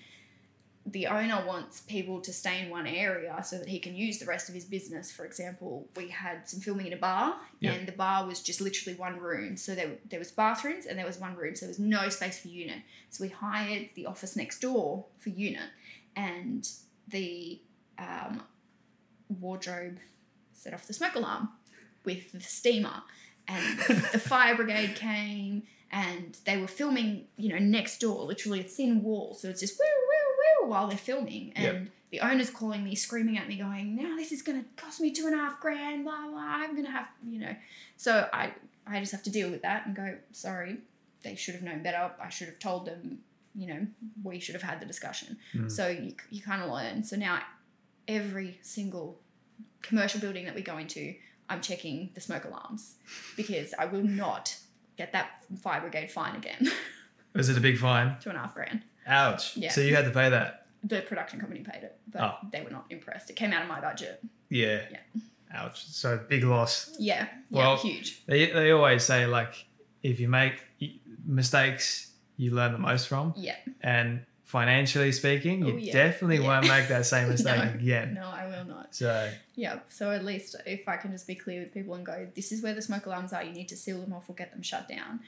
the 0.87 1.07
owner 1.07 1.45
wants 1.47 1.83
people 1.83 2.21
to 2.23 2.33
stay 2.33 2.63
in 2.65 2.71
one 2.71 2.87
area 2.87 3.43
so 3.45 3.59
that 3.59 3.69
he 3.69 3.79
can 3.79 3.95
use 3.95 4.19
the 4.19 4.25
rest 4.27 4.49
of 4.49 4.55
his 4.55 4.65
business. 4.65 5.13
For 5.13 5.25
example, 5.27 5.87
we 5.95 6.09
had 6.09 6.49
some 6.49 6.61
filming 6.61 6.87
in 6.87 6.93
a 6.95 6.97
bar, 6.97 7.37
Yeah. 7.61 7.73
and 7.73 7.87
the 7.87 7.93
bar 7.93 8.27
was 8.27 8.41
just 8.43 8.61
literally 8.61 8.99
one 8.99 9.19
room. 9.19 9.57
So 9.59 9.75
there, 9.75 9.93
there 10.09 10.19
was 10.19 10.31
bathrooms 10.33 10.87
and 10.87 10.99
there 10.99 11.07
was 11.07 11.19
one 11.19 11.37
room, 11.37 11.55
so 11.55 11.67
there 11.67 11.71
was 11.71 11.79
no 11.79 12.09
space 12.09 12.39
for 12.41 12.49
unit. 12.49 12.79
So 13.11 13.23
we 13.25 13.29
hired 13.29 13.91
the 13.95 14.07
office 14.07 14.37
next 14.37 14.61
door 14.61 15.05
for 15.19 15.29
unit, 15.29 15.69
and 16.17 16.67
the 17.09 17.61
um, 17.99 18.43
wardrobe 19.41 19.99
set 20.53 20.75
off 20.75 20.87
the 20.87 20.93
smoke 20.93 21.15
alarm 21.15 21.51
with 22.05 22.33
the 22.33 22.41
steamer, 22.41 23.03
and 23.47 23.79
the 23.81 24.19
fire 24.19 24.55
brigade 24.57 24.95
came. 24.97 25.65
And 25.93 26.39
they 26.45 26.57
were 26.57 26.69
filming, 26.69 27.25
you 27.37 27.49
know, 27.49 27.59
next 27.59 27.99
door, 27.99 28.25
literally 28.25 28.61
a 28.61 28.63
thin 28.63 29.03
wall. 29.03 29.35
So 29.35 29.49
it's 29.49 29.59
just 29.59 29.77
woo, 29.77 29.85
while 30.67 30.89
they're 30.89 30.99
filming. 30.99 31.53
And 31.55 31.65
Yep. 31.65 31.89
the 32.11 32.21
owner's 32.21 32.51
calling 32.51 32.83
me, 32.85 32.95
screaming 32.95 33.39
at 33.39 33.49
me, 33.49 33.57
going, 33.57 33.97
now 33.97 34.17
this 34.17 34.33
is 34.33 34.43
going 34.43 34.63
to 34.63 34.69
cost 34.83 35.01
me 35.01 35.11
two 35.13 35.27
and 35.27 35.35
a 35.35 35.39
half 35.39 35.61
grand, 35.61 36.05
blah, 36.05 36.27
blah. 36.29 36.39
I'm 36.41 36.73
going 36.73 36.85
to 36.87 36.91
have, 36.91 37.09
you 37.29 37.39
know. 37.41 37.55
So 37.97 38.29
I, 38.33 38.53
I 38.87 39.01
just 39.01 39.13
have 39.13 39.23
to 39.25 39.31
deal 39.31 39.51
with 39.51 39.63
that 39.63 39.87
and 39.87 39.95
go, 39.97 40.17
sorry, 40.33 40.79
they 41.23 41.35
should 41.35 41.55
have 41.55 41.63
known 41.63 41.83
better. 41.83 42.11
I 42.21 42.29
should 42.29 42.49
have 42.49 42.59
told 42.59 42.87
them, 42.87 43.19
you 43.55 43.67
know, 43.67 43.87
we 44.23 44.39
should 44.41 44.55
have 44.55 44.63
had 44.63 44.81
the 44.81 44.87
discussion. 44.87 45.37
Mm. 45.55 45.71
So 45.71 45.89
you, 45.89 46.15
you 46.31 46.41
kind 46.43 46.63
of 46.63 46.71
learn. 46.71 47.05
So 47.05 47.17
now 47.17 47.41
every 48.09 48.59
single 48.63 49.19
commercial 49.83 50.21
building 50.21 50.45
that 50.47 50.55
we 50.55 50.63
go 50.63 50.79
into, 50.79 51.15
I'm 51.49 51.61
checking 51.61 52.11
the 52.15 52.21
smoke 52.21 52.45
alarms 52.45 52.95
because 53.37 53.75
I 53.79 53.87
will 53.87 54.03
not 54.05 54.57
get 54.97 55.13
that 55.13 55.45
fire 55.63 55.81
brigade 55.81 56.11
fine 56.11 56.37
again. 56.37 56.71
Was 57.35 57.49
it 57.49 57.57
a 57.57 57.61
big 57.61 57.79
fine? 57.79 58.17
Two 58.21 58.31
and 58.31 58.39
a 58.39 58.43
half 58.43 58.55
grand. 58.55 58.83
Ouch. 59.11 59.57
Yeah. 59.57 59.71
So 59.71 59.81
you 59.81 59.95
had 59.97 60.05
to 60.07 60.11
pay 60.11 60.31
that. 60.31 60.67
The 60.85 61.03
production 61.03 61.41
company 61.41 61.61
paid 61.61 61.83
it, 61.83 61.99
but 62.11 62.23
Oh. 62.23 62.35
they 62.53 62.63
were 62.63 62.71
not 62.71 62.87
impressed. 62.91 63.29
It 63.29 63.37
came 63.37 63.53
out 63.53 63.63
of 63.63 63.69
my 63.69 63.81
budget. 63.81 64.23
Yeah. 64.49 64.81
Yeah. 64.91 65.21
Ouch. 65.53 65.85
So 65.87 66.17
big 66.29 66.45
loss. 66.45 66.95
Yeah, 66.99 67.27
yeah, 67.51 67.59
Well- 67.59 67.77
huge. 67.77 68.25
They, 68.27 68.47
they 68.51 68.71
always 68.71 69.05
say 69.05 69.27
like 69.27 69.67
if 70.03 70.21
you 70.21 70.29
make 70.29 70.55
mistakes, 71.27 72.13
you 72.37 72.53
learn 72.53 72.73
the 72.73 72.79
most 72.79 73.09
from. 73.09 73.35
Yeah. 73.37 73.57
And 73.83 74.25
financially 74.45 75.13
speaking, 75.13 75.65
you 75.67 75.75
Oh, 75.75 75.77
yeah. 75.77 75.93
definitely 75.93 76.39
Yeah. 76.39 76.47
won't 76.49 76.67
make 76.69 76.89
that 76.89 77.05
same 77.07 77.29
mistake 77.35 77.63
No. 77.65 77.71
again. 77.75 78.15
No, 78.15 78.29
I 78.29 78.47
will 78.47 78.65
not. 78.65 78.95
So 78.95 79.31
Yeah. 79.55 79.81
So 79.89 80.11
at 80.11 80.25
least 80.25 80.57
if 80.67 80.89
I 80.89 80.97
can 80.97 81.11
just 81.13 81.27
be 81.27 81.35
clear 81.35 81.61
with 81.61 81.75
people 81.75 81.95
and 81.95 82.07
go, 82.07 82.29
this 82.35 82.51
is 82.53 82.63
where 82.63 82.75
the 82.75 82.83
smoke 82.83 83.07
alarms 83.07 83.33
are, 83.33 83.43
you 83.45 83.53
need 83.53 83.69
to 83.69 83.77
seal 83.77 84.01
them 84.01 84.13
off 84.13 84.29
or 84.31 84.35
get 84.35 84.53
them 84.53 84.63
shut 84.63 84.89
down, 84.89 85.21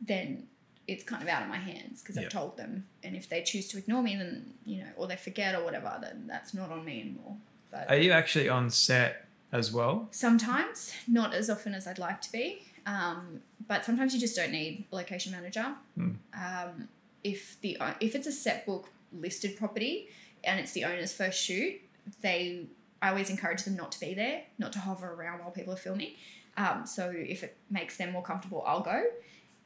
then 0.00 0.46
it's 0.88 1.02
kind 1.02 1.22
of 1.22 1.28
out 1.28 1.42
of 1.42 1.48
my 1.48 1.56
hands 1.56 2.00
because 2.02 2.16
Yeah. 2.16 2.22
I've 2.22 2.28
told 2.30 2.56
them. 2.56 2.86
And 3.02 3.16
if 3.16 3.28
they 3.28 3.42
choose 3.42 3.68
to 3.68 3.78
ignore 3.78 4.02
me, 4.02 4.16
then, 4.16 4.54
you 4.64 4.78
know, 4.82 4.88
or 4.96 5.06
they 5.06 5.16
forget 5.16 5.54
or 5.54 5.64
whatever, 5.64 5.98
then 6.00 6.26
that's 6.26 6.54
not 6.54 6.70
on 6.70 6.84
me 6.84 7.00
anymore. 7.00 7.36
But 7.70 7.90
are 7.90 7.96
you 7.96 8.12
actually 8.12 8.48
on 8.48 8.70
set 8.70 9.26
as 9.52 9.72
well? 9.72 10.08
sometimes, 10.10 10.92
not 11.08 11.34
as 11.34 11.50
often 11.50 11.74
as 11.74 11.86
I'd 11.86 11.98
like 11.98 12.20
to 12.22 12.32
be. 12.32 12.62
Um, 12.86 13.40
but 13.66 13.84
sometimes 13.84 14.14
you 14.14 14.20
just 14.20 14.36
don't 14.36 14.52
need 14.52 14.84
a 14.92 14.96
location 14.96 15.32
manager. 15.32 15.74
Hmm. 15.96 16.10
Um, 16.34 16.88
if 17.24 17.60
the 17.60 17.76
if 18.00 18.14
it's 18.14 18.28
a 18.28 18.30
Setbook 18.30 18.84
listed 19.12 19.56
property 19.56 20.08
and 20.44 20.60
it's 20.60 20.70
the 20.72 20.84
owner's 20.84 21.12
first 21.12 21.42
shoot, 21.42 21.80
they 22.20 22.66
I 23.02 23.08
always 23.08 23.28
encourage 23.28 23.64
them 23.64 23.74
not 23.76 23.90
to 23.92 24.00
be 24.00 24.14
there, 24.14 24.42
not 24.58 24.72
to 24.74 24.78
hover 24.78 25.12
around 25.12 25.40
while 25.40 25.50
people 25.50 25.72
are 25.72 25.78
filming. 25.78 26.12
Um, 26.56 26.86
so 26.86 27.12
if 27.14 27.42
it 27.42 27.56
makes 27.70 27.96
them 27.96 28.12
more 28.12 28.22
comfortable, 28.22 28.62
I'll 28.64 28.80
go. 28.82 29.02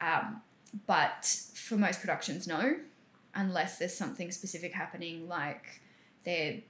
Um, 0.00 0.40
but 0.86 1.24
for 1.54 1.76
most 1.76 2.00
productions, 2.00 2.46
no, 2.46 2.76
unless 3.34 3.78
there's 3.78 3.96
something 3.96 4.30
specific 4.30 4.72
happening, 4.72 5.28
like 5.28 5.80
they're 6.24 6.60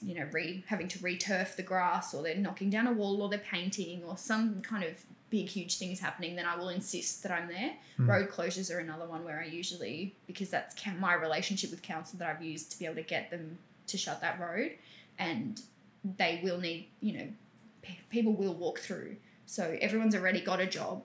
you 0.00 0.14
know 0.14 0.28
re 0.32 0.62
having 0.68 0.86
to 0.86 0.98
re-turf 1.00 1.56
the 1.56 1.62
grass 1.62 2.14
or 2.14 2.22
they're 2.22 2.36
knocking 2.36 2.70
down 2.70 2.86
a 2.86 2.92
wall 2.92 3.20
or 3.20 3.28
they're 3.28 3.38
painting 3.38 4.02
or 4.04 4.16
some 4.16 4.60
kind 4.60 4.84
of 4.84 4.92
big 5.28 5.48
huge 5.48 5.76
thing 5.76 5.90
is 5.90 5.98
happening 5.98 6.36
then 6.36 6.46
i 6.46 6.54
will 6.54 6.68
insist 6.68 7.22
that 7.24 7.32
i'm 7.32 7.48
there. 7.48 7.72
Hmm. 7.96 8.08
Road 8.08 8.30
closures 8.30 8.72
are 8.72 8.78
another 8.78 9.06
one 9.06 9.24
where 9.24 9.40
i 9.40 9.44
usually 9.44 10.14
because 10.28 10.50
that's 10.50 10.76
my 11.00 11.14
relationship 11.14 11.72
with 11.72 11.82
council 11.82 12.16
that 12.20 12.28
i've 12.28 12.42
used 12.42 12.70
to 12.70 12.78
be 12.78 12.84
able 12.84 12.94
to 12.94 13.02
get 13.02 13.30
them 13.30 13.58
to 13.88 13.98
shut 13.98 14.20
that 14.20 14.38
road 14.38 14.70
and 15.18 15.62
they 16.16 16.40
will 16.44 16.58
need 16.58 16.88
you 17.00 17.18
know 17.18 17.28
pe- 17.82 17.98
people 18.10 18.32
will 18.34 18.54
walk 18.54 18.78
through. 18.78 19.16
So 19.46 19.76
everyone's 19.80 20.14
already 20.14 20.40
got 20.40 20.60
a 20.60 20.66
job. 20.66 21.02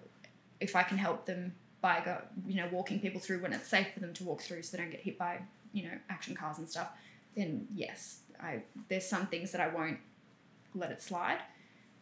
If 0.60 0.76
i 0.76 0.84
can 0.84 0.98
help 0.98 1.26
them 1.26 1.54
by 1.84 2.02
go, 2.04 2.18
you 2.48 2.56
know 2.56 2.68
walking 2.72 3.00
people 3.00 3.20
through 3.20 3.40
when 3.44 3.54
it's 3.54 3.68
safe 3.68 3.88
for 3.94 4.00
them 4.00 4.14
to 4.14 4.24
walk 4.24 4.42
through 4.42 4.64
so 4.64 4.76
they 4.76 4.82
don't 4.82 4.92
get 4.92 5.02
hit 5.02 5.18
by 5.20 5.38
you 5.74 5.84
know 5.84 5.96
action 6.10 6.34
cars 6.34 6.58
and 6.58 6.68
stuff 6.70 6.90
then 7.36 7.68
yes 7.76 8.20
i 8.42 8.62
there's 8.90 9.06
some 9.06 9.26
things 9.28 9.52
that 9.52 9.62
i 9.62 9.68
won't 9.68 10.00
let 10.74 10.90
it 10.92 11.02
slide 11.02 11.40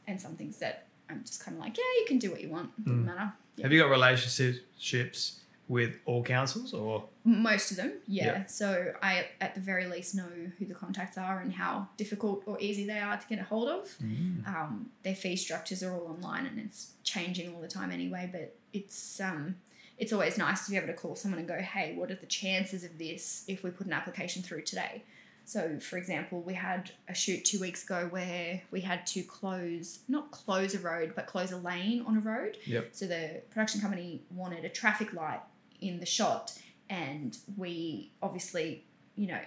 and 0.07 0.21
some 0.21 0.35
things 0.35 0.57
that 0.59 0.85
i'm 1.09 1.21
just 1.25 1.43
kind 1.43 1.57
of 1.57 1.63
like 1.63 1.75
yeah 1.77 1.83
you 1.99 2.05
can 2.07 2.19
do 2.19 2.29
what 2.31 2.41
you 2.41 2.49
want 2.49 2.69
it 2.77 2.85
doesn't 2.85 3.05
matter 3.05 3.33
Yeah. 3.57 3.63
Have 3.65 3.73
you 3.73 3.81
got 3.81 3.89
relationships 3.89 5.39
with 5.67 5.93
all 6.05 6.21
councils 6.23 6.73
or 6.73 7.05
Most 7.23 7.71
of 7.71 7.77
them, 7.77 7.93
yeah. 8.07 8.25
Yeah. 8.25 8.45
So 8.45 8.93
I, 9.01 9.27
at 9.39 9.55
the 9.55 9.61
very 9.61 9.85
least, 9.87 10.15
know 10.15 10.27
who 10.57 10.65
the 10.65 10.73
contacts 10.73 11.17
are 11.17 11.39
and 11.39 11.53
how 11.53 11.87
difficult 11.95 12.43
or 12.45 12.57
easy 12.59 12.85
they 12.85 12.99
are 12.99 13.15
to 13.15 13.27
get 13.27 13.39
a 13.39 13.43
hold 13.43 13.69
of. 13.69 13.83
Mm. 14.03 14.45
Um, 14.47 14.89
their 15.03 15.15
fee 15.15 15.37
structures 15.37 15.81
are 15.83 15.93
all 15.93 16.07
online, 16.07 16.45
and 16.45 16.59
it's 16.59 16.91
changing 17.03 17.53
all 17.53 17.61
the 17.61 17.69
time 17.69 17.89
anyway. 17.91 18.29
But 18.31 18.55
it's 18.73 19.21
um, 19.21 19.55
it's 20.01 20.11
always 20.11 20.35
nice 20.35 20.65
to 20.65 20.71
be 20.71 20.77
able 20.77 20.87
to 20.87 20.93
call 20.93 21.15
someone 21.15 21.39
and 21.39 21.47
go, 21.47 21.59
"Hey, 21.59 21.93
what 21.95 22.09
are 22.09 22.15
the 22.15 22.25
chances 22.25 22.83
of 22.83 22.97
this 22.97 23.45
if 23.47 23.63
we 23.63 23.69
put 23.69 23.85
an 23.85 23.93
application 23.93 24.41
through 24.41 24.63
today?" 24.63 25.03
So, 25.45 25.79
for 25.79 25.97
example, 25.97 26.41
we 26.41 26.55
had 26.55 26.91
a 27.07 27.13
shoot 27.13 27.45
two 27.45 27.59
weeks 27.59 27.83
ago 27.83 28.07
where 28.09 28.63
we 28.71 28.81
had 28.81 29.05
to 29.07 29.21
close, 29.21 29.99
not 30.07 30.31
close 30.31 30.73
a 30.73 30.79
road, 30.79 31.13
but 31.15 31.27
close 31.27 31.51
a 31.51 31.57
lane 31.57 32.03
on 32.07 32.17
a 32.17 32.19
road. 32.19 32.57
Yep. 32.65 32.89
So 32.93 33.05
the 33.05 33.41
production 33.51 33.79
company 33.79 34.21
wanted 34.31 34.65
a 34.65 34.69
traffic 34.69 35.13
light 35.13 35.41
in 35.79 35.99
the 35.99 36.05
shot, 36.05 36.57
and 36.89 37.37
we 37.55 38.11
obviously, 38.23 38.83
you 39.15 39.27
know, 39.27 39.41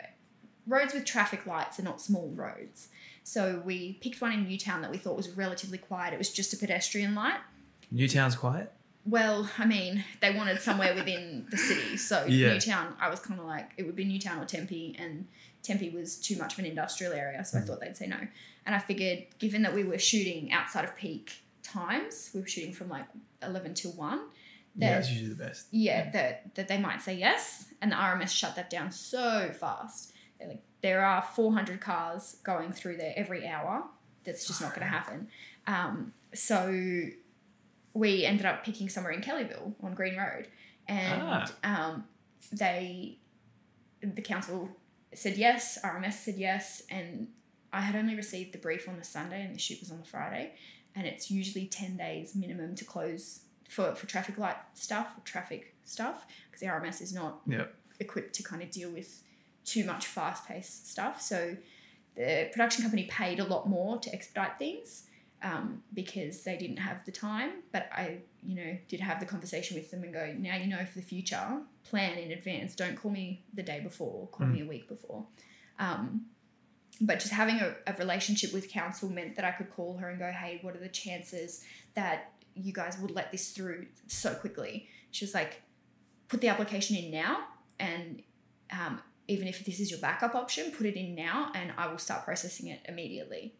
roads 0.66 0.94
with 0.94 1.04
traffic 1.04 1.46
lights 1.46 1.80
are 1.80 1.84
not 1.84 2.00
small 2.00 2.28
roads. 2.28 2.88
So 3.24 3.60
we 3.64 3.94
picked 3.94 4.20
one 4.20 4.32
in 4.32 4.46
Newtown 4.46 4.82
that 4.82 4.90
we 4.90 4.98
thought 4.98 5.16
was 5.16 5.30
relatively 5.30 5.78
quiet. 5.78 6.14
It 6.14 6.18
was 6.18 6.32
just 6.32 6.52
a 6.52 6.56
pedestrian 6.56 7.14
light. 7.14 7.40
Newtown's 7.90 8.36
quiet? 8.36 8.72
Well, 9.06 9.50
I 9.58 9.66
mean, 9.66 10.02
they 10.20 10.30
wanted 10.34 10.60
somewhere 10.60 10.94
within 10.94 11.46
the 11.50 11.56
city. 11.58 11.96
So 11.96 12.24
Yeah. 12.26 12.54
Newtown, 12.54 12.94
I 13.00 13.08
was 13.10 13.20
kind 13.20 13.38
of 13.38 13.46
like, 13.46 13.72
it 13.76 13.84
would 13.84 13.96
be 13.96 14.04
Newtown 14.04 14.40
or 14.40 14.46
Tempe, 14.46 14.96
and 14.98 15.26
Tempe 15.62 15.90
was 15.90 16.16
too 16.16 16.36
much 16.36 16.54
of 16.54 16.58
an 16.60 16.66
industrial 16.66 17.12
area, 17.12 17.44
so 17.44 17.58
I 17.58 17.62
thought 17.62 17.80
they'd 17.80 17.96
say 17.96 18.06
no. 18.06 18.18
And 18.66 18.74
I 18.74 18.78
figured, 18.78 19.24
given 19.38 19.62
that 19.62 19.74
we 19.74 19.84
were 19.84 19.98
shooting 19.98 20.52
outside 20.52 20.84
of 20.84 20.96
peak 20.96 21.32
times, 21.62 22.30
we 22.34 22.40
were 22.40 22.46
shooting 22.46 22.72
from 22.72 22.88
like 22.88 23.04
11 23.42 23.74
till 23.74 23.92
1, 23.92 24.18
Yeah, 24.76 24.88
that 24.90 24.94
that's 24.96 25.10
usually 25.10 25.28
the 25.34 25.44
best. 25.44 25.66
yeah, 25.70 26.10
that 26.12 26.54
that 26.54 26.68
they 26.68 26.78
might 26.78 27.02
say 27.02 27.14
yes, 27.14 27.66
and 27.82 27.92
the 27.92 27.96
RMS 27.96 28.30
shut 28.30 28.56
that 28.56 28.70
down 28.70 28.90
so 28.90 29.50
fast. 29.58 30.12
They're 30.38 30.48
like, 30.48 30.62
there 30.80 31.04
are 31.04 31.22
400 31.22 31.80
cars 31.80 32.36
going 32.42 32.72
through 32.72 32.96
there 32.96 33.12
every 33.16 33.46
hour. 33.46 33.84
That's 34.24 34.46
just 34.46 34.60
not 34.62 34.70
going 34.74 34.80
to 34.86 34.86
happen. 34.92 35.28
Um, 35.66 36.12
so 36.34 37.06
we 37.94 38.24
ended 38.24 38.44
up 38.46 38.64
picking 38.64 38.88
somewhere 38.88 39.12
in 39.12 39.20
Kellyville 39.22 39.72
on 39.82 39.94
Green 39.94 40.16
Road, 40.16 40.48
and 40.88 41.50
um, 41.62 42.04
they, 42.52 43.18
the 44.02 44.20
council 44.22 44.68
said 45.14 45.36
yes, 45.36 45.78
RMS 45.82 46.14
said 46.14 46.34
yes, 46.36 46.82
and 46.90 47.28
I 47.72 47.80
had 47.80 47.96
only 47.96 48.14
received 48.16 48.52
the 48.52 48.58
brief 48.58 48.88
on 48.88 48.98
the 48.98 49.04
Sunday, 49.04 49.42
and 49.42 49.54
the 49.54 49.58
shoot 49.58 49.80
was 49.80 49.90
on 49.90 49.98
the 49.98 50.04
Friday, 50.04 50.54
and 50.94 51.06
it's 51.06 51.30
usually 51.30 51.66
10 51.66 51.96
days 51.96 52.34
minimum 52.34 52.74
to 52.76 52.84
close 52.84 53.40
for, 53.68 53.94
for 53.94 54.06
traffic 54.06 54.38
light 54.38 54.56
stuff 54.74 55.08
or 55.16 55.22
traffic 55.24 55.74
stuff 55.84 56.26
because 56.50 56.60
the 56.60 56.66
RMS 56.66 57.00
is 57.00 57.12
not 57.14 57.40
Yep. 57.46 57.74
equipped 58.00 58.34
to 58.34 58.42
kind 58.42 58.62
of 58.62 58.70
deal 58.70 58.90
with 58.90 59.22
too 59.64 59.84
much 59.84 60.06
fast 60.06 60.46
paced 60.46 60.90
stuff. 60.90 61.20
So 61.20 61.56
the 62.16 62.48
production 62.52 62.82
company 62.82 63.04
paid 63.04 63.40
a 63.40 63.44
lot 63.44 63.68
more 63.68 63.98
to 63.98 64.12
expedite 64.14 64.58
things 64.58 65.04
um, 65.44 65.82
because 65.92 66.42
they 66.42 66.56
didn't 66.56 66.78
have 66.78 67.04
the 67.04 67.12
time. 67.12 67.62
But 67.70 67.88
I, 67.92 68.18
you 68.42 68.56
know, 68.56 68.76
did 68.88 69.00
have 69.00 69.20
the 69.20 69.26
conversation 69.26 69.76
with 69.76 69.90
them 69.90 70.02
and 70.02 70.12
go, 70.12 70.34
now 70.36 70.56
you 70.56 70.66
know 70.66 70.84
for 70.84 70.98
the 70.98 71.04
future, 71.04 71.60
plan 71.84 72.18
in 72.18 72.32
advance. 72.32 72.74
Don't 72.74 72.96
call 72.96 73.12
me 73.12 73.44
the 73.52 73.62
day 73.62 73.80
before, 73.80 74.26
call 74.28 74.46
me 74.46 74.62
a 74.62 74.66
week 74.66 74.88
before. 74.88 75.24
Um, 75.78 76.22
but 77.00 77.20
just 77.20 77.32
having 77.32 77.56
a, 77.60 77.74
a 77.86 77.92
relationship 77.98 78.52
with 78.52 78.70
council 78.70 79.10
meant 79.10 79.36
that 79.36 79.44
I 79.44 79.50
could 79.50 79.70
call 79.70 79.98
her 79.98 80.08
and 80.08 80.18
go, 80.18 80.30
hey, 80.30 80.60
what 80.62 80.74
are 80.74 80.80
the 80.80 80.88
chances 80.88 81.64
that 81.94 82.32
you 82.54 82.72
guys 82.72 82.96
would 82.98 83.10
let 83.10 83.30
this 83.30 83.50
through 83.50 83.86
so 84.06 84.34
quickly? 84.34 84.88
She 85.10 85.24
was 85.24 85.34
like, 85.34 85.60
put 86.28 86.40
the 86.40 86.48
application 86.48 86.96
in 86.96 87.10
now, 87.10 87.44
and 87.78 88.22
um, 88.72 89.00
even 89.28 89.46
if 89.46 89.64
this 89.64 89.78
is 89.78 89.90
your 89.90 90.00
backup 90.00 90.34
option, 90.34 90.70
put 90.70 90.86
it 90.86 90.96
in 90.96 91.14
now, 91.14 91.50
and 91.54 91.72
I 91.76 91.88
will 91.88 91.98
start 91.98 92.24
processing 92.24 92.68
it 92.68 92.80
immediately. 92.88 93.54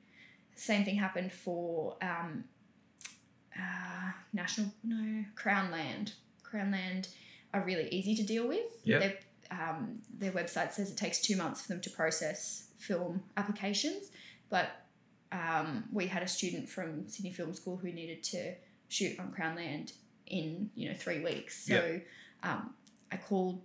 Same 0.56 0.84
thing 0.84 0.96
happened 0.96 1.32
for 1.32 1.96
um, 2.00 2.44
uh, 3.56 4.12
national 4.32 4.72
no 4.82 5.24
Crown 5.34 5.70
Land. 5.70 6.12
Crown 6.42 6.70
Land 6.70 7.08
are 7.52 7.62
really 7.62 7.88
easy 7.88 8.14
to 8.16 8.22
deal 8.22 8.48
with. 8.48 8.66
Yep. 8.84 9.00
Their, 9.00 9.18
um, 9.50 10.00
their 10.18 10.32
website 10.32 10.72
says 10.72 10.90
it 10.90 10.96
takes 10.96 11.20
two 11.20 11.36
months 11.36 11.62
for 11.62 11.68
them 11.68 11.80
to 11.82 11.90
process 11.90 12.68
film 12.78 13.22
applications, 13.36 14.10
but 14.50 14.84
um, 15.32 15.84
we 15.92 16.06
had 16.06 16.22
a 16.22 16.28
student 16.28 16.68
from 16.68 17.08
Sydney 17.08 17.32
Film 17.32 17.54
School 17.54 17.76
who 17.76 17.90
needed 17.92 18.22
to 18.24 18.54
shoot 18.88 19.18
on 19.18 19.32
Crown 19.32 19.56
Land 19.56 19.92
in 20.26 20.70
you 20.74 20.88
know 20.88 20.94
three 20.94 21.20
weeks. 21.20 21.66
So 21.66 22.00
um, 22.42 22.74
I 23.10 23.16
called 23.16 23.60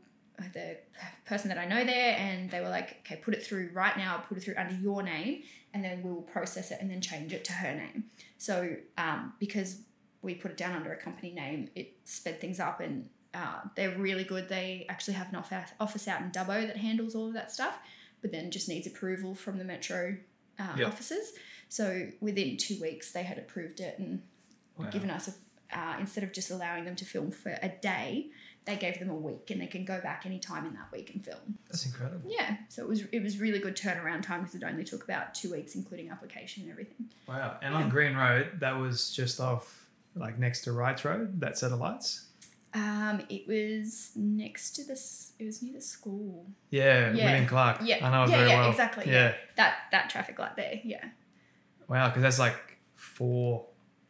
the 0.54 0.78
person 1.26 1.50
that 1.50 1.58
I 1.58 1.66
know 1.66 1.84
there, 1.84 2.16
and 2.18 2.50
they 2.50 2.60
were 2.62 2.70
like, 2.70 2.98
"Okay, 3.06 3.18
put 3.18 3.34
it 3.34 3.46
through 3.46 3.70
right 3.74 3.98
now. 3.98 4.18
Put 4.28 4.38
it 4.38 4.42
through 4.42 4.56
under 4.58 4.76
your 4.76 5.04
name, 5.04 5.44
and 5.74 5.84
then 5.84 6.02
we'll 6.04 6.22
process 6.22 6.72
it 6.72 6.80
and 6.82 6.90
then 6.90 7.02
change 7.02 7.34
it 7.34 7.44
to 7.46 7.54
her 7.54 7.74
name." 7.76 8.06
So 8.38 8.76
um, 8.98 9.34
because 9.40 9.82
we 10.22 10.36
put 10.36 10.52
it 10.52 10.58
down 10.58 10.76
under 10.76 10.92
a 10.92 10.98
company 10.98 11.32
name, 11.32 11.70
it 11.76 11.98
sped 12.06 12.42
things 12.42 12.60
up, 12.60 12.80
and 12.80 13.10
uh, 13.34 13.62
they're 13.76 13.98
really 13.98 14.24
good. 14.24 14.50
They 14.50 14.86
actually 14.90 15.16
have 15.16 15.30
an 15.30 15.36
office 15.36 15.72
office 15.80 16.08
out 16.08 16.22
in 16.22 16.32
Dubbo 16.32 16.66
that 16.68 16.78
handles 16.78 17.16
all 17.16 17.28
of 17.28 17.34
that 17.34 17.52
stuff, 17.52 17.78
but 18.22 18.32
then 18.32 18.52
just 18.52 18.68
needs 18.68 18.88
approval 18.88 19.36
from 19.36 19.58
the 19.58 19.64
metro 19.64 20.18
uh, 20.60 20.76
Yep. 20.78 20.88
offices. 20.88 21.34
So 21.70 22.08
within 22.20 22.58
two 22.58 22.80
weeks, 22.82 23.12
they 23.12 23.24
had 23.24 23.38
approved 23.38 23.80
it 23.80 24.00
and 24.00 24.24
Wow. 24.78 24.90
given 24.92 25.10
us 25.10 25.28
a 25.28 25.34
uh, 25.72 25.98
instead 26.00 26.24
of 26.24 26.34
just 26.34 26.50
allowing 26.50 26.84
them 26.86 26.96
to 26.96 27.06
film 27.06 27.30
for 27.32 27.52
a 27.62 27.70
day, 27.70 28.30
they 28.70 28.76
gave 28.76 29.00
them 29.00 29.10
a 29.10 29.16
week 29.16 29.50
and 29.50 29.60
they 29.60 29.68
can 29.68 29.84
go 29.84 30.00
back 30.02 30.26
anytime 30.26 30.66
in 30.66 30.74
that 30.76 30.92
week 30.92 31.12
and 31.14 31.24
film. 31.26 31.58
That's 31.68 31.86
incredible. 31.86 32.30
Yeah, 32.30 32.58
so 32.70 32.84
it 32.84 32.88
was 32.88 33.04
it 33.12 33.24
was 33.24 33.40
really 33.40 33.60
good 33.60 33.76
turnaround 33.76 34.22
time 34.22 34.42
because 34.42 34.56
it 34.56 34.64
only 34.64 34.84
took 34.84 35.04
about 35.04 35.34
two 35.34 35.52
weeks, 35.52 35.76
including 35.76 36.10
application 36.12 36.64
and 36.64 36.72
everything. 36.72 37.10
Wow. 37.28 37.58
And 37.62 37.74
on 37.74 37.90
Green 37.90 38.16
Road, 38.16 38.60
that 38.60 38.74
was 38.78 39.12
just 39.14 39.40
off 39.40 39.88
like 40.16 40.38
next 40.38 40.62
to 40.62 40.72
Wrights 40.72 41.04
Road, 41.04 41.40
that 41.42 41.58
set 41.58 41.72
of 41.72 41.80
lights. 41.80 42.26
Um, 42.74 43.24
it 43.30 43.48
was 43.48 44.12
next 44.16 44.74
to 44.74 44.84
this. 44.84 45.32
It 45.40 45.46
was 45.46 45.64
near 45.64 45.74
the 45.74 45.82
school. 45.82 46.46
Yeah, 46.70 47.12
Yeah. 47.14 47.26
William 47.26 47.48
Clarke. 47.48 47.80
Yeah, 47.84 48.06
I 48.08 48.12
know 48.12 48.30
yeah, 48.30 48.38
very 48.38 48.50
yeah, 48.50 48.60
well. 48.62 48.70
exactly. 48.70 49.12
Yeah. 49.12 49.34
That 49.56 49.76
that 49.92 50.10
traffic 50.12 50.38
light 50.38 50.56
there. 50.56 50.80
Yeah, 50.84 51.06
Wow, 51.88 52.10
because 52.10 52.22
that's 52.22 52.38
like 52.40 52.78
four. 52.96 53.66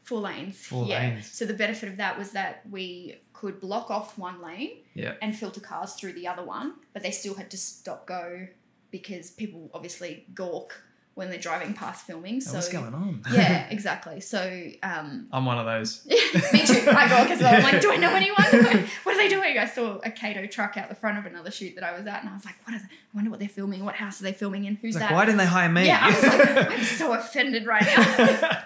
Four 0.10 0.22
lanes. 0.22 0.58
Four 0.58 0.86
yeah. 0.88 1.00
lanes. 1.00 1.32
So 1.32 1.46
the 1.46 1.54
benefit 1.54 1.88
of 1.88 1.98
that 1.98 2.18
was 2.18 2.32
that 2.32 2.64
we 2.70 3.16
could 3.32 3.62
block 3.62 3.92
off 3.92 4.18
one 4.18 4.42
lane 4.42 4.80
Yeah. 4.96 5.14
and 5.22 5.38
filter 5.38 5.62
cars 5.62 5.94
through 5.94 6.14
the 6.14 6.28
other 6.28 6.44
one, 6.44 6.74
but 6.94 7.04
they 7.04 7.12
still 7.12 7.36
had 7.36 7.52
to 7.52 7.58
stop 7.58 8.08
go 8.08 8.48
because 8.90 9.30
people 9.30 9.70
obviously 9.72 10.26
gawk 10.34 10.82
when 11.14 11.30
they're 11.30 11.38
driving 11.38 11.74
past 11.74 12.08
filming. 12.08 12.42
So 12.42 12.54
What's 12.54 12.70
going 12.70 12.94
on? 12.94 13.22
yeah, 13.32 13.68
exactly. 13.70 14.20
So 14.20 14.40
um, 14.82 15.28
I'm 15.32 15.46
one 15.46 15.60
of 15.60 15.66
those. 15.68 16.06
me 16.08 16.66
too. 16.66 16.90
I 16.90 17.08
gawk 17.08 17.30
as 17.30 17.40
well. 17.40 17.54
I'm 17.54 17.62
like, 17.64 17.82
do 17.82 17.92
I 17.92 17.98
know 17.98 18.16
anyone? 18.16 18.88
what 19.04 19.16
are 19.16 19.18
they 19.18 19.30
doing? 19.30 19.60
I 19.60 19.68
saw 19.68 20.00
a 20.04 20.10
Cato 20.10 20.48
truck 20.48 20.76
out 20.78 20.90
the 20.90 20.96
front 20.96 21.20
of 21.20 21.26
another 21.28 21.52
shoot 21.52 21.76
that 21.76 21.84
I 21.84 21.96
was 21.96 22.08
at, 22.08 22.22
and 22.22 22.30
I 22.30 22.34
was 22.34 22.46
like, 22.46 22.56
what 22.66 22.74
are? 22.74 22.80
I 22.80 22.90
wonder 23.14 23.30
what 23.30 23.40
they're 23.40 23.48
filming. 23.48 23.86
What 23.86 23.96
house 23.96 24.22
are 24.22 24.24
they 24.24 24.34
filming 24.34 24.66
in? 24.66 24.76
Who's 24.78 24.96
like, 24.96 25.10
that? 25.10 25.14
why 25.14 25.26
didn't 25.26 25.38
they 25.38 25.46
hire 25.46 25.70
me? 25.70 25.86
Yeah, 25.86 26.00
I 26.02 26.08
was 26.08 26.24
like, 26.24 26.72
I'm 26.72 26.84
so 26.84 27.14
offended 27.14 27.68
right 27.68 27.84
now. 27.86 28.64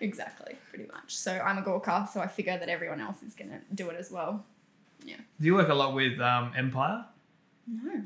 exactly, 0.00 0.56
much. 1.04 1.16
So 1.16 1.32
I'm 1.32 1.58
a 1.58 1.62
gawker, 1.62 2.08
so 2.08 2.20
I 2.20 2.26
figure 2.26 2.58
that 2.58 2.68
everyone 2.68 3.00
else 3.00 3.22
is 3.22 3.34
gonna 3.34 3.60
do 3.74 3.88
it 3.90 3.96
as 3.98 4.10
well. 4.10 4.44
Yeah. 5.04 5.16
Do 5.40 5.46
you 5.46 5.54
work 5.54 5.68
a 5.68 5.74
lot 5.74 5.94
with 5.94 6.20
um, 6.20 6.52
Empire? 6.56 7.04
No, 7.66 8.02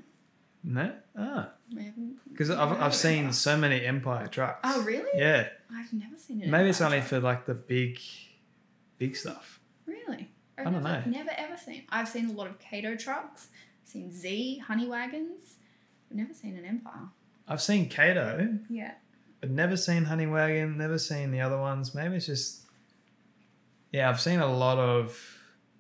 No. 0.64 0.92
Ah. 1.16 1.50
we 1.74 1.84
haven't. 1.84 2.18
Because 2.30 2.50
I've, 2.50 2.80
I've 2.80 2.94
seen 2.94 3.18
Empire. 3.18 3.32
so 3.32 3.56
many 3.56 3.84
Empire 3.84 4.26
trucks. 4.28 4.60
Oh 4.64 4.82
really? 4.82 5.10
Yeah. 5.14 5.48
I've 5.74 5.92
never 5.92 6.16
seen 6.16 6.42
it. 6.42 6.48
Maybe 6.48 6.70
it's 6.70 6.80
only 6.80 7.00
for 7.00 7.20
like 7.20 7.46
the 7.46 7.54
big, 7.54 7.98
big 8.98 9.16
stuff. 9.16 9.60
Really? 9.86 10.30
I've 10.56 10.66
I 10.66 10.70
don't 10.70 10.82
never, 10.82 11.08
know. 11.08 11.18
Never 11.18 11.30
ever 11.36 11.56
seen. 11.56 11.84
I've 11.90 12.08
seen 12.08 12.30
a 12.30 12.32
lot 12.32 12.46
of 12.48 12.58
Cato 12.58 12.96
trucks. 12.96 13.48
Seen 13.84 14.10
Z 14.12 14.58
honey 14.66 14.86
wagons. 14.88 15.54
I've 16.10 16.16
never 16.16 16.34
seen 16.34 16.56
an 16.56 16.64
Empire. 16.64 17.08
I've 17.46 17.62
seen 17.62 17.88
Kato, 17.88 18.58
Yeah. 18.68 18.92
but 19.40 19.50
never 19.50 19.76
seen 19.76 20.04
Honeywagon, 20.06 20.76
never 20.76 20.98
seen 20.98 21.30
the 21.30 21.40
other 21.40 21.58
ones. 21.58 21.94
Maybe 21.94 22.16
it's 22.16 22.26
just. 22.26 22.64
Yeah, 23.92 24.08
I've 24.10 24.20
seen 24.20 24.40
a 24.40 24.46
lot 24.52 24.78
of. 24.78 25.18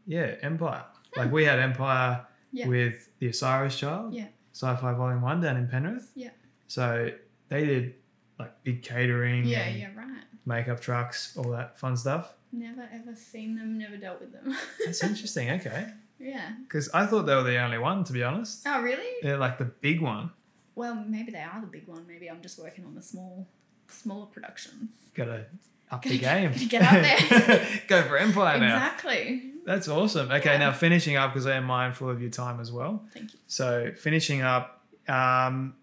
Yeah, 0.06 0.34
Empire. 0.42 0.84
Like 1.16 1.30
we 1.32 1.44
had 1.44 1.58
Empire 1.58 2.26
Yeah. 2.52 2.66
with 2.68 3.08
the 3.18 3.28
Osiris 3.28 3.78
Child. 3.78 4.14
Yeah. 4.14 4.28
Sci 4.52 4.74
Fi 4.76 4.92
Volume 4.94 5.20
1 5.22 5.40
down 5.42 5.56
in 5.56 5.68
Penrith. 5.68 6.10
Yeah. 6.14 6.30
So 6.66 7.10
they 7.48 7.66
did 7.66 7.94
like 8.38 8.62
big 8.62 8.82
catering 8.82 9.44
Yeah. 9.44 9.60
and 9.66 9.78
Yeah. 9.78 9.88
Right. 9.94 10.24
makeup 10.46 10.80
trucks, 10.80 11.36
all 11.36 11.50
that 11.50 11.78
fun 11.78 11.96
stuff. 11.96 12.34
Never 12.52 12.88
ever 12.92 13.14
seen 13.14 13.54
them. 13.56 13.76
Never 13.78 13.96
dealt 13.98 14.20
with 14.20 14.32
them. 14.32 14.56
That's 14.84 15.02
interesting. 15.04 15.50
Okay. 15.50 15.88
yeah. 16.18 16.52
Because 16.62 16.88
I 16.94 17.04
thought 17.06 17.24
they 17.26 17.34
were 17.34 17.42
the 17.42 17.58
only 17.58 17.78
one, 17.78 18.04
to 18.04 18.12
be 18.14 18.22
honest. 18.22 18.62
Oh 18.66 18.80
really? 18.80 19.06
They're 19.22 19.36
like 19.36 19.58
the 19.58 19.66
big 19.66 20.00
one. 20.00 20.30
Well, 20.74 20.94
maybe 20.94 21.32
they 21.32 21.42
are 21.42 21.60
the 21.60 21.66
big 21.66 21.86
one. 21.88 22.06
Maybe 22.06 22.30
I'm 22.30 22.40
just 22.40 22.58
working 22.58 22.84
on 22.86 22.94
the 22.94 23.02
small, 23.02 23.46
smaller 23.88 24.26
productions. 24.26 24.90
Gotta 25.14 25.46
up 25.90 26.02
the 26.02 26.18
game. 26.18 26.52
Get 26.68 26.82
out 26.82 27.02
there. 27.02 27.68
Go 27.88 28.02
for 28.02 28.16
Empire 28.18 28.58
now. 28.58 28.74
Exactly. 28.76 29.44
That's 29.64 29.88
awesome. 29.88 30.30
Okay, 30.30 30.52
Yeah. 30.52 30.58
now 30.58 30.72
finishing 30.72 31.16
up 31.16 31.32
because 31.32 31.46
I 31.46 31.56
am 31.56 31.64
mindful 31.64 32.08
of 32.08 32.20
your 32.22 32.30
time 32.30 32.58
as 32.60 32.72
well. 32.72 33.04
Thank 33.12 33.32
you. 33.32 33.38
So 33.46 33.92
finishing 33.96 34.40
up, 34.42 34.82
um, 35.08 35.74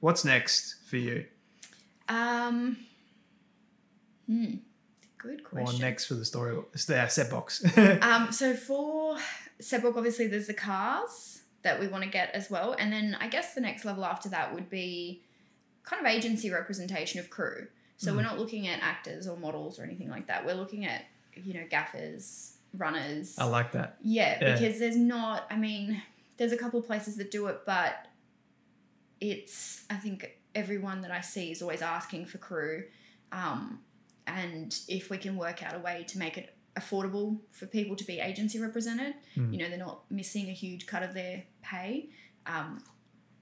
what's 0.00 0.24
next 0.24 0.76
for 0.86 0.96
you, 0.96 1.24
Um. 2.08 2.76
Hmm. 4.26 4.54
Good 5.18 5.44
question. 5.44 5.76
or 5.82 5.86
next 5.86 6.06
for 6.06 6.14
the 6.14 6.24
story? 6.24 6.56
The 6.72 6.78
set 7.08 7.30
box. 7.30 7.62
Um, 8.02 8.32
so 8.32 8.54
for 8.54 9.18
Setbook, 9.60 9.96
obviously 9.96 10.26
there's 10.28 10.46
the 10.46 10.54
cars 10.54 11.42
that 11.62 11.78
we 11.78 11.88
want 11.88 12.04
to 12.04 12.08
get 12.10 12.30
as 12.32 12.48
well, 12.50 12.74
and 12.78 12.90
then 12.92 13.16
I 13.20 13.28
guess 13.28 13.54
the 13.54 13.60
next 13.60 13.84
level 13.84 14.04
after 14.04 14.28
that 14.30 14.54
would 14.54 14.70
be 14.70 15.22
kind 15.82 16.00
of 16.00 16.10
agency 16.10 16.50
representation 16.50 17.20
of 17.20 17.28
crew. 17.28 17.66
So 18.02 18.14
we're 18.16 18.22
not 18.22 18.38
looking 18.38 18.66
at 18.66 18.80
actors 18.82 19.28
or 19.28 19.36
models 19.36 19.78
or 19.78 19.84
anything 19.84 20.08
like 20.08 20.26
that. 20.28 20.46
We're 20.46 20.54
looking 20.54 20.86
at 20.86 21.04
you 21.34 21.52
know 21.54 21.64
gaffers, 21.68 22.56
runners. 22.76 23.36
I 23.38 23.44
like 23.44 23.72
that. 23.72 23.96
Yeah, 24.02 24.38
Yeah. 24.40 24.52
because 24.58 24.78
there's 24.78 24.96
not. 24.96 25.46
I 25.50 25.56
mean, 25.56 26.00
there's 26.38 26.52
a 26.52 26.56
couple 26.56 26.80
of 26.80 26.86
places 26.86 27.16
that 27.16 27.30
do 27.30 27.46
it, 27.48 27.60
but 27.66 28.06
it's. 29.20 29.84
I 29.90 29.96
think 29.96 30.38
everyone 30.54 31.02
that 31.02 31.10
I 31.10 31.20
see 31.20 31.50
is 31.52 31.62
always 31.62 31.82
asking 31.82 32.26
for 32.26 32.38
crew, 32.38 32.84
um, 33.32 33.80
and 34.26 34.76
if 34.88 35.10
we 35.10 35.18
can 35.18 35.36
work 35.36 35.62
out 35.62 35.74
a 35.74 35.78
way 35.78 36.04
to 36.08 36.18
make 36.18 36.38
it 36.38 36.54
affordable 36.76 37.38
for 37.50 37.66
people 37.66 37.96
to 37.96 38.04
be 38.04 38.18
agency 38.20 38.58
represented, 38.58 39.14
Mm. 39.36 39.52
you 39.52 39.58
know, 39.58 39.68
they're 39.68 39.78
not 39.78 40.10
missing 40.10 40.48
a 40.48 40.52
huge 40.52 40.86
cut 40.86 41.02
of 41.02 41.12
their 41.14 41.44
pay, 41.62 42.08
um, 42.46 42.82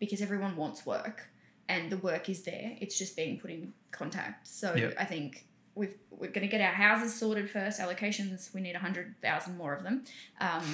because 0.01 0.21
everyone 0.21 0.57
wants 0.57 0.85
work, 0.87 1.29
and 1.69 1.91
the 1.91 1.99
work 1.99 2.29
is 2.29 2.43
there. 2.43 2.77
It's 2.81 2.97
just 2.99 3.17
being 3.17 3.39
put 3.39 3.51
in 3.51 3.73
contact. 3.91 4.47
So 4.49 4.75
Yep. 4.75 4.95
I 4.99 5.05
think. 5.05 5.45
We've, 5.75 5.95
we're 6.11 6.31
going 6.33 6.41
to 6.45 6.49
get 6.49 6.61
our 6.61 6.73
houses 6.75 7.15
sorted 7.15 7.49
first. 7.49 7.79
Our 7.81 7.87
locations, 7.87 8.51
we 8.53 8.61
need 8.61 8.73
100,000 8.73 9.57
more 9.57 9.73
of 9.77 9.85
them. 9.85 10.03
Um, 10.41 10.65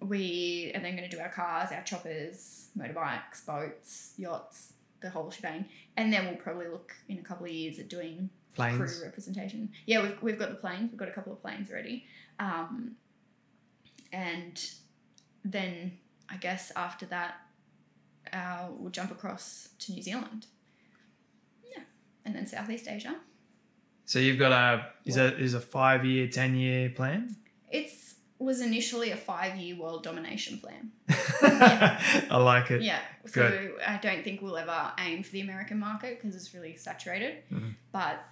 we 0.00 0.72
are 0.74 0.80
then 0.80 0.96
going 0.96 1.08
to 1.08 1.16
do 1.16 1.22
our 1.22 1.28
cars, 1.28 1.70
our 1.70 1.84
choppers, 1.84 2.66
motorbikes, 2.76 3.46
boats, 3.46 4.14
yachts, 4.16 4.72
the 5.02 5.10
whole 5.10 5.30
shebang, 5.30 5.66
and 5.96 6.12
then 6.12 6.26
we'll 6.26 6.34
probably 6.34 6.66
look 6.66 6.92
in 7.08 7.18
a 7.18 7.22
couple 7.22 7.46
of 7.46 7.52
years 7.52 7.78
at 7.78 7.88
doing 7.88 8.28
Planes. 8.56 8.76
crew 8.96 9.04
representation. 9.06 9.70
Yeah, 9.86 10.02
we've, 10.02 10.20
we've 10.20 10.38
got 10.38 10.48
the 10.48 10.56
planes. 10.56 10.90
We've 10.90 10.98
got 10.98 11.08
a 11.08 11.12
couple 11.12 11.32
of 11.32 11.40
planes 11.40 11.70
already, 11.70 12.04
um, 12.40 12.96
and 14.12 14.60
then 15.44 15.92
I 16.28 16.38
guess 16.38 16.72
after 16.74 17.06
that, 17.06 17.34
uh, 18.32 18.66
we'll 18.76 18.90
jump 18.90 19.10
across 19.10 19.68
to 19.80 19.92
New 19.92 20.02
Zealand. 20.02 20.46
Yeah, 21.64 21.82
and 22.24 22.34
then 22.34 22.46
Southeast 22.46 22.88
Asia. 22.88 23.16
So 24.04 24.18
you've 24.18 24.38
got 24.38 24.52
a 24.52 24.86
is 25.04 25.16
a 25.16 25.36
is 25.38 25.54
a 25.54 25.60
five 25.60 26.04
year, 26.04 26.28
ten 26.28 26.54
year 26.56 26.90
plan. 26.90 27.36
It's 27.70 28.14
was 28.40 28.62
initially 28.62 29.10
a 29.10 29.16
five 29.16 29.56
year 29.56 29.76
world 29.76 30.02
domination 30.02 30.58
plan. 30.58 30.90
I 31.10 32.36
like 32.38 32.70
it. 32.70 32.82
Yeah. 32.82 33.00
So 33.26 33.48
Good. 33.48 33.72
I 33.86 33.98
don't 33.98 34.24
think 34.24 34.40
we'll 34.40 34.56
ever 34.56 34.92
aim 34.98 35.22
for 35.22 35.30
the 35.30 35.42
American 35.42 35.78
market 35.78 36.20
because 36.20 36.34
it's 36.34 36.54
really 36.54 36.74
saturated. 36.76 37.44
Mhm. 37.52 37.74
But 37.92 38.24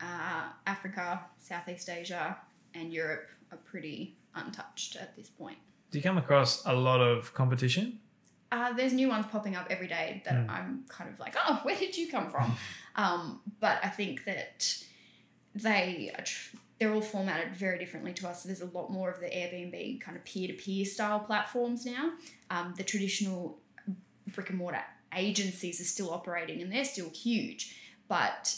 uh, 0.00 0.48
Africa, 0.66 1.20
Southeast 1.38 1.88
Asia, 1.88 2.36
and 2.74 2.92
Europe 2.92 3.28
are 3.52 3.58
pretty 3.58 4.16
untouched 4.34 4.96
at 4.96 5.14
this 5.16 5.28
point. 5.28 5.58
Do 5.90 5.98
you 5.98 6.02
come 6.02 6.18
across 6.18 6.64
a 6.66 6.74
lot 6.74 7.00
of 7.00 7.32
competition? 7.34 8.00
Uh, 8.54 8.72
there's 8.72 8.92
new 8.92 9.08
ones 9.08 9.26
popping 9.32 9.56
up 9.56 9.66
every 9.68 9.88
day 9.88 10.22
that 10.24 10.34
Mm. 10.34 10.48
I'm 10.56 10.84
kind 10.88 11.10
of 11.12 11.18
like, 11.18 11.34
oh, 11.44 11.60
where 11.64 11.76
did 11.76 11.96
you 11.98 12.06
come 12.08 12.30
from? 12.30 12.48
um, 12.96 13.40
but 13.60 13.76
I 13.82 13.88
think 13.88 14.24
that 14.26 14.58
they 15.54 16.12
are 16.16 16.24
tr- 16.24 16.56
they're 16.78 16.92
all 16.92 17.00
formatted 17.00 17.54
very 17.56 17.78
differently 17.78 18.12
to 18.14 18.28
us. 18.28 18.42
So 18.42 18.48
there's 18.48 18.60
a 18.60 18.66
lot 18.78 18.90
more 18.92 19.08
of 19.10 19.18
the 19.20 19.26
Airbnb 19.26 20.00
kind 20.00 20.16
of 20.16 20.24
peer 20.24 20.48
to 20.48 20.54
peer 20.54 20.84
style 20.84 21.20
platforms 21.20 21.84
now. 21.86 22.12
Um, 22.50 22.74
the 22.76 22.82
traditional 22.84 23.58
brick 24.34 24.50
and 24.50 24.58
mortar 24.58 24.82
agencies 25.14 25.80
are 25.80 25.84
still 25.84 26.10
operating 26.10 26.60
and 26.62 26.72
they're 26.72 26.84
still 26.84 27.10
huge, 27.10 27.76
but 28.08 28.56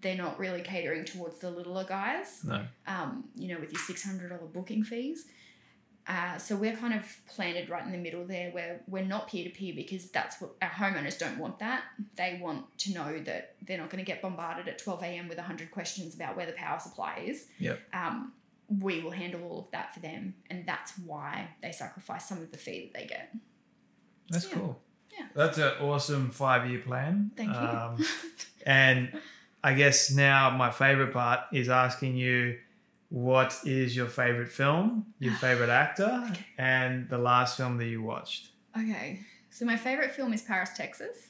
they're 0.00 0.16
not 0.16 0.38
really 0.38 0.60
catering 0.62 1.04
towards 1.04 1.38
the 1.38 1.50
littler 1.50 1.84
guys 1.84 2.40
No. 2.44 2.64
um, 2.86 3.24
you 3.34 3.48
know, 3.48 3.58
with 3.60 3.72
your 3.72 3.80
six 3.80 4.04
hundred 4.04 4.28
dollar 4.30 4.46
booking 4.58 4.84
fees. 4.84 5.26
Uh, 6.08 6.38
so 6.38 6.56
we're 6.56 6.74
kind 6.74 6.94
of 6.94 7.04
planted 7.28 7.68
right 7.68 7.84
in 7.84 7.92
the 7.92 7.98
middle 7.98 8.24
there, 8.24 8.50
where 8.50 8.80
we're 8.88 9.04
not 9.04 9.28
peer 9.28 9.44
to 9.44 9.50
peer 9.50 9.74
because 9.76 10.08
that's 10.10 10.40
what 10.40 10.52
our 10.62 10.70
homeowners 10.70 11.18
don't 11.18 11.38
want. 11.38 11.58
That 11.58 11.82
they 12.16 12.38
want 12.42 12.64
to 12.78 12.94
know 12.94 13.18
that 13.24 13.54
they're 13.66 13.76
not 13.76 13.90
going 13.90 14.02
to 14.02 14.10
get 14.10 14.22
bombarded 14.22 14.68
at 14.68 14.78
twelve 14.78 15.02
a.m. 15.02 15.28
with 15.28 15.38
hundred 15.38 15.70
questions 15.70 16.14
about 16.14 16.34
where 16.36 16.46
the 16.46 16.52
power 16.52 16.78
supply 16.80 17.22
is. 17.26 17.46
Yep. 17.58 17.78
Um, 17.92 18.32
we 18.80 19.00
will 19.00 19.10
handle 19.10 19.42
all 19.44 19.58
of 19.60 19.70
that 19.72 19.92
for 19.92 20.00
them, 20.00 20.34
and 20.48 20.64
that's 20.66 20.92
why 21.04 21.48
they 21.62 21.72
sacrifice 21.72 22.26
some 22.28 22.38
of 22.38 22.50
the 22.52 22.58
fee 22.58 22.90
that 22.92 22.98
they 23.00 23.06
get. 23.06 23.34
That's 24.30 24.48
Yeah. 24.48 24.54
cool. 24.58 24.80
Yeah. 25.12 25.26
That's 25.34 25.58
an 25.58 25.72
awesome 25.80 26.30
five 26.30 26.70
year 26.70 26.80
plan. 26.80 27.32
Thank 27.36 27.50
you. 27.50 27.56
Um, 27.56 28.04
and 28.66 29.20
I 29.64 29.74
guess 29.74 30.10
now 30.10 30.50
my 30.50 30.70
favorite 30.70 31.12
part 31.12 31.40
is 31.52 31.68
asking 31.68 32.16
you 32.16 32.58
what 33.10 33.58
is 33.64 33.96
your 33.96 34.06
favorite 34.06 34.48
film, 34.50 35.06
your 35.18 35.34
favorite 35.46 35.70
actor, 35.70 36.30
and 36.56 37.08
the 37.08 37.18
last 37.18 37.56
film 37.56 37.76
that 37.78 37.86
you 37.86 38.02
watched. 38.02 38.48
okay, 38.76 39.20
so 39.50 39.64
my 39.64 39.76
favorite 39.76 40.12
film 40.12 40.32
is 40.32 40.42
Paris, 40.42 40.70
Texas. 40.76 41.28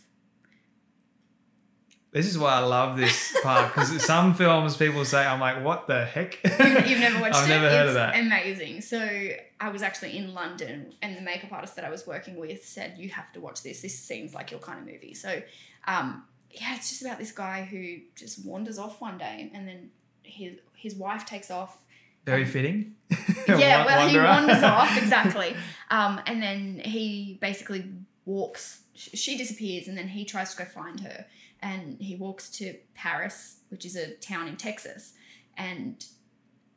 This 2.10 2.26
is 2.26 2.38
why 2.38 2.54
I 2.54 2.60
love 2.60 2.96
this 2.96 3.36
part 3.42 3.66
because 3.72 4.02
some 4.04 4.32
films 4.34 4.76
people 4.78 5.04
say, 5.04 5.24
I'm 5.26 5.40
like, 5.40 5.62
what 5.62 5.86
the 5.86 6.06
heck? 6.06 6.38
You've, 6.42 7.00
never 7.00 7.20
watched 7.20 7.36
I've 7.36 7.44
it? 7.44 7.48
never 7.48 7.68
heard 7.68 7.82
it's 7.82 7.88
of 7.90 7.94
that. 7.94 8.18
Amazing. 8.18 8.80
So 8.80 9.28
I 9.60 9.68
was 9.68 9.82
actually 9.82 10.16
in 10.16 10.32
London, 10.32 10.94
and 11.02 11.16
the 11.16 11.20
makeup 11.20 11.52
artist 11.52 11.76
that 11.76 11.84
I 11.84 11.90
was 11.90 12.06
working 12.06 12.36
with 12.36 12.64
said, 12.64 12.94
"You 12.96 13.10
have 13.10 13.30
to 13.34 13.40
watch 13.40 13.62
this. 13.62 13.82
This 13.82 13.98
seems 13.98 14.32
like 14.32 14.50
your 14.50 14.60
kind 14.60 14.78
of 14.80 14.86
movie." 14.86 15.12
So, 15.12 15.42
um, 15.86 16.24
yeah, 16.50 16.76
it's 16.76 16.88
just 16.88 17.02
about 17.02 17.18
this 17.18 17.30
guy 17.32 17.64
who 17.70 17.98
just 18.16 18.44
wanders 18.44 18.78
off 18.78 19.02
one 19.02 19.18
day, 19.18 19.50
and 19.52 19.68
then 19.68 19.90
his 20.28 20.58
his 20.74 20.94
wife 20.94 21.26
takes 21.26 21.50
off. 21.50 21.78
Very 22.24 22.44
fitting. 22.44 22.94
yeah, 23.48 23.86
well, 23.86 24.08
he 24.08 24.18
wanders 24.18 24.62
off 24.62 24.96
exactly, 25.02 25.56
um, 25.90 26.20
and 26.26 26.42
then 26.42 26.80
he 26.84 27.38
basically 27.40 27.90
walks. 28.24 28.82
She 28.94 29.38
disappears, 29.38 29.88
and 29.88 29.96
then 29.96 30.08
he 30.08 30.24
tries 30.24 30.54
to 30.54 30.58
go 30.58 30.64
find 30.64 31.00
her, 31.00 31.24
and 31.62 31.96
he 32.00 32.16
walks 32.16 32.50
to 32.58 32.74
Paris, 32.94 33.60
which 33.70 33.84
is 33.86 33.96
a 33.96 34.14
town 34.16 34.48
in 34.48 34.56
Texas, 34.56 35.14
and 35.56 36.04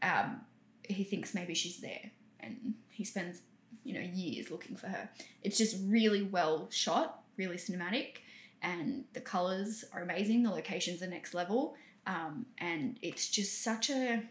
um, 0.02 0.42
he 0.84 1.04
thinks 1.04 1.34
maybe 1.34 1.54
she's 1.54 1.82
there, 1.82 2.12
and 2.40 2.76
he 2.90 3.04
spends 3.04 3.42
you 3.84 3.94
know 3.94 4.00
years 4.14 4.52
looking 4.52 4.76
for 4.76 4.88
her. 4.88 5.10
It's 5.44 5.58
just 5.58 5.78
really 5.86 6.22
well 6.22 6.68
shot, 6.72 7.24
really 7.38 7.58
cinematic, 7.58 8.18
and 8.62 9.06
the 9.14 9.22
colors 9.22 9.84
are 9.94 10.02
amazing. 10.02 10.44
The 10.44 10.52
locations 10.52 11.02
are 11.02 11.08
next 11.08 11.34
level, 11.34 11.76
um, 12.08 12.46
and 12.58 12.98
it's 13.02 13.30
just 13.30 13.62
such 13.64 13.90
a 13.90 14.24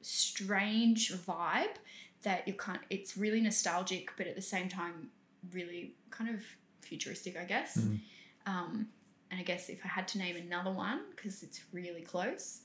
strange 0.00 1.12
vibe 1.12 1.74
that 2.22 2.46
you 2.46 2.54
can't 2.54 2.80
it's 2.90 3.16
really 3.16 3.40
nostalgic 3.40 4.10
but 4.16 4.26
at 4.26 4.34
the 4.36 4.42
same 4.42 4.68
time 4.68 5.08
really 5.52 5.94
kind 6.10 6.30
of 6.30 6.40
futuristic 6.80 7.36
i 7.36 7.44
guess 7.44 7.76
Mm. 7.78 8.00
um, 8.46 8.88
and 9.30 9.40
i 9.40 9.42
guess 9.42 9.68
if 9.68 9.80
i 9.84 9.88
had 9.88 10.06
to 10.08 10.18
name 10.18 10.36
another 10.36 10.70
one 10.70 11.00
because 11.14 11.42
it's 11.42 11.60
really 11.72 12.02
close 12.02 12.60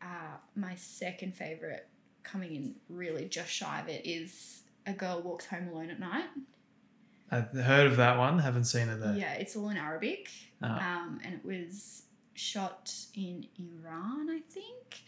uh, 0.00 0.36
my 0.54 0.74
second 0.76 1.34
favorite 1.34 1.88
coming 2.22 2.54
in 2.54 2.74
really 2.88 3.26
just 3.26 3.50
shy 3.50 3.80
of 3.80 3.88
it 3.88 4.06
is 4.06 4.62
a 4.86 4.92
girl 4.92 5.20
walks 5.22 5.46
home 5.46 5.68
alone 5.68 5.90
at 5.90 6.00
night 6.00 6.26
I've 7.30 7.50
heard 7.52 7.86
of 7.86 7.98
that 7.98 8.16
one. 8.16 8.38
Haven't 8.38 8.64
seen 8.64 8.88
it 8.88 9.00
though. 9.00 9.12
yeah 9.12 9.34
it's 9.34 9.54
all 9.56 9.68
in 9.68 9.76
arabic 9.76 10.30
Ah. 10.62 10.96
um, 11.02 11.20
and 11.24 11.34
it 11.34 11.44
was 11.44 12.04
shot 12.38 12.92
in 13.14 13.46
Iran, 13.58 14.28
I 14.30 14.40
think. 14.48 15.02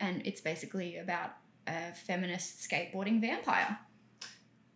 And 0.00 0.22
it's 0.26 0.40
basically 0.40 0.96
about 0.96 1.30
a 1.66 1.92
feminist 1.92 2.68
skateboarding 2.68 3.20
vampire. 3.20 3.78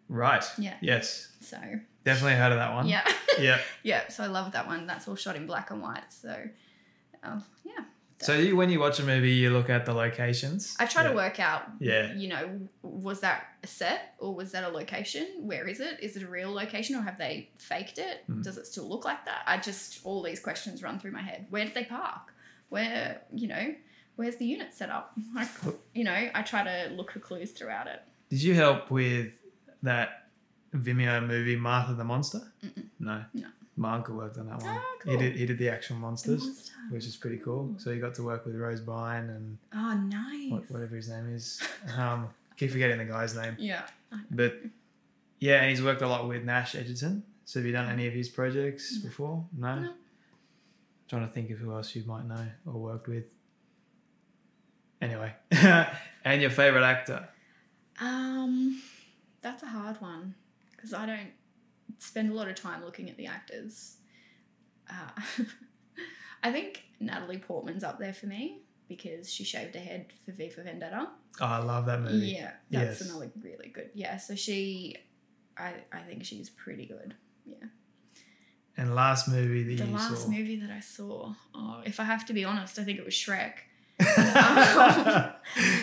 Right. 0.09 0.45
Yeah. 0.59 0.75
Yes. 0.81 1.29
So 1.41 1.57
Definitely 2.05 2.35
heard 2.35 2.53
of 2.53 2.59
that 2.59 2.75
one. 2.75 2.87
yeah, 2.87 3.11
Yeah. 3.39 3.59
yeah. 3.83 4.09
So 4.09 4.23
I 4.23 4.27
love 4.27 4.53
that 4.53 4.67
one. 4.67 4.87
That's 4.87 5.09
all 5.09 5.17
shot 5.17 5.37
in 5.37 5.47
black 5.47 5.71
and 5.71 5.81
white. 5.81 6.13
So 6.13 6.37
um, 7.23 7.43
yeah, 7.65 7.85
So 8.25 8.35
you, 8.35 8.57
when 8.57 8.71
you 8.71 8.81
watch 8.81 8.99
a 9.01 9.03
movie, 9.05 9.33
you 9.33 9.51
look 9.51 9.69
at 9.71 9.85
the 9.87 9.93
locations. 9.93 10.77
I 10.79 10.87
try 10.87 11.03
Yeah. 11.03 11.11
to 11.11 11.15
work 11.15 11.39
out. 11.41 11.63
Yeah. 11.79 12.13
You 12.15 12.29
know, 12.29 12.61
was 12.83 13.21
that 13.21 13.45
a 13.63 13.67
set 13.67 14.15
or 14.19 14.35
was 14.35 14.53
that 14.53 14.65
a 14.65 14.69
location? 14.69 15.27
Where 15.41 15.67
is 15.69 15.81
it? 15.81 15.99
Is 16.03 16.17
it 16.17 16.23
a 16.23 16.27
real 16.27 16.51
location 16.53 16.97
or 16.97 17.03
have 17.03 17.19
they 17.19 17.51
faked 17.59 17.99
it? 17.99 18.25
Mm. 18.31 18.43
Does 18.43 18.57
it 18.59 18.67
still 18.67 18.89
look 18.89 19.05
like 19.05 19.25
that? 19.27 19.43
I 19.47 19.59
just 19.59 20.01
all 20.05 20.23
these 20.23 20.41
questions 20.41 20.83
run 20.83 20.99
through 20.99 21.13
my 21.13 21.23
head. 21.23 21.47
Where 21.51 21.65
did 21.65 21.75
they 21.75 21.85
park? 21.85 22.33
Where 22.71 23.21
you 23.35 23.49
know? 23.49 23.75
Where's 24.17 24.37
the 24.37 24.47
unit 24.47 24.73
set 24.73 24.91
up? 24.91 25.13
Like, 25.35 25.49
you 25.93 26.05
know, 26.05 26.31
I 26.35 26.43
try 26.43 26.63
to 26.63 26.95
look 26.95 27.11
for 27.13 27.19
clues 27.19 27.51
throughout 27.51 27.89
it. 27.89 28.01
Did 28.31 28.43
you 28.43 28.55
help 28.55 28.91
with 28.91 29.35
that 29.83 30.29
Vimeo 30.75 31.27
movie 31.27 31.57
Martha 31.57 31.95
the 31.95 32.05
Monster? 32.05 32.41
Mm-mm. 32.65 32.85
No. 33.01 33.25
No. 33.35 33.49
My 33.77 33.95
uncle 33.95 34.15
worked 34.17 34.39
on 34.39 34.47
that 34.47 34.63
one. 34.63 34.79
Oh, 34.79 35.11
He 35.11 35.17
did. 35.17 35.37
He 35.37 35.47
did 35.47 35.59
the 35.59 35.69
actual 35.69 35.97
monsters, 35.97 36.45
Monster. 36.45 36.73
which 36.91 37.07
is 37.07 37.17
pretty 37.17 37.39
cool. 37.39 37.75
So 37.79 37.93
he 37.93 37.99
got 37.99 38.15
to 38.15 38.23
work 38.23 38.47
with 38.47 38.55
Rose 38.57 38.81
Byrne 38.81 39.31
and 39.31 39.59
Oh, 39.75 39.95
nice. 39.95 40.51
what, 40.51 40.71
whatever 40.71 40.95
his 40.97 41.09
name 41.09 41.35
is. 41.35 41.61
Um, 41.97 42.29
keep 42.57 42.71
forgetting 42.71 42.99
the 42.99 43.05
guy's 43.05 43.35
name, 43.37 43.57
Yeah. 43.59 43.83
but 44.31 44.61
yeah, 45.41 45.61
and 45.61 45.71
he's 45.71 45.83
worked 45.83 46.03
a 46.03 46.09
lot 46.09 46.29
with 46.29 46.45
Nash 46.45 46.75
Edgerton. 46.77 47.25
So 47.47 47.59
have 47.59 47.67
you 47.67 47.73
done 47.73 47.91
any 47.91 48.07
of 48.07 48.15
his 48.15 48.29
projects 48.29 48.97
No. 49.03 49.09
before? 49.09 49.47
No. 49.57 49.79
No. 49.81 49.93
Trying 51.09 51.27
to 51.27 51.33
think 51.33 51.51
of 51.51 51.59
who 51.59 51.73
else 51.73 51.95
you 51.97 52.05
might 52.07 52.27
know 52.27 52.47
or 52.67 52.75
worked 52.75 53.09
with. 53.09 53.25
Anyway, 55.03 55.33
and 56.25 56.41
your 56.41 56.51
favorite 56.51 56.85
actor? 56.85 57.29
Um, 58.01 58.81
that's 59.43 59.63
a 59.63 59.67
hard 59.67 60.01
one 60.01 60.35
because 60.71 60.95
I 60.95 61.05
don't 61.05 61.31
spend 61.99 62.31
a 62.31 62.35
lot 62.35 62.49
of 62.49 62.55
time 62.55 62.85
looking 62.85 63.09
at 63.11 63.17
the 63.17 63.27
actors. 63.27 63.97
Uh, 64.91 65.45
I 66.43 66.53
think 66.53 66.83
Natalie 67.01 67.39
Portman's 67.39 67.85
up 67.85 67.99
there 67.99 68.13
for 68.13 68.27
me 68.27 68.63
because 68.89 69.33
she 69.33 69.45
shaved 69.45 69.75
her 69.75 69.81
head 69.81 70.07
for 70.25 70.33
V 70.33 70.51
for 70.51 70.63
Vendetta. 70.63 71.09
Oh, 71.41 71.45
I 71.47 71.59
love 71.59 71.87
that 71.87 72.01
movie. 72.03 72.27
Yeah, 72.39 72.51
that's 72.71 73.01
Yes. 73.01 73.11
another 73.11 73.31
really 73.43 73.69
good. 73.69 73.91
Yeah, 73.95 74.19
so 74.19 74.35
she, 74.35 74.97
I, 75.57 75.75
I 75.93 76.01
think 76.01 76.25
she's 76.25 76.51
pretty 76.51 76.87
good. 76.87 77.15
Yeah. 77.47 77.57
And 78.77 78.95
last 78.95 79.29
movie 79.29 79.63
that 79.63 79.83
The 79.83 79.89
you 79.89 79.95
last 79.97 80.23
saw. 80.25 80.29
movie 80.29 80.57
that 80.61 80.71
I 80.71 80.81
saw, 80.81 81.33
oh, 81.55 81.81
if 81.87 81.99
I 82.01 82.05
have 82.05 82.27
to 82.27 82.33
be 82.33 82.45
honest, 82.45 82.79
I 82.79 82.85
think 82.85 82.99
it 82.99 83.05
was 83.05 83.15
Shrek. 83.15 83.53
it 83.99 84.07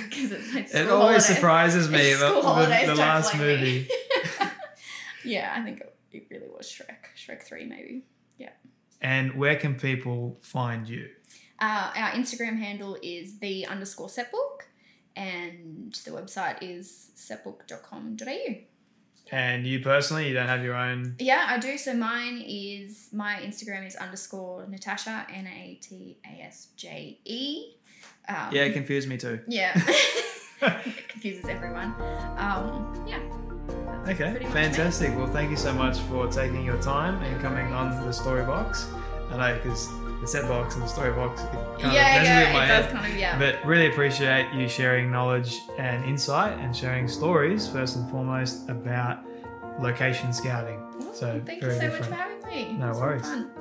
Because 0.09 0.31
it's 0.33 0.53
my 0.53 0.65
school 0.65 0.91
always 0.91 1.25
holiday. 1.25 1.33
surprises 1.35 1.89
me 1.89 1.99
It's 2.01 2.19
the, 2.19 2.27
the, 2.29 2.85
the 2.87 2.95
last 2.95 3.33
me. 3.33 3.39
movie. 3.39 3.87
yeah, 5.25 5.53
I 5.57 5.61
think 5.63 5.79
it, 5.81 5.90
it 6.13 6.27
really 6.29 6.47
was 6.47 6.67
Shrek. 6.67 7.05
Shrek 7.17 7.43
3, 7.43 7.65
maybe. 7.65 8.05
Yeah. 8.37 8.49
And 9.01 9.33
where 9.35 9.55
can 9.55 9.75
people 9.75 10.37
find 10.41 10.87
you? 10.87 11.09
Uh, 11.59 11.91
our 11.95 12.11
Instagram 12.11 12.57
handle 12.57 12.97
is 13.03 13.39
the 13.39 13.65
underscore 13.67 14.07
setbook, 14.07 14.61
and 15.15 15.93
the 16.05 16.11
website 16.11 16.57
is 16.61 17.11
setbook.com.au. 17.15 18.55
And 19.33 19.65
you 19.65 19.79
personally, 19.79 20.27
you 20.27 20.33
don't 20.33 20.47
have 20.47 20.63
your 20.63 20.75
own. 20.75 21.15
Yeah, 21.19 21.45
I 21.47 21.57
do. 21.57 21.77
So 21.77 21.93
mine 21.93 22.43
is 22.45 23.09
my 23.13 23.35
Instagram 23.35 23.87
is 23.87 23.95
underscore 23.95 24.65
Natasje 24.65 25.25
N 25.33 25.47
A 25.47 25.79
T 25.81 26.17
A 26.25 26.43
S 26.43 26.67
J 26.75 27.17
E. 27.23 27.73
Um, 28.27 28.49
Yeah, 28.51 28.63
it 28.63 28.73
confused 28.73 29.07
me 29.07 29.17
too. 29.17 29.39
yeah. 29.47 29.71
it 30.61 31.07
confuses 31.07 31.45
everyone. 31.45 31.93
Um, 32.37 33.05
yeah. 33.07 33.19
Okay, 34.07 34.45
fantastic. 34.51 35.15
Well, 35.15 35.27
thank 35.27 35.51
you 35.51 35.57
so 35.57 35.73
much 35.73 35.99
for 35.99 36.27
taking 36.27 36.65
your 36.65 36.81
time 36.81 37.21
and 37.23 37.39
coming 37.41 37.71
on 37.73 37.91
the 38.05 38.11
story 38.11 38.43
box. 38.43 38.87
I 39.31 39.37
know 39.37 39.55
because 39.55 39.87
the 40.21 40.27
set 40.27 40.47
box 40.47 40.75
and 40.75 40.83
the 40.83 40.87
story 40.87 41.11
box 41.13 41.41
it 41.41 41.47
kind 41.51 41.93
yeah, 41.93 42.17
of 42.17 42.23
yeah, 42.25 42.43
with 42.45 42.53
my 42.53 42.63
it 42.63 42.67
head. 42.67 42.83
does 42.83 42.91
kind 42.91 43.11
of 43.13 43.17
yeah. 43.19 43.39
But 43.39 43.63
really 43.65 43.87
appreciate 43.87 44.51
you 44.53 44.67
sharing 44.67 45.11
knowledge 45.11 45.59
and 45.77 46.03
insight 46.05 46.57
and 46.59 46.75
sharing 46.75 47.07
stories 47.07 47.67
first 47.67 47.95
and 47.95 48.09
foremost 48.11 48.69
about 48.69 49.19
location 49.79 50.33
scouting. 50.33 50.79
Well, 50.99 51.13
So 51.13 51.41
thank 51.45 51.61
very 51.61 51.75
you 51.75 51.79
so 51.81 51.87
different. 51.87 52.09
much 52.11 52.19
for 52.19 52.49
having 52.49 52.71
me. 52.73 52.77
No 52.77 52.91
worries. 52.93 53.21
fun. 53.21 53.51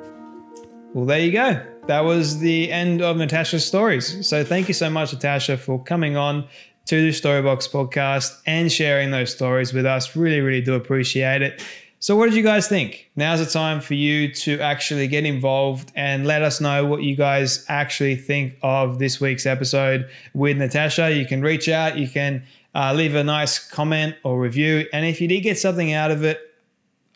Well, 0.93 1.05
there 1.07 1.21
you 1.21 1.33
go. 1.33 1.65
That 1.87 2.01
was 2.01 2.41
the 2.41 2.73
end 2.73 3.01
of 3.01 3.17
Natasje's 3.17 3.65
stories. 3.65 4.27
So 4.27 4.43
thank 4.43 4.67
you 4.69 4.75
so 4.75 4.91
much, 4.91 5.13
Natasje, 5.13 5.57
for 5.59 5.83
coming 5.83 6.17
on 6.17 6.49
to 6.87 7.03
the 7.03 7.11
Storybox 7.11 7.71
podcast 7.71 8.41
and 8.47 8.71
sharing 8.71 9.11
those 9.11 9.33
stories 9.33 9.73
with 9.73 9.87
us. 9.87 10.17
Really, 10.17 10.41
really 10.41 10.61
do 10.61 10.75
appreciate 10.75 11.43
it. 11.43 11.63
So, 12.03 12.17
what 12.17 12.27
did 12.27 12.35
you 12.35 12.43
guys 12.43 12.67
think? 12.67 13.11
Now's 13.15 13.41
the 13.41 13.47
time 13.47 13.83
for 13.83 13.93
you 13.93 14.33
to 14.37 14.59
actually 14.61 15.07
get 15.07 15.27
involved 15.27 15.93
and 15.95 16.27
let 16.27 16.41
us 16.41 16.59
know 16.59 16.87
what 16.87 17.03
you 17.03 17.15
guys 17.15 17.65
actually 17.69 18.17
think 18.17 18.55
of 18.63 18.99
this 18.99 19.21
week's 19.21 19.45
episode 19.45 20.09
with 20.33 20.57
Natasje. 20.57 21.15
You 21.19 21.27
can 21.27 21.43
reach 21.43 21.69
out, 21.69 21.99
you 21.99 22.09
can 22.09 22.43
uh, 22.75 22.95
leave 22.95 23.15
a 23.15 23.23
nice 23.23 23.59
comment 23.59 24.17
or 24.25 24.41
review. 24.41 24.87
And 24.95 25.05
if 25.05 25.21
you 25.21 25.29
did 25.29 25.43
get 25.43 25.59
something 25.59 25.93
out 25.93 26.11
of 26.11 26.25
it, 26.25 26.41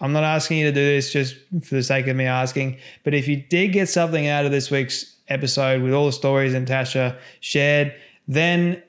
I'm 0.01 0.13
not 0.13 0.25
asking 0.25 0.59
you 0.59 0.67
to 0.67 0.73
do 0.73 0.85
this 0.85 1.11
just 1.13 1.37
for 1.63 1.77
the 1.77 1.83
sake 1.83 2.07
of 2.07 2.17
me 2.17 2.27
asking, 2.27 2.79
but 3.05 3.15
if 3.15 3.27
you 3.27 3.37
did 3.37 3.69
get 3.69 3.89
something 3.89 4.27
out 4.27 4.45
of 4.45 4.51
this 4.51 4.71
week's 4.71 5.15
episode 5.29 5.83
with 5.83 5.95
all 5.95 6.05
the 6.05 6.13
stories 6.13 6.53
Natasje 6.53 7.17
shared, 7.41 7.95
then 8.29 8.83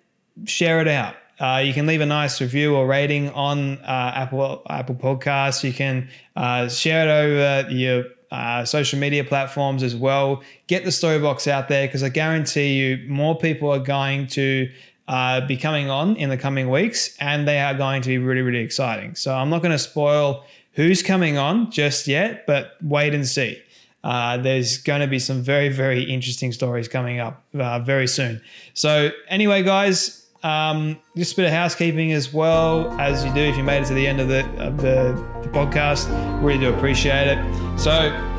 share 0.43 0.81
it 0.81 0.87
out. 0.87 1.15
Uh, 1.39 1.61
you 1.63 1.73
can 1.73 1.85
leave 1.85 2.01
a 2.01 2.05
nice 2.05 2.39
review 2.39 2.75
or 2.75 2.87
rating 2.87 3.29
on 3.31 3.77
uh, 3.79 4.11
Apple 4.15 4.61
Apple 4.69 4.95
Podcasts. 4.95 5.63
You 5.63 5.73
can 5.73 6.09
uh, 6.35 6.69
share 6.69 7.07
it 7.07 7.11
over 7.11 7.71
your 7.71 8.05
uh, 8.31 8.63
social 8.65 8.99
media 8.99 9.23
platforms 9.23 9.83
as 9.83 9.95
well. 9.95 10.43
Get 10.67 10.83
the 10.83 10.91
Storybox 10.91 11.47
out 11.47 11.67
there 11.67 11.87
because 11.87 12.03
I 12.03 12.09
guarantee 12.09 12.73
you 12.79 13.09
more 13.09 13.37
people 13.37 13.69
are 13.69 13.79
going 13.79 14.27
to 14.27 14.69
uh, 15.07 15.45
be 15.45 15.57
coming 15.57 15.89
on 15.89 16.15
in 16.15 16.29
the 16.29 16.37
coming 16.37 16.69
weeks, 16.69 17.15
and 17.19 17.47
they 17.47 17.59
are 17.59 17.73
going 17.73 18.01
to 18.01 18.09
be 18.09 18.17
really, 18.17 18.41
really 18.41 18.63
exciting. 18.63 19.15
So 19.15 19.35
I'm 19.35 19.49
not 19.49 19.61
going 19.61 19.71
to 19.71 19.79
spoil 19.79 20.45
who's 20.73 21.03
coming 21.03 21.37
on 21.37 21.71
just 21.71 22.07
yet, 22.07 22.45
but 22.45 22.71
wait 22.81 23.13
and 23.13 23.27
see. 23.27 23.61
Uh, 24.03 24.37
there's 24.37 24.77
going 24.77 25.01
to 25.01 25.07
be 25.07 25.17
some 25.17 25.41
very, 25.41 25.69
very 25.69 26.03
interesting 26.03 26.51
stories 26.51 26.87
coming 26.87 27.19
up 27.19 27.43
uh, 27.57 27.79
very 27.79 28.07
soon. 28.07 28.39
So, 28.73 29.09
anyway, 29.29 29.63
guys, 29.63 30.24
um, 30.45 30.97
just 31.17 31.33
a 31.33 31.37
bit 31.37 31.45
of 31.45 31.51
housekeeping 31.51 32.11
as 32.11 32.31
well 32.31 32.91
as 32.99 33.25
you 33.25 33.33
do 33.33 33.41
if 33.41 33.57
you 33.57 33.63
made 33.63 33.81
it 33.81 33.87
to 33.87 33.95
the 33.95 34.05
end 34.05 34.19
of 34.19 34.27
the 34.27 34.45
of 34.63 34.77
the, 34.77 35.13
the 35.41 35.49
podcast. 35.49 36.07
Really 36.43 36.59
do 36.59 36.73
appreciate 36.73 37.27
it. 37.27 37.79
So, 37.79 37.91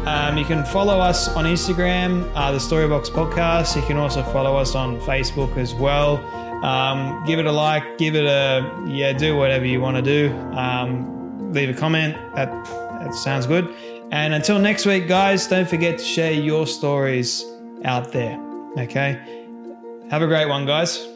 um, 0.06 0.38
you 0.38 0.44
can 0.44 0.64
follow 0.64 1.00
us 1.00 1.28
on 1.28 1.46
Instagram, 1.46 2.30
uh, 2.36 2.52
the 2.52 2.58
Storybox 2.58 3.10
Podcast. 3.10 3.74
You 3.74 3.82
can 3.82 3.96
also 3.96 4.22
follow 4.22 4.56
us 4.56 4.76
on 4.76 5.00
Facebook 5.00 5.56
as 5.56 5.74
well. 5.74 6.18
Um, 6.64 7.24
give 7.26 7.40
it 7.40 7.46
a 7.46 7.52
like, 7.52 7.98
give 7.98 8.14
it 8.14 8.24
a 8.24 8.84
yeah, 8.86 9.12
do 9.12 9.36
whatever 9.36 9.66
you 9.66 9.80
want 9.80 9.96
to 9.96 10.02
do. 10.02 10.32
Um, 10.52 11.52
leave 11.52 11.70
a 11.70 11.74
comment. 11.74 12.14
That 12.36 12.48
that 13.00 13.14
sounds 13.14 13.46
good. 13.46 13.68
And 14.12 14.32
until 14.32 14.60
next 14.60 14.86
week, 14.86 15.08
guys, 15.08 15.48
don't 15.48 15.68
forget 15.68 15.98
to 15.98 16.04
share 16.04 16.32
your 16.32 16.68
stories 16.68 17.44
out 17.84 18.12
there. 18.12 18.40
Okay. 18.78 19.18
Have 20.08 20.22
a 20.22 20.28
great 20.28 20.48
one, 20.48 20.66
guys. 20.66 21.15